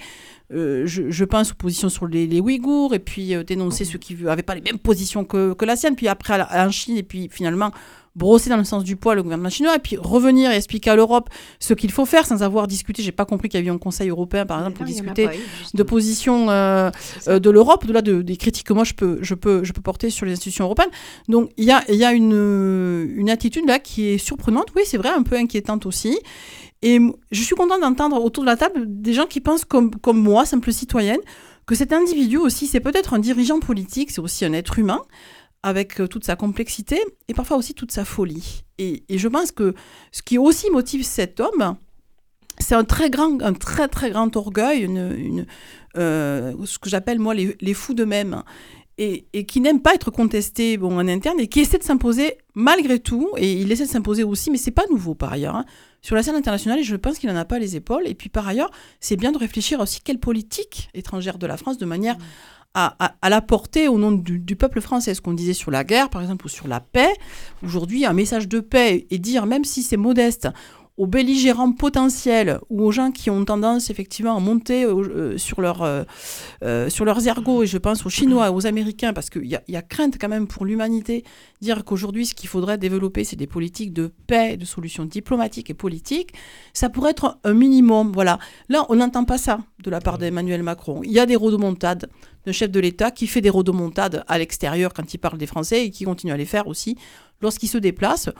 je, 0.50 1.24
pense 1.24 1.52
aux 1.52 1.54
positions 1.54 1.88
sur 1.88 2.06
les, 2.06 2.40
Ouïghours, 2.40 2.94
et 2.94 2.98
puis 2.98 3.34
dénoncer 3.44 3.84
ceux 3.84 3.98
qui 3.98 4.14
n'avaient 4.14 4.42
pas 4.42 4.54
les 4.54 4.60
mêmes 4.60 4.78
positions 4.78 5.24
que, 5.24 5.54
que 5.54 5.64
la 5.64 5.76
sienne, 5.76 5.96
puis 5.96 6.08
après 6.08 6.42
en 6.42 6.70
Chine, 6.70 6.98
et 6.98 7.02
puis 7.02 7.28
finalement 7.30 7.70
brosser 8.16 8.50
dans 8.50 8.56
le 8.56 8.64
sens 8.64 8.84
du 8.84 8.96
poil 8.96 9.16
le 9.16 9.22
gouvernement 9.22 9.50
chinois 9.50 9.74
et 9.74 9.78
puis 9.78 9.96
revenir 9.96 10.50
et 10.50 10.56
expliquer 10.56 10.90
à 10.90 10.96
l'Europe 10.96 11.30
ce 11.58 11.74
qu'il 11.74 11.90
faut 11.90 12.04
faire 12.04 12.26
sans 12.26 12.42
avoir 12.42 12.66
discuté. 12.66 13.02
J'ai 13.02 13.12
pas 13.12 13.24
compris 13.24 13.48
qu'il 13.48 13.58
y 13.58 13.62
avait 13.62 13.74
un 13.74 13.78
Conseil 13.78 14.08
européen, 14.08 14.46
par 14.46 14.58
exemple, 14.58 14.76
pour 14.76 14.86
discuter 14.86 15.28
de 15.72 15.82
position 15.82 16.50
euh, 16.50 16.90
euh, 17.28 17.38
de 17.38 17.50
l'Europe, 17.50 17.84
au-delà 17.84 18.02
de, 18.02 18.22
des 18.22 18.36
critiques 18.36 18.66
que 18.66 18.72
moi 18.72 18.84
je 18.84 18.94
peux, 18.94 19.18
je 19.22 19.34
peux, 19.34 19.64
je 19.64 19.72
peux 19.72 19.82
porter 19.82 20.10
sur 20.10 20.26
les 20.26 20.32
institutions 20.32 20.64
européennes. 20.64 20.90
Donc 21.28 21.50
il 21.56 21.64
y 21.64 21.72
a, 21.72 21.82
y 21.90 22.04
a 22.04 22.12
une, 22.12 23.12
une 23.16 23.30
attitude 23.30 23.66
là 23.66 23.78
qui 23.78 24.08
est 24.08 24.18
surprenante, 24.18 24.68
oui, 24.76 24.82
c'est 24.84 24.98
vrai, 24.98 25.10
un 25.10 25.22
peu 25.22 25.36
inquiétante 25.36 25.86
aussi. 25.86 26.18
Et 26.82 27.00
je 27.30 27.42
suis 27.42 27.56
contente 27.56 27.80
d'entendre 27.80 28.22
autour 28.22 28.44
de 28.44 28.48
la 28.48 28.56
table 28.56 28.84
des 28.86 29.14
gens 29.14 29.24
qui 29.24 29.40
pensent 29.40 29.64
comme, 29.64 29.90
comme 29.94 30.18
moi, 30.18 30.44
simple 30.44 30.70
citoyenne, 30.70 31.20
que 31.66 31.74
cet 31.74 31.94
individu 31.94 32.36
aussi, 32.36 32.66
c'est 32.66 32.80
peut-être 32.80 33.14
un 33.14 33.18
dirigeant 33.18 33.58
politique, 33.58 34.10
c'est 34.10 34.20
aussi 34.20 34.44
un 34.44 34.52
être 34.52 34.78
humain, 34.78 35.00
avec 35.64 35.98
euh, 35.98 36.06
toute 36.06 36.24
sa 36.24 36.36
complexité 36.36 37.00
et 37.26 37.34
parfois 37.34 37.56
aussi 37.56 37.74
toute 37.74 37.90
sa 37.90 38.04
folie. 38.04 38.64
Et, 38.78 39.02
je 39.08 39.28
pense 39.28 39.50
que 39.50 39.74
ce 40.12 40.22
qui 40.22 40.36
aussi 40.36 40.70
motive 40.70 41.04
cet 41.04 41.40
homme, 41.40 41.76
c'est 42.58 42.74
un 42.74 42.84
très 42.84 43.08
grand, 43.08 43.40
un 43.40 43.54
très 43.54 43.88
très 43.88 44.10
grand 44.10 44.36
orgueil, 44.36 44.82
une, 44.82 45.46
euh, 45.96 46.52
ce 46.66 46.78
que 46.78 46.90
j'appelle 46.90 47.18
moi 47.18 47.34
les, 47.34 47.74
fous 47.74 47.94
de 47.94 48.04
même, 48.04 48.42
et, 48.98 49.24
qui 49.46 49.60
n'aiment 49.60 49.80
pas 49.80 49.94
être 49.94 50.10
contestés 50.10 50.76
bon, 50.76 50.98
en 50.98 51.08
interne 51.08 51.40
et 51.40 51.48
qui 51.48 51.60
essaie 51.60 51.78
de 51.78 51.82
s'imposer 51.82 52.36
malgré 52.54 52.98
tout, 53.00 53.30
et 53.38 53.54
il 53.54 53.72
essaie 53.72 53.86
de 53.86 53.90
s'imposer 53.90 54.22
aussi, 54.22 54.50
mais 54.50 54.58
c'est 54.58 54.70
pas 54.70 54.84
nouveau 54.90 55.14
par 55.14 55.32
ailleurs, 55.32 55.56
hein, 55.56 55.64
sur 56.02 56.14
la 56.14 56.22
scène 56.22 56.36
internationale, 56.36 56.80
et 56.80 56.84
je 56.84 56.94
pense 56.94 57.18
qu'il 57.18 57.30
n'en 57.30 57.36
a 57.36 57.46
pas 57.46 57.58
les 57.58 57.74
épaules. 57.74 58.06
Et 58.06 58.14
puis 58.14 58.28
par 58.28 58.46
ailleurs, 58.46 58.70
c'est 59.00 59.16
bien 59.16 59.32
de 59.32 59.38
réfléchir 59.38 59.80
aussi 59.80 60.02
quelle 60.02 60.20
politique 60.20 60.90
étrangère 60.92 61.38
de 61.38 61.46
la 61.46 61.56
France 61.56 61.78
de 61.78 61.86
manière 61.86 62.18
à, 62.74 63.10
la 63.28 63.40
porter 63.40 63.88
au 63.88 63.98
nom 63.98 64.12
du, 64.12 64.56
peuple 64.56 64.80
français. 64.80 65.14
Ce 65.14 65.20
qu'on 65.20 65.32
disait 65.32 65.52
sur 65.52 65.70
la 65.70 65.84
guerre, 65.84 66.10
par 66.10 66.22
exemple, 66.22 66.46
ou 66.46 66.48
sur 66.48 66.68
la 66.68 66.80
paix. 66.80 67.12
Aujourd'hui, 67.62 68.04
un 68.04 68.12
message 68.12 68.48
de 68.48 68.60
paix 68.60 69.06
et 69.10 69.18
dire, 69.18 69.46
même 69.46 69.64
si 69.64 69.82
c'est 69.82 69.96
modeste, 69.96 70.48
aux 70.96 71.08
belligérants 71.08 71.72
potentiels 71.72 72.60
ou 72.70 72.84
aux 72.84 72.92
gens 72.92 73.10
qui 73.10 73.28
ont 73.28 73.44
tendance 73.44 73.90
effectivement 73.90 74.36
à 74.36 74.40
monter 74.40 74.84
euh, 74.84 75.36
sur, 75.38 75.60
leur, 75.60 75.82
euh, 75.82 76.04
euh, 76.62 76.88
sur 76.88 77.04
leurs 77.04 77.26
ergots, 77.26 77.64
et 77.64 77.66
je 77.66 77.78
pense 77.78 78.06
aux 78.06 78.10
Chinois, 78.10 78.52
aux 78.52 78.66
Américains, 78.66 79.12
parce 79.12 79.28
qu'il 79.28 79.46
y, 79.46 79.58
y, 79.66 79.76
a 79.76 79.82
crainte 79.82 80.18
quand 80.20 80.28
même 80.28 80.46
pour 80.46 80.64
l'humanité, 80.64 81.24
dire 81.60 81.84
qu'aujourd'hui 81.84 82.26
ce 82.26 82.34
qu'il 82.34 82.48
faudrait 82.48 82.78
développer, 82.78 83.24
c'est 83.24 83.34
des 83.34 83.48
politiques 83.48 83.92
de 83.92 84.12
paix, 84.28 84.56
de 84.56 84.64
solutions 84.64 85.04
diplomatiques 85.04 85.68
et 85.68 85.74
politiques, 85.74 86.32
ça 86.72 86.88
pourrait 86.88 87.10
être 87.10 87.38
un 87.42 87.54
minimum. 87.54 88.12
Voilà. 88.12 88.38
Là, 88.68 88.86
on 88.88 88.94
n'entend 88.96 89.24
pas 89.24 89.38
ça 89.38 89.58
de 89.82 89.90
la 89.90 90.00
part 90.00 90.18
d'Emmanuel 90.18 90.62
Macron. 90.62 91.00
Il 91.02 91.10
y 91.10 91.18
a 91.18 91.26
des 91.26 91.36
rodomontades 91.36 92.08
d'un 92.46 92.52
chef 92.52 92.70
de 92.70 92.78
l'État 92.78 93.10
qui 93.10 93.26
fait 93.26 93.40
des 93.40 93.50
rodomontades 93.50 94.24
à 94.28 94.38
l'extérieur 94.38 94.92
quand 94.94 95.12
il 95.12 95.18
parle 95.18 95.38
des 95.38 95.46
Français 95.46 95.86
et 95.86 95.90
qui 95.90 96.04
continue 96.04 96.32
à 96.32 96.36
les 96.36 96.44
faire 96.44 96.68
aussi 96.68 96.96
lorsqu'il 97.40 97.68
se 97.68 97.78
déplace 97.78 98.30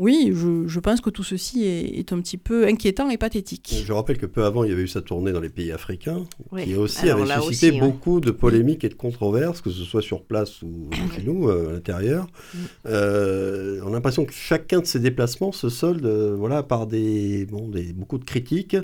oui, 0.00 0.32
je, 0.34 0.80
pense 0.80 1.00
que 1.00 1.08
tout 1.08 1.22
ceci 1.22 1.64
est, 1.64 2.12
un 2.12 2.20
petit 2.20 2.36
peu 2.36 2.66
inquiétant 2.66 3.10
et 3.10 3.16
pathétique. 3.16 3.82
Je 3.86 3.92
rappelle 3.92 4.18
que 4.18 4.26
peu 4.26 4.44
avant, 4.44 4.64
il 4.64 4.70
y 4.70 4.72
avait 4.72 4.82
eu 4.82 4.88
sa 4.88 5.02
tournée 5.02 5.30
dans 5.30 5.40
les 5.40 5.48
pays 5.48 5.70
africains, 5.70 6.24
qui 6.64 6.74
aussi 6.74 7.08
avait 7.08 7.40
suscité 7.40 7.78
beaucoup 7.78 8.18
de 8.20 8.32
polémiques 8.32 8.82
et 8.82 8.88
de 8.88 8.94
controverses, 8.94 9.60
que 9.60 9.70
ce 9.70 9.84
soit 9.84 10.02
sur 10.02 10.24
place 10.24 10.62
ou 10.62 10.90
chez 11.14 11.22
nous, 11.22 11.48
euh, 11.48 11.68
à 11.68 11.72
l'intérieur. 11.74 12.26
Euh, 12.86 13.80
on 13.84 13.88
a 13.88 13.92
l'impression 13.92 14.24
que 14.24 14.32
chacun 14.32 14.80
de 14.80 14.86
ces 14.86 14.98
déplacements 14.98 15.52
se 15.52 15.68
solde 15.68 16.04
euh, 16.04 16.34
voilà, 16.36 16.64
par 16.64 16.88
des, 16.88 17.46
bon, 17.46 17.68
des, 17.68 17.92
beaucoup 17.92 18.18
de 18.18 18.24
critiques, 18.24 18.76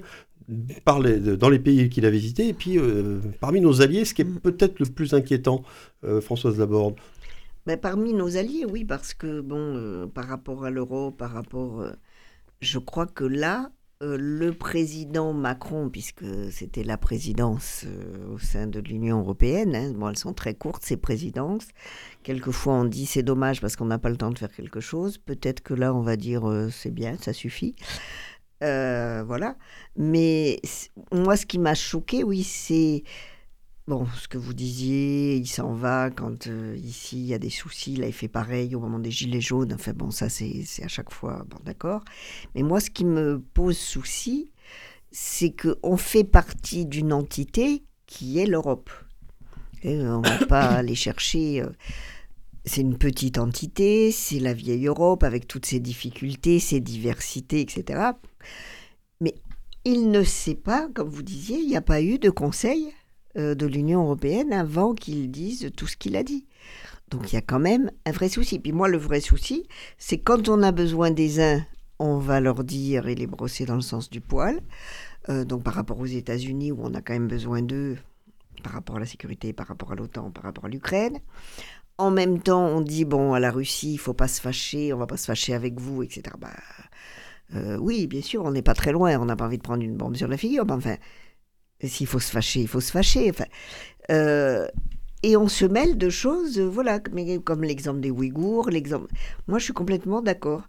par 0.85 1.01
dans 1.01 1.49
les 1.49 1.59
pays 1.59 1.89
qu'il 1.89 2.07
a 2.07 2.11
visités, 2.11 2.49
et 2.49 2.55
puis 2.55 2.79
parmi 3.41 3.61
nos 3.61 3.83
alliés, 3.83 4.05
ce 4.05 4.15
qui 4.15 4.23
est 4.23 4.25
mm. 4.25 4.41
peut-être 4.41 4.79
le 4.79 4.87
plus 4.87 5.13
inquiétant, 5.13 5.65
Françoise 6.21 6.59
Laborde, 6.59 6.95
ben, 7.67 7.77
parmi 7.79 8.13
nos 8.15 8.37
alliés, 8.37 8.65
oui, 8.65 8.85
parce 8.85 9.15
que, 9.15 9.41
bon, 9.41 9.77
euh, 9.77 10.07
par 10.07 10.27
rapport 10.27 10.65
à 10.65 10.71
l'euro, 10.71 11.11
par 11.11 11.33
rapport. 11.33 11.81
Euh, 11.81 11.93
je 12.61 12.79
crois 12.79 13.07
que 13.07 13.25
là, 13.25 13.71
euh, 14.03 14.17
le 14.19 14.53
président 14.53 15.33
Macron, 15.33 15.91
puisque 15.91 16.25
c'était 16.51 16.85
la 16.85 16.97
présidence 16.97 17.87
au 18.33 18.39
sein 18.39 18.67
de 18.67 18.81
l'Union 18.81 19.21
européenne, 19.21 19.75
hein, 19.75 19.93
bon, 19.95 20.09
elles 20.11 20.19
sont 20.19 20.35
très 20.35 20.55
courtes, 20.55 20.83
ces 20.85 20.97
présidences. 20.97 21.69
Quelquefois, 22.23 22.75
on 22.75 22.85
dit 22.85 23.07
c'est 23.07 23.23
dommage 23.23 23.61
parce 23.61 23.77
qu'on 23.77 23.87
n'a 23.87 23.99
pas 23.99 24.11
le 24.11 24.17
temps 24.17 24.31
de 24.31 24.39
faire 24.39 24.53
quelque 24.53 24.81
chose. 24.81 25.19
Peut-être 25.19 25.63
que 25.63 25.75
là, 25.75 25.95
on 25.95 26.03
va 26.03 26.17
dire 26.17 26.43
c'est 26.71 26.91
bien, 26.91 27.17
ça 27.19 27.33
suffit. 27.33 27.75
voilà. 28.61 29.57
Mais 29.97 30.61
moi, 31.13 31.37
ce 31.37 31.47
qui 31.47 31.59
m'a 31.59 31.75
choqué, 31.75 32.25
oui, 32.25 32.43
c'est 32.43 33.05
bon, 33.87 34.07
ce 34.21 34.29
que 34.29 34.39
vous 34.39 34.55
disiez, 34.55 35.37
il 35.37 35.47
s'en 35.47 35.73
va 35.73 36.11
quand 36.11 36.47
euh, 36.47 36.77
ici 36.77 37.19
il 37.19 37.27
y 37.27 37.35
a 37.35 37.39
des 37.39 37.51
soucis. 37.51 37.97
Là, 37.97 38.07
il 38.07 38.13
fait 38.13 38.29
pareil 38.29 38.75
au 38.75 38.81
moment 38.81 38.99
des 38.99 39.11
gilets 39.11 39.41
jaunes. 39.41 39.73
Enfin, 39.73 39.93
bon, 39.93 40.11
ça, 40.11 40.29
c'est 40.29 40.65
à 40.83 40.89
chaque 40.89 41.13
fois, 41.13 41.45
bon, 41.49 41.59
d'accord. 41.65 42.03
Mais 42.55 42.63
moi, 42.63 42.81
ce 42.81 42.91
qui 42.91 43.05
me 43.05 43.41
pose 43.41 43.79
souci, 43.79 44.51
c'est 45.11 45.51
qu'on 45.51 45.97
fait 45.97 46.25
partie 46.25 46.87
d'une 46.87 47.13
entité 47.13 47.83
qui 48.07 48.39
est 48.39 48.47
l'Europe. 48.47 48.91
On 49.85 50.21
ne 50.21 50.29
va 50.29 50.47
pas 50.49 50.67
aller 50.67 50.95
chercher. 50.95 51.63
Euh, 51.63 51.71
c'est 52.65 52.83
une 52.83 52.99
petite 52.99 53.39
entité, 53.39 54.13
c'est 54.13 54.39
la 54.39 54.53
vieille 54.53 54.87
Europe 54.87 55.25
avec 55.25 55.49
toutes 55.49 55.67
ses 55.67 55.81
difficultés, 55.81 56.59
ses 56.59 56.81
diversités, 56.81 57.61
etc. 57.61 58.11
Mais 59.21 59.35
il 59.85 60.11
ne 60.11 60.23
sait 60.23 60.55
pas, 60.55 60.89
comme 60.95 61.09
vous 61.09 61.23
disiez, 61.23 61.59
il 61.59 61.69
n'y 61.69 61.77
a 61.77 61.81
pas 61.81 62.03
eu 62.03 62.19
de 62.19 62.29
conseil 62.29 62.89
euh, 62.89 63.00
de 63.55 63.67
l'Union 63.67 64.03
européenne 64.03 64.53
avant 64.53 64.95
qu'il 64.95 65.31
dise 65.31 65.71
tout 65.77 65.87
ce 65.87 65.97
qu'il 65.97 66.17
a 66.17 66.23
dit. 66.23 66.47
Donc 67.11 67.33
il 67.33 67.35
y 67.35 67.39
a 67.39 67.43
quand 67.43 67.59
même 67.59 67.91
un 68.07 68.13
vrai 68.13 68.29
souci. 68.29 68.59
Puis 68.59 68.73
moi, 68.73 68.89
le 68.89 68.99
vrai 68.99 69.21
souci, 69.21 69.67
c'est 69.99 70.19
quand 70.19 70.49
on 70.49 70.63
a 70.63 70.73
besoin 70.73 71.11
des 71.11 71.41
uns, 71.41 71.65
on 71.99 72.19
va 72.19 72.41
leur 72.41 72.65
dire 72.65 73.09
et 73.09 73.15
les 73.15 73.27
brosser 73.27 73.67
dans 73.67 73.75
le 73.75 73.81
sens 73.81 74.11
du 74.11 74.21
poil. 74.21 74.61
Euh, 75.29 75.45
donc 75.45 75.63
par 75.63 75.75
rapport 75.75 75.99
aux 75.99 76.07
États-Unis, 76.07 76.73
où 76.73 76.79
on 76.83 76.95
a 76.95 77.03
quand 77.03 77.13
même 77.13 77.29
besoin 77.29 77.63
d'eux, 77.63 77.99
par 78.63 78.73
rapport 78.73 78.97
à 78.97 79.01
la 79.01 79.07
sécurité, 79.07 79.53
par 79.53 79.67
rapport 79.67 79.93
à 79.93 79.95
l'OTAN, 79.95 80.31
par 80.31 80.45
rapport 80.45 80.67
à 80.67 80.69
l'Ukraine. 80.69 81.19
En 81.99 82.11
même 82.11 82.41
temps, 82.41 82.67
on 82.67 82.81
dit, 82.81 83.05
bon, 83.05 83.35
à 83.35 83.41
la 83.41 83.51
Russie, 83.51 83.93
il 83.95 83.99
faut 83.99 84.15
pas 84.15 84.29
se 84.29 84.41
fâcher, 84.41 84.93
on 84.93 84.97
va 84.97 85.07
pas 85.07 85.19
se 85.19 85.27
fâcher 85.27 85.53
avec 85.53 85.79
vous, 85.79 86.03
etc. 86.03 86.23
Bah, 86.39 86.51
euh, 87.55 87.77
oui, 87.79 88.07
bien 88.07 88.23
sûr, 88.23 88.45
on 88.45 88.53
n'est 88.53 88.63
pas 88.63 88.75
très 88.75 88.93
loin, 88.93 89.19
on 89.19 89.27
n'a 89.27 89.37
pas 89.37 89.47
envie 89.47 89.59
de 89.59 89.63
prendre 89.63 89.83
une 89.83 89.97
bombe 89.97 90.17
sur 90.17 90.29
la 90.29 90.37
figure, 90.37 90.65
mais 90.65 90.73
enfin, 90.73 90.97
s'il 91.89 92.07
faut 92.07 92.21
se 92.21 92.31
fâcher, 92.31 92.61
il 92.61 92.69
faut 92.69 92.81
se 92.81 92.91
fâcher. 92.91 93.31
Enfin, 93.31 93.47
euh, 94.11 94.67
et 95.23 95.37
on 95.37 95.49
se 95.49 95.65
mêle 95.65 95.99
de 95.99 96.09
choses, 96.09 96.59
voilà, 96.59 96.99
comme 96.99 97.63
l'exemple 97.63 98.01
des 98.01 98.11
Ouïghours, 98.11 98.71
l'exemple... 98.71 99.13
Moi, 99.49 99.59
je 99.59 99.65
suis 99.65 99.73
complètement 99.73 100.23
d'accord. 100.23 100.63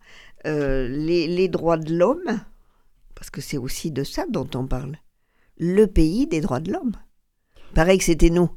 Euh, 0.46 0.88
les, 0.88 1.28
les 1.28 1.48
droits 1.48 1.78
de 1.78 1.96
l'homme, 1.96 2.42
parce 3.16 3.30
que 3.30 3.42
c'est 3.42 3.58
aussi 3.58 3.92
de 3.92 4.04
ça 4.04 4.26
dont 4.30 4.50
on 4.56 4.68
parle, 4.68 4.98
le 5.58 5.86
pays 5.86 6.28
des 6.28 6.42
droits 6.42 6.60
de 6.60 6.72
l'homme. 6.74 6.94
Pareil 7.74 7.98
que 7.98 8.04
c'était 8.04 8.30
nous 8.30 8.50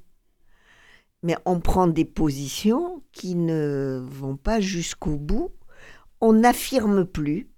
mais 1.24 1.36
on 1.46 1.59
prend 1.59 1.86
des 1.86 2.05
positions 2.05 3.02
qui 3.12 3.34
ne 3.34 4.05
vont 4.07 4.36
pas 4.36 4.61
jusqu'au 4.61 5.16
bout. 5.16 5.52
On 6.20 6.34
n'affirme 6.34 7.07
plus 7.07 7.48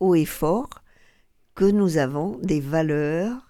haut 0.00 0.16
et 0.16 0.24
fort 0.24 0.82
que 1.54 1.64
nous 1.64 1.98
avons 1.98 2.36
des 2.42 2.60
valeurs 2.60 3.45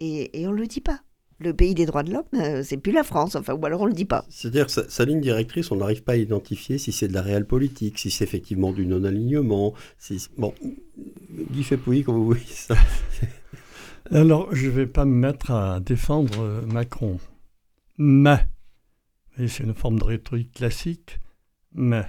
et, 0.00 0.46
on 0.46 0.52
ne 0.52 0.56
le 0.56 0.66
dit 0.66 0.80
pas. 0.80 1.00
Le 1.40 1.54
pays 1.54 1.74
des 1.74 1.86
droits 1.86 2.02
de 2.02 2.12
l'homme, 2.12 2.24
euh, 2.34 2.64
c'est 2.64 2.78
plus 2.78 2.90
la 2.90 3.04
France, 3.04 3.36
enfin, 3.36 3.54
ou 3.54 3.64
alors 3.64 3.80
on 3.80 3.84
ne 3.84 3.90
le 3.90 3.94
dit 3.94 4.04
pas. 4.04 4.24
C'est-à-dire 4.28 4.66
que 4.66 4.72
sa, 4.72 5.04
ligne 5.04 5.20
directrice, 5.20 5.70
on 5.70 5.76
n'arrive 5.76 6.02
pas 6.02 6.12
à 6.12 6.16
identifier 6.16 6.78
si 6.78 6.90
c'est 6.90 7.06
de 7.06 7.14
la 7.14 7.22
réelle 7.22 7.46
politique, 7.46 7.98
si 7.98 8.10
c'est 8.10 8.24
effectivement 8.24 8.72
du 8.72 8.86
non-alignement. 8.86 9.72
Si, 9.98 10.26
bon, 10.36 10.52
Guy 11.52 11.62
Fepouille, 11.62 12.02
comment 12.02 12.18
vous 12.18 12.26
voyez 12.26 12.44
ça? 12.46 12.76
Alors, 14.10 14.52
je 14.52 14.66
ne 14.66 14.72
vais 14.72 14.86
pas 14.86 15.04
me 15.04 15.14
mettre 15.14 15.52
à 15.52 15.78
défendre 15.78 16.64
Macron. 16.66 17.18
Mais, 17.98 18.48
et 19.38 19.46
c'est 19.46 19.62
une 19.62 19.74
forme 19.74 20.00
de 20.00 20.04
rhétorique 20.04 20.54
classique, 20.54 21.20
mais 21.72 22.04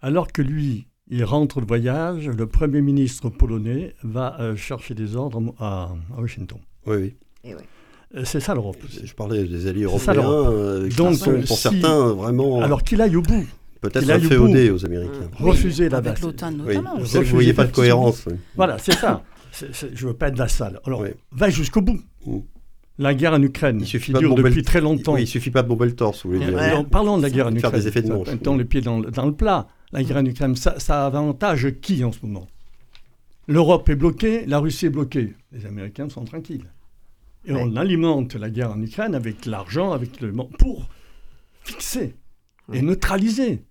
alors 0.00 0.32
que 0.32 0.40
lui, 0.40 0.86
il 1.08 1.24
rentre 1.24 1.60
de 1.60 1.66
voyage, 1.66 2.28
le 2.28 2.46
Premier 2.46 2.80
ministre 2.80 3.28
polonais 3.30 3.94
va 4.02 4.40
euh, 4.40 4.56
chercher 4.56 4.94
des 4.94 5.16
ordres 5.16 5.54
à, 5.58 5.94
Washington. 6.16 6.60
Oui, 6.86 6.96
oui. 6.96 7.16
Et 7.44 7.54
euh, 7.54 8.24
C'est 8.24 8.40
ça 8.40 8.54
l'Europe. 8.54 8.78
Je 9.04 9.12
parlais 9.14 9.44
des 9.44 9.66
alliés 9.66 9.84
européens. 9.84 10.22
Euh, 10.22 10.88
Donc, 10.90 11.18
pour 11.46 11.58
certains, 11.58 12.12
vraiment. 12.12 12.60
Alors 12.60 12.82
qu'il 12.82 13.00
aille 13.00 13.16
au 13.16 13.22
bout. 13.22 13.46
Peut-être 13.80 14.10
un 14.10 14.20
féodé 14.20 14.70
aux 14.70 14.84
Américains. 14.84 15.30
Refuser 15.38 15.88
la 15.88 15.98
Avec 15.98 16.20
l'OTAN 16.20 16.52
notamment. 16.52 16.98
Vous 16.98 17.18
ne 17.18 17.24
voyez 17.24 17.54
pas 17.54 17.64
de 17.64 17.72
cohérence. 17.72 18.26
Voilà, 18.56 18.78
c'est 18.78 18.94
ça. 18.94 19.22
je 19.52 20.04
ne 20.04 20.10
veux 20.10 20.16
pas 20.16 20.28
être 20.28 20.36
vassal. 20.36 20.80
Alors, 20.84 21.04
va 21.32 21.50
jusqu'au 21.50 21.80
bout. 21.80 22.00
Mm 22.26 22.40
la 23.00 23.14
guerre 23.14 23.32
en 23.32 23.42
Ukraine, 23.42 23.82
qui 23.82 24.12
dure 24.12 24.34
depuis 24.34 24.62
très 24.62 24.80
longtemps. 24.80 25.14
Oui, 25.14 25.22
il 25.22 25.26
suffit 25.26 25.50
pas 25.50 25.62
de 25.62 25.68
bomber 25.68 25.86
le 25.86 25.96
torse, 25.96 26.24
vous 26.24 26.32
voulez 26.32 26.46
dire. 26.46 26.86
Parlons 26.88 27.16
de 27.16 27.22
la 27.22 27.30
guerre 27.30 27.46
en 27.46 27.54
Ukraine. 27.54 27.70
Faire 27.72 27.80
des 27.80 27.88
effets 27.88 28.02
de 28.02 28.12
manche. 28.12 28.28
Mettons 28.28 28.56
les 28.56 28.64
pieds 28.64 28.82
dans, 28.82 29.00
le 29.00 29.32
plat. 29.32 29.66
La 29.92 30.04
guerre 30.04 30.18
en 30.18 30.24
Ukraine, 30.24 30.54
ça, 30.54 31.06
avantage 31.06 31.66
qui 31.80 32.04
en 32.04 32.12
ce 32.12 32.18
moment? 32.22 32.46
L'Europe 33.48 33.88
est 33.88 33.96
bloquée, 33.96 34.46
la 34.46 34.60
Russie 34.60 34.86
est 34.86 34.90
bloquée. 34.90 35.34
Les 35.50 35.66
Américains 35.66 36.08
sont 36.08 36.24
tranquilles. 36.24 36.66
Et 37.44 37.52
on 37.52 37.76
alimente 37.76 38.34
la 38.34 38.50
guerre 38.50 38.72
en 38.72 38.82
Ukraine 38.82 39.14
avec 39.14 39.46
l'argent, 39.46 39.92
avec 39.92 40.20
le 40.20 40.32
pour 40.58 40.88
fixer 41.62 42.14
et 42.72 42.82
neutraliser 42.82 43.64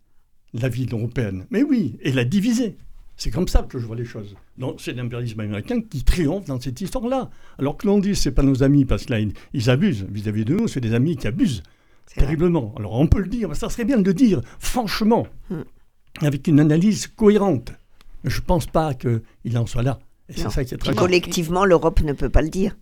la 0.54 0.70
vie 0.70 0.88
européenne. 0.92 1.46
Mais 1.52 1.64
oui, 1.64 1.98
et 2.02 2.12
la 2.12 2.26
diviser. 2.26 2.78
C'est 3.16 3.32
comme 3.32 3.48
ça 3.48 3.64
que 3.64 3.78
je 3.78 3.86
vois 3.86 3.98
les 3.98 4.06
choses. 4.06 4.36
Donc 4.58 4.80
c'est 4.80 4.94
l'impérialisme 4.94 5.42
américain 5.42 5.82
qui 5.82 6.04
triomphe 6.04 6.46
dans 6.46 6.60
cette 6.60 6.80
histoire-là. 6.80 7.30
Alors 7.58 7.78
que 7.78 7.86
l'on 7.86 8.00
dit 8.00 8.16
c'est 8.16 8.32
pas 8.32 8.44
nos 8.44 8.64
amis 8.64 8.86
parce 8.86 9.06
que 9.06 9.14
là 9.14 9.20
ils, 9.54 9.70
abusent 9.70 10.06
vis-à-vis 10.10 10.46
de 10.46 10.56
nous, 10.56 10.68
c'est 10.68 10.80
des 10.80 10.94
amis 10.94 11.18
qui 11.18 11.28
abusent 11.28 11.62
terriblement. 12.16 12.74
Alors 12.78 12.94
on 12.94 13.08
peut 13.08 13.20
le 13.20 13.28
dire, 13.28 13.50
mais 13.50 13.56
ça 13.56 13.70
serait 13.70 13.84
bien 13.84 13.98
de 13.98 14.06
le 14.06 14.14
dire 14.14 14.42
franchement, 14.58 15.28
hmm. 15.50 15.62
avec 16.22 16.48
une 16.48 16.60
analyse 16.60 17.08
cohérente. 17.08 17.74
Je 18.24 18.40
ne 18.40 18.46
pense 18.46 18.68
pas 18.68 18.94
qu'il 18.94 19.58
en 19.58 19.66
soit 19.66 19.84
là. 19.84 20.00
Et 20.30 20.34
c'est 20.34 20.50
ça 20.50 20.64
qui 20.64 20.74
est 20.74 20.78
très 20.78 20.96
Collectivement, 20.96 21.66
l'Europe 21.66 22.02
ne 22.02 22.14
peut 22.14 22.30
pas 22.30 22.42
le 22.42 22.50
dire 22.50 22.76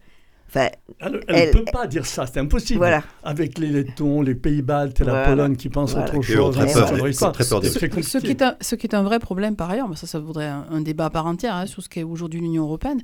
elle 0.56 1.48
ne 1.48 1.52
peut 1.52 1.66
pas 1.72 1.88
dire 1.88 2.06
ça, 2.06 2.26
c'est 2.26 2.40
impossible. 2.40 2.86
Avec 3.24 3.58
les 3.58 3.68
Lettons, 3.68 4.22
les 4.22 4.36
Pays-Baltes 4.36 5.02
et 5.02 5.04
la 5.04 5.26
Pologne 5.26 5.56
qui 5.56 5.70
pensent 5.70 5.96
autre 5.96 6.22
chose. 6.22 6.56
Ce, 6.58 8.18
qui 8.20 8.30
est 8.30 8.42
un, 8.42 8.56
ce 8.62 8.76
qui 8.76 8.88
est 8.88 8.96
un 8.96 9.04
vrai 9.04 9.20
problème 9.20 9.56
par 9.56 9.70
ailleurs, 9.70 9.90
mais 9.90 9.96
ça, 9.96 10.08
ça 10.08 10.20
voudrait 10.20 10.48
un, 10.48 10.82
débat 10.82 11.06
à 11.06 11.10
part 11.10 11.26
entière 11.26 11.56
hein, 11.56 11.66
sur 11.66 11.84
ce 11.84 11.90
qu'est 11.90 12.04
aujourd'hui 12.04 12.40
l'Union 12.40 12.64
européenne, 12.64 13.02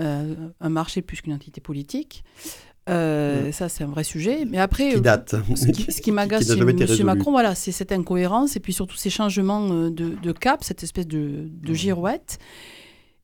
euh, 0.00 0.34
un 0.60 0.68
marché 0.68 1.02
plus 1.02 1.20
qu'une 1.20 1.34
entité 1.34 1.60
politique. 1.60 2.24
Euh, 2.88 3.52
ça, 3.52 3.68
c'est 3.68 3.84
un 3.84 3.88
vrai 3.88 4.04
sujet. 4.04 4.44
Mais 4.46 4.58
après, 4.58 4.94
qui 4.94 5.00
date. 5.00 5.34
ce 5.54 6.00
qui, 6.00 6.12
m'agace 6.12 6.46
chez 6.46 6.58
M. 6.58 7.04
Macron, 7.04 7.30
voilà, 7.30 7.54
c'est 7.54 7.72
cette 7.72 7.92
incohérence 7.92 8.56
et 8.56 8.60
puis 8.60 8.72
surtout 8.72 8.96
ces 8.96 9.10
changements 9.10 9.68
euh, 9.70 9.90
de, 9.90 10.16
de 10.20 10.32
cap, 10.32 10.64
cette 10.64 10.82
espèce 10.82 11.06
de, 11.06 11.48
de 11.48 11.74
girouette. 11.74 12.38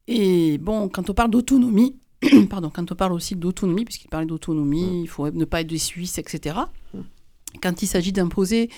Et 0.07 0.59
bon, 0.59 0.89
quand 0.89 1.11
on 1.11 1.15
parle 1.15 1.31
d'autonomie, 1.31 1.97
pardon, 2.51 2.71
quand 2.71 2.91
on 2.91 2.95
parle 2.95 3.13
aussi 3.13 3.37
d'autonomie, 3.37 3.85
puisqu'il 3.85 4.09
parlait 4.09 4.27
d'autonomie, 4.27 5.03
il 5.03 5.09
faut 5.09 5.31
ne 5.31 5.45
pas 5.45 5.61
être 5.61 5.67
des 5.67 5.79
Suisses, 5.79 6.19
etc. 6.19 6.59
Quand 7.63 7.83
il 7.83 7.87
s'agit 7.87 8.13
d'imposer 8.13 8.71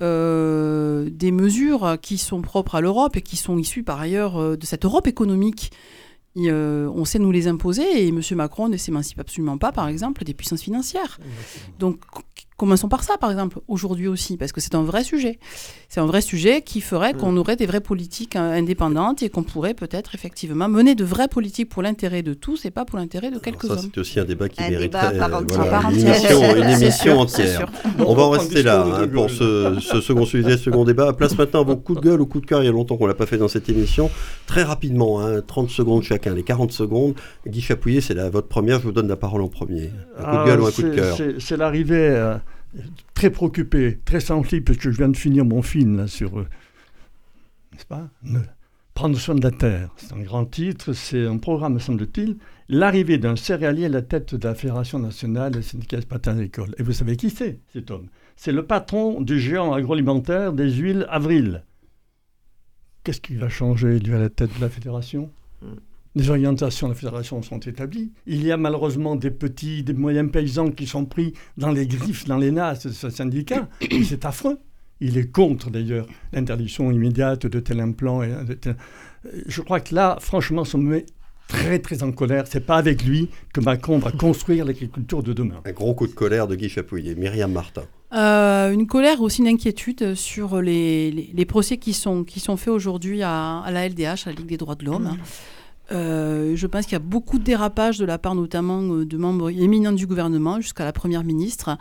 euh, 0.00 1.08
des 1.10 1.32
mesures 1.32 1.96
qui 2.00 2.18
sont 2.18 2.40
propres 2.40 2.76
à 2.76 2.80
l'Europe 2.80 3.16
et 3.16 3.22
qui 3.22 3.36
sont 3.36 3.58
issues 3.58 3.82
par 3.82 4.00
ailleurs 4.00 4.36
euh, 4.36 4.56
de 4.56 4.64
cette 4.64 4.84
Europe 4.84 5.08
économique, 5.08 5.72
euh, 6.46 6.88
on 6.94 7.04
sait 7.04 7.18
nous 7.18 7.32
les 7.32 7.48
imposer 7.48 8.04
et 8.04 8.08
M. 8.08 8.20
Macron 8.32 8.68
ne 8.68 8.76
s'émancipe 8.76 9.18
absolument 9.18 9.58
pas, 9.58 9.72
par 9.72 9.88
exemple, 9.88 10.24
des 10.24 10.34
puissances 10.34 10.62
financières. 10.62 11.18
Donc 11.78 11.98
Commençons 12.58 12.88
par 12.88 13.04
ça, 13.04 13.16
par 13.18 13.30
exemple, 13.30 13.60
aujourd'hui 13.68 14.08
aussi, 14.08 14.36
parce 14.36 14.50
que 14.50 14.60
c'est 14.60 14.74
un 14.74 14.82
vrai 14.82 15.04
sujet. 15.04 15.38
C'est 15.88 16.00
un 16.00 16.06
vrai 16.06 16.20
sujet 16.20 16.60
qui 16.60 16.80
ferait 16.80 17.14
qu'on 17.14 17.36
aurait 17.36 17.54
des 17.54 17.66
vraies 17.66 17.80
politiques 17.80 18.34
euh, 18.34 18.58
indépendantes 18.58 19.22
et 19.22 19.30
qu'on 19.30 19.44
pourrait 19.44 19.74
peut-être 19.74 20.16
effectivement 20.16 20.68
mener 20.68 20.96
de 20.96 21.04
vraies 21.04 21.28
politiques 21.28 21.68
pour 21.68 21.82
l'intérêt 21.82 22.24
de 22.24 22.34
tous 22.34 22.64
et 22.64 22.72
pas 22.72 22.84
pour 22.84 22.98
l'intérêt 22.98 23.30
de 23.30 23.38
quelques-uns. 23.38 23.76
C'est 23.76 23.98
aussi 23.98 24.18
un 24.18 24.24
débat 24.24 24.48
qui 24.48 24.60
mériterait 24.60 25.16
une, 25.16 26.68
émission, 26.68 27.20
entière. 27.20 27.70
On 28.04 28.14
va 28.16 28.24
en 28.24 28.30
rester 28.30 28.64
là 28.64 28.84
hein, 28.84 29.06
pour 29.06 29.30
ce, 29.30 29.78
second 29.80 30.26
sujet, 30.26 30.56
ce 30.56 30.64
second 30.64 30.82
débat. 30.82 31.12
Place 31.12 31.38
maintenant 31.38 31.60
à 31.60 31.64
vos 31.64 31.76
coups 31.76 32.00
de 32.00 32.08
gueule 32.08 32.20
ou 32.20 32.26
coups 32.26 32.42
de 32.42 32.48
cœur. 32.48 32.62
Il 32.64 32.66
y 32.66 32.68
a 32.68 32.72
longtemps 32.72 32.96
qu'on 32.96 33.04
ne 33.04 33.10
l'a 33.10 33.14
pas 33.14 33.26
fait 33.26 33.38
dans 33.38 33.46
cette 33.46 33.68
émission. 33.68 34.10
Très 34.48 34.64
rapidement, 34.64 35.20
30 35.46 35.64
hein, 35.64 35.72
secondes 35.72 36.02
chacun, 36.02 36.34
les 36.34 36.42
40 36.42 36.72
secondes. 36.72 37.14
Guy 37.46 37.60
Chapouillet, 37.60 38.00
c'est 38.00 38.14
votre 38.30 38.48
première. 38.48 38.80
Je 38.80 38.84
vous 38.86 38.92
donne 38.92 39.06
la 39.06 39.14
parle 39.14 39.42
en 39.42 39.48
premier. 39.48 39.92
Un 40.18 40.24
coup 40.24 40.36
de 40.38 40.44
gueule 40.44 40.60
ou 40.60 40.66
un 40.66 40.72
coup 40.72 40.82
de 40.82 40.94
cœur 40.96 41.16
C'est 41.38 41.56
l'arrivée. 41.56 42.08
Euh, 42.10 42.34
très 43.14 43.30
préoccupé, 43.30 43.98
très 44.04 44.20
sensible, 44.20 44.64
parce 44.64 44.78
que 44.78 44.90
je 44.90 44.96
viens 44.96 45.08
de 45.08 45.16
finir 45.16 45.44
mon 45.44 45.62
film 45.62 46.06
sur, 46.06 46.38
euh, 46.38 46.46
n'est-ce 47.72 47.86
pas, 47.86 48.08
Prendre 48.94 49.16
soin 49.16 49.36
de 49.36 49.42
la 49.42 49.52
terre. 49.52 49.90
C'est 49.96 50.12
un 50.12 50.22
grand 50.22 50.44
titre, 50.44 50.92
c'est 50.92 51.24
un 51.24 51.38
programme, 51.38 51.78
semble-t-il, 51.78 52.36
l'arrivée 52.68 53.18
d'un 53.18 53.36
céréalier 53.36 53.84
à 53.84 53.88
la 53.88 54.02
tête 54.02 54.34
de 54.34 54.48
la 54.48 54.56
Fédération 54.56 54.98
nationale 54.98 55.52
des 55.52 55.62
syndicats 55.62 56.00
agricole. 56.26 56.74
Et 56.78 56.82
vous 56.82 56.92
savez 56.92 57.16
qui 57.16 57.30
c'est, 57.30 57.60
cet 57.72 57.92
homme? 57.92 58.08
C'est 58.34 58.50
le 58.50 58.66
patron 58.66 59.20
du 59.20 59.38
géant 59.38 59.72
agroalimentaire 59.72 60.52
des 60.52 60.70
huiles 60.70 61.06
Avril. 61.10 61.64
Qu'est-ce 63.04 63.20
qui 63.20 63.36
va 63.36 63.48
changer, 63.48 64.00
lui, 64.00 64.14
à 64.14 64.18
la 64.18 64.30
tête 64.30 64.54
de 64.56 64.60
la 64.60 64.68
fédération? 64.68 65.30
Hmm. 65.62 65.76
Les 66.18 66.30
orientations 66.30 66.88
de 66.88 66.94
la 66.94 66.98
fédération 66.98 67.42
sont 67.42 67.60
établies. 67.60 68.10
Il 68.26 68.44
y 68.44 68.50
a 68.50 68.56
malheureusement 68.56 69.14
des 69.14 69.30
petits, 69.30 69.84
des 69.84 69.92
moyens 69.92 70.28
paysans 70.32 70.72
qui 70.72 70.88
sont 70.88 71.04
pris 71.04 71.32
dans 71.56 71.70
les 71.70 71.86
griffes, 71.86 72.24
dans 72.24 72.38
les 72.38 72.50
nasses 72.50 72.88
de 72.88 72.92
ce 72.92 73.08
syndicat. 73.08 73.68
C'est 74.04 74.24
affreux. 74.24 74.58
Il 75.00 75.16
est 75.16 75.30
contre 75.30 75.70
d'ailleurs 75.70 76.08
l'interdiction 76.32 76.90
immédiate 76.90 77.46
de 77.46 77.60
tel 77.60 77.78
implant. 77.78 78.24
Et 78.24 78.30
Je 79.46 79.60
crois 79.60 79.78
que 79.78 79.94
là, 79.94 80.18
franchement, 80.20 80.64
ça 80.64 80.76
me 80.76 80.90
met 80.90 81.06
très 81.46 81.78
très 81.78 82.02
en 82.02 82.10
colère. 82.10 82.46
C'est 82.48 82.66
pas 82.66 82.78
avec 82.78 83.04
lui 83.04 83.28
que 83.54 83.60
Macron 83.60 83.98
va 83.98 84.10
construire 84.10 84.64
l'agriculture 84.64 85.22
de 85.22 85.32
demain. 85.32 85.60
Un 85.64 85.70
gros 85.72 85.94
coup 85.94 86.08
de 86.08 86.14
colère 86.14 86.48
de 86.48 86.56
Guy 86.56 86.68
Chapouillet. 86.68 87.14
Myriam 87.14 87.52
Martin. 87.52 87.84
Euh, 88.12 88.72
une 88.72 88.88
colère, 88.88 89.20
aussi 89.20 89.42
une 89.42 89.48
inquiétude 89.48 90.16
sur 90.16 90.60
les, 90.60 91.12
les, 91.12 91.44
procès 91.44 91.76
qui 91.76 91.92
sont, 91.92 92.24
qui 92.24 92.40
sont 92.40 92.56
faits 92.56 92.72
aujourd'hui 92.72 93.22
à, 93.22 93.62
la 93.70 93.88
LDH, 93.88 94.26
à 94.26 94.30
la 94.30 94.32
Ligue 94.32 94.46
des 94.46 94.56
droits 94.56 94.74
de 94.74 94.84
l'homme. 94.84 95.10
Mmh. 95.12 95.18
Euh, 95.90 96.54
je 96.54 96.66
pense 96.66 96.84
qu'il 96.84 96.92
y 96.92 96.96
a 96.96 97.00
beaucoup 97.00 97.38
de 97.38 97.44
dérapages 97.44 97.98
de 97.98 98.04
la 98.04 98.18
part 98.18 98.34
notamment 98.34 98.82
euh, 98.82 99.06
de 99.06 99.16
membres 99.16 99.50
éminents 99.50 99.92
du 99.92 100.06
gouvernement 100.06 100.60
jusqu'à 100.60 100.84
la 100.84 100.92
Première 100.92 101.24
ministre. 101.24 101.78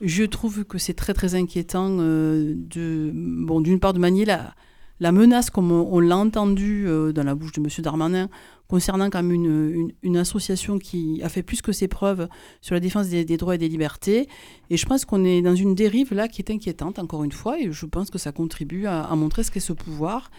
Je 0.00 0.24
trouve 0.24 0.64
que 0.64 0.76
c'est 0.76 0.94
très 0.94 1.14
très 1.14 1.34
inquiétant 1.34 1.88
de, 1.88 3.10
bon, 3.14 3.62
d'une 3.62 3.80
part 3.80 3.94
de 3.94 3.98
manier 3.98 4.26
la, 4.26 4.54
la 5.00 5.12
menace, 5.12 5.50
comme 5.50 5.72
on, 5.72 6.00
l'a 6.00 6.16
entendu 6.16 6.86
dans 7.14 7.22
la 7.22 7.34
bouche 7.34 7.52
de 7.52 7.60
M. 7.60 7.68
Darmanin, 7.80 8.28
concernant 8.68 9.10
quand 9.10 9.22
même 9.22 9.32
une, 9.32 9.92
une, 10.02 10.16
association 10.16 10.78
qui 10.78 11.20
a 11.22 11.28
fait 11.28 11.42
plus 11.42 11.62
que 11.62 11.72
ses 11.72 11.88
preuves 11.88 12.28
sur 12.60 12.74
la 12.74 12.80
défense 12.80 13.08
des, 13.08 13.24
droits 13.36 13.54
et 13.54 13.58
des 13.58 13.68
libertés. 13.68 14.28
Et 14.70 14.76
je 14.76 14.86
pense 14.86 15.04
qu'on 15.04 15.24
est 15.24 15.42
dans 15.42 15.54
une 15.54 15.74
dérive 15.74 16.12
là 16.12 16.28
qui 16.28 16.42
est 16.42 16.50
inquiétante, 16.50 16.98
encore 16.98 17.24
une 17.24 17.32
fois, 17.32 17.60
et 17.60 17.70
je 17.70 17.86
pense 17.86 18.10
que 18.10 18.18
ça 18.18 18.32
contribue 18.32 18.86
à, 18.86 19.14
montrer 19.14 19.42
ce 19.42 19.50
qu'est 19.50 19.60
ce 19.60 19.72
pouvoir, 19.72 20.30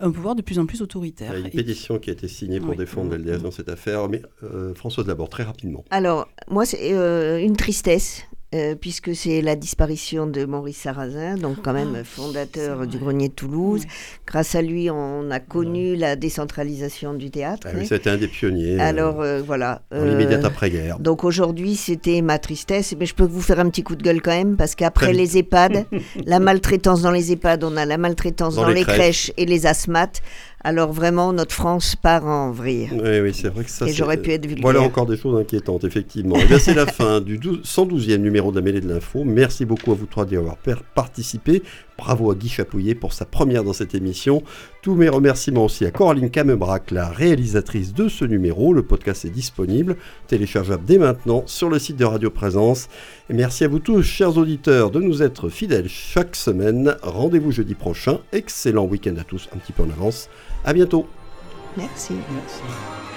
un 0.00 0.10
pouvoir 0.10 0.34
de 0.34 0.42
plus 0.42 0.58
en 0.58 0.66
plus 0.66 0.82
autoritaire. 0.82 1.32
Il 1.34 1.40
y 1.40 1.42
a 1.42 1.46
une 1.46 1.50
pétition 1.50 1.98
qui 1.98 2.10
a 2.10 2.12
été 2.12 2.28
signée 2.28 2.60
pour 2.60 2.76
défendre 2.76 3.16
l'LDS 3.16 3.42
dans 3.42 3.50
cette 3.50 3.68
affaire. 3.68 4.08
Mais 4.08 4.22
euh, 4.42 4.74
Françoise, 4.74 5.06
d'abord, 5.06 5.28
très 5.28 5.42
rapidement. 5.42 5.84
Alors, 5.90 6.28
moi, 6.48 6.64
c'est 6.64 6.94
euh, 6.94 7.40
une 7.40 7.56
tristesse 7.56 8.24
euh, 8.54 8.74
puisque 8.74 9.14
c'est 9.14 9.40
la 9.40 9.56
disparition 9.56 10.26
de 10.26 10.44
Maurice 10.44 10.76
Sarrazin, 10.76 11.36
donc 11.36 11.62
quand 11.62 11.72
même 11.72 11.96
ah, 12.00 12.04
fondateur 12.04 12.86
du 12.86 12.98
Grenier 12.98 13.28
de 13.28 13.32
Toulouse. 13.32 13.84
Grâce 14.26 14.54
à 14.54 14.62
lui, 14.62 14.90
on 14.90 15.30
a 15.30 15.40
connu 15.40 15.96
la 15.96 16.16
décentralisation 16.16 17.14
du 17.14 17.30
théâtre. 17.30 17.68
Ah 17.70 17.74
oui, 17.76 17.86
c'était 17.86 18.10
un 18.10 18.18
des 18.18 18.28
pionniers. 18.28 18.76
Euh, 18.76 18.86
Alors 18.86 19.20
euh, 19.22 19.40
voilà. 19.40 19.82
L'immédiate 19.90 20.44
après-guerre. 20.44 20.98
Donc 20.98 21.24
aujourd'hui, 21.24 21.76
c'était 21.76 22.20
ma 22.20 22.38
tristesse, 22.38 22.94
mais 22.98 23.06
je 23.06 23.14
peux 23.14 23.24
vous 23.24 23.40
faire 23.40 23.58
un 23.58 23.70
petit 23.70 23.82
coup 23.82 23.96
de 23.96 24.02
gueule 24.02 24.20
quand 24.20 24.36
même, 24.36 24.56
parce 24.56 24.74
qu'après 24.74 25.12
les 25.12 25.38
EHPAD, 25.38 25.86
la 26.26 26.38
maltraitance 26.38 27.02
dans 27.02 27.10
les 27.10 27.32
EHPAD, 27.32 27.64
on 27.64 27.76
a 27.76 27.86
la 27.86 27.96
maltraitance 27.96 28.56
dans, 28.56 28.68
les, 28.68 28.84
crèches. 28.84 29.32
et 29.36 29.46
les 29.46 29.66
asthmates. 29.66 30.20
Alors 30.64 30.92
vraiment, 30.92 31.32
notre 31.32 31.54
France 31.54 31.96
part 31.96 32.24
en 32.24 32.52
vrille. 32.52 32.88
Oui, 32.92 33.20
oui, 33.20 33.34
c'est 33.34 33.48
vrai 33.48 33.64
que 33.64 33.70
ça. 33.70 33.86
Et 33.86 33.92
j'aurais 33.92 34.16
pu 34.16 34.30
être 34.30 34.46
vulgaire. 34.46 34.62
Voilà 34.62 34.80
encore 34.80 35.06
des 35.06 35.16
choses 35.16 35.40
inquiétantes, 35.40 35.84
effectivement. 35.84 36.36
Eh 36.38 36.58
c'est 36.58 36.74
la 36.74 36.86
fin 36.92 37.20
du 37.20 37.38
112e 37.38 38.18
numéro 38.18 38.50
de 38.50 38.56
la 38.56 38.62
mêlée 38.62 38.80
de 38.80 38.88
l'info. 38.88 39.24
Merci 39.24 39.64
beaucoup 39.64 39.92
à 39.92 39.94
vous 39.94 40.06
trois 40.06 40.24
d'y 40.24 40.36
avoir 40.36 40.56
participé. 40.94 41.62
Bravo 41.98 42.30
à 42.30 42.34
Guy 42.34 42.48
Chapouillet 42.48 42.94
pour 42.94 43.12
sa 43.12 43.24
première 43.24 43.64
dans 43.64 43.72
cette 43.72 43.94
émission. 43.94 44.42
Tous 44.82 44.94
mes 44.94 45.08
remerciements 45.08 45.64
aussi 45.66 45.84
à 45.84 45.90
Coraline 45.90 46.30
Camebrac, 46.30 46.90
la 46.90 47.08
réalisatrice 47.08 47.94
de 47.94 48.08
ce 48.08 48.24
numéro. 48.24 48.72
Le 48.72 48.82
podcast 48.82 49.24
est 49.24 49.30
disponible, 49.30 49.96
téléchargeable 50.26 50.84
dès 50.84 50.98
maintenant 50.98 51.44
sur 51.46 51.68
le 51.68 51.78
site 51.78 51.96
de 51.96 52.04
Radio 52.04 52.30
Présence. 52.30 52.88
Et 53.30 53.34
merci 53.34 53.64
à 53.64 53.68
vous 53.68 53.78
tous, 53.78 54.02
chers 54.02 54.36
auditeurs, 54.36 54.90
de 54.90 55.00
nous 55.00 55.22
être 55.22 55.48
fidèles 55.48 55.88
chaque 55.88 56.36
semaine. 56.36 56.96
Rendez-vous 57.02 57.52
jeudi 57.52 57.74
prochain. 57.74 58.18
Excellent 58.32 58.84
week-end 58.84 59.16
à 59.18 59.24
tous, 59.24 59.48
un 59.54 59.58
petit 59.58 59.72
peu 59.72 59.82
en 59.82 59.90
avance. 59.90 60.28
À 60.64 60.72
bientôt. 60.72 61.06
Merci. 61.76 62.14
Merci. 62.34 63.11